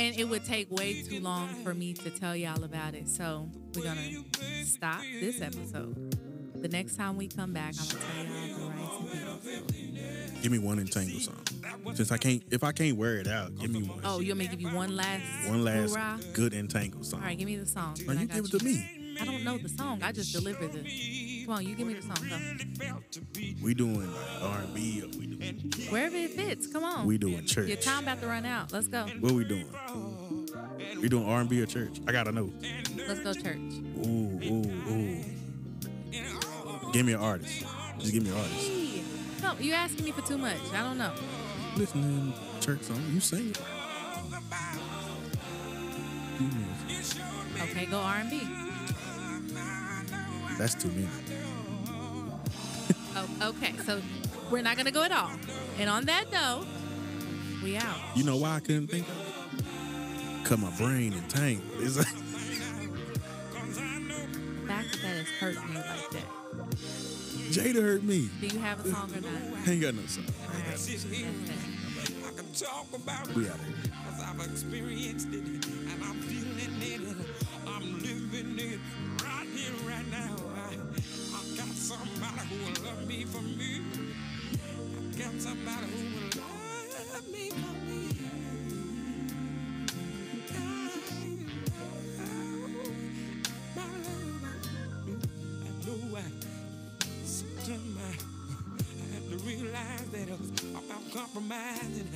[0.00, 3.06] and it would take way too long for me to tell y'all about it.
[3.08, 4.00] So we're gonna
[4.64, 6.16] stop this episode.
[6.62, 10.40] The next time we come back, I'm gonna tell y'all the and beans.
[10.40, 11.42] Give me one entangle song.
[11.94, 14.00] Since I can't, if I can't wear it out, give me one.
[14.02, 16.18] Oh, you want me to give you one last one last hoorah?
[16.32, 17.20] good entangle song.
[17.20, 17.96] All right, give me the song.
[18.08, 19.16] I you give it to me.
[19.20, 20.02] I don't know the song.
[20.02, 21.39] I just delivered the.
[21.50, 22.14] Come on, you give me the song.
[22.78, 23.02] Go.
[23.60, 26.68] We doing like R and B, or we doing Wherever it fits.
[26.68, 27.06] Come on.
[27.08, 27.66] we doing church.
[27.66, 28.72] Your time about to run out.
[28.72, 29.08] Let's go.
[29.18, 29.66] What we doing?
[31.02, 32.00] We doing R and B or church?
[32.06, 32.52] I gotta know.
[33.08, 33.56] Let's go church.
[33.56, 35.24] Ooh, ooh, ooh.
[36.92, 37.64] Give me an artist.
[37.98, 38.68] Just give me an artist.
[38.68, 39.02] Hey.
[39.42, 40.54] No, you asking me for too much.
[40.72, 41.12] I don't know.
[41.76, 43.60] Listening to church song, you sing it.
[46.38, 46.64] Give me
[47.58, 48.70] a- Okay, go R and B.
[50.60, 51.39] That's too many.
[53.16, 54.00] Oh, okay, so
[54.50, 55.30] we're not gonna go at all.
[55.78, 56.66] And on that note,
[57.62, 57.96] we out.
[58.14, 60.44] You know why I couldn't think of it?
[60.44, 61.66] Cause my brain entangled.
[61.80, 62.12] It's like, The
[64.66, 66.24] fact that that has hurt me like that.
[67.50, 68.28] Jada hurt me.
[68.40, 69.32] Do you have a song or not?
[69.68, 70.24] Ain't got no song.
[70.46, 71.04] All right, that's it.
[72.24, 73.74] I can talk about it We out here.
[74.08, 76.20] cause I've experienced it and I'm
[85.30, 88.08] Got somebody who will love me for me.
[93.76, 93.78] I
[95.86, 96.22] know I
[97.24, 98.00] sometimes I,
[98.98, 102.08] I have to realize that it's about compromising.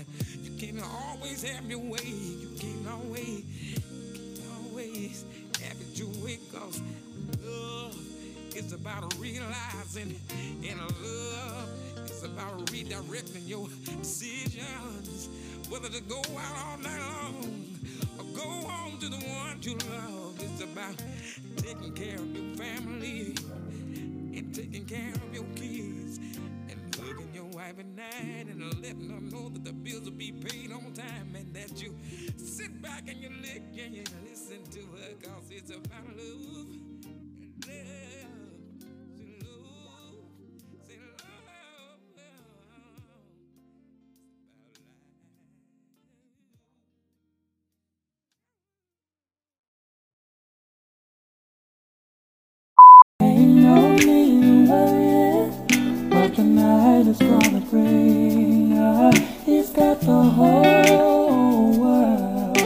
[0.42, 2.04] You can't always have your way.
[2.04, 3.44] You can't always,
[4.14, 5.24] can't always
[5.62, 6.38] have it your way.
[6.52, 6.80] Cause
[7.44, 7.96] love
[8.56, 10.16] is about realizing,
[10.66, 11.68] and love
[12.24, 15.28] about redirecting your decisions.
[15.68, 17.64] Whether to go out all night long
[18.18, 20.38] or go home to the one you love.
[20.40, 21.02] It's about
[21.56, 23.34] taking care of your family
[24.36, 26.18] and taking care of your kids
[26.68, 30.32] and hugging your wife at night and letting them know that the bills will be
[30.32, 31.94] paid on time and that you
[32.36, 36.66] sit back and you lick and you listen to her cause it's about love.
[37.66, 38.13] Love.
[57.04, 58.78] The night is gonna bring.
[58.78, 59.12] Ah,
[59.44, 62.56] He's got the whole world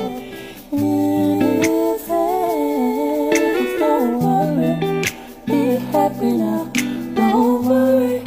[0.72, 3.80] in his hands.
[3.80, 5.04] Don't worry,
[5.46, 6.64] be happy now.
[7.14, 8.20] Don't worry,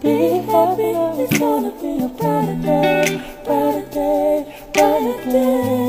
[0.00, 0.92] be happy.
[1.22, 5.81] It's gonna be a brighter day, brighter day, brighter day.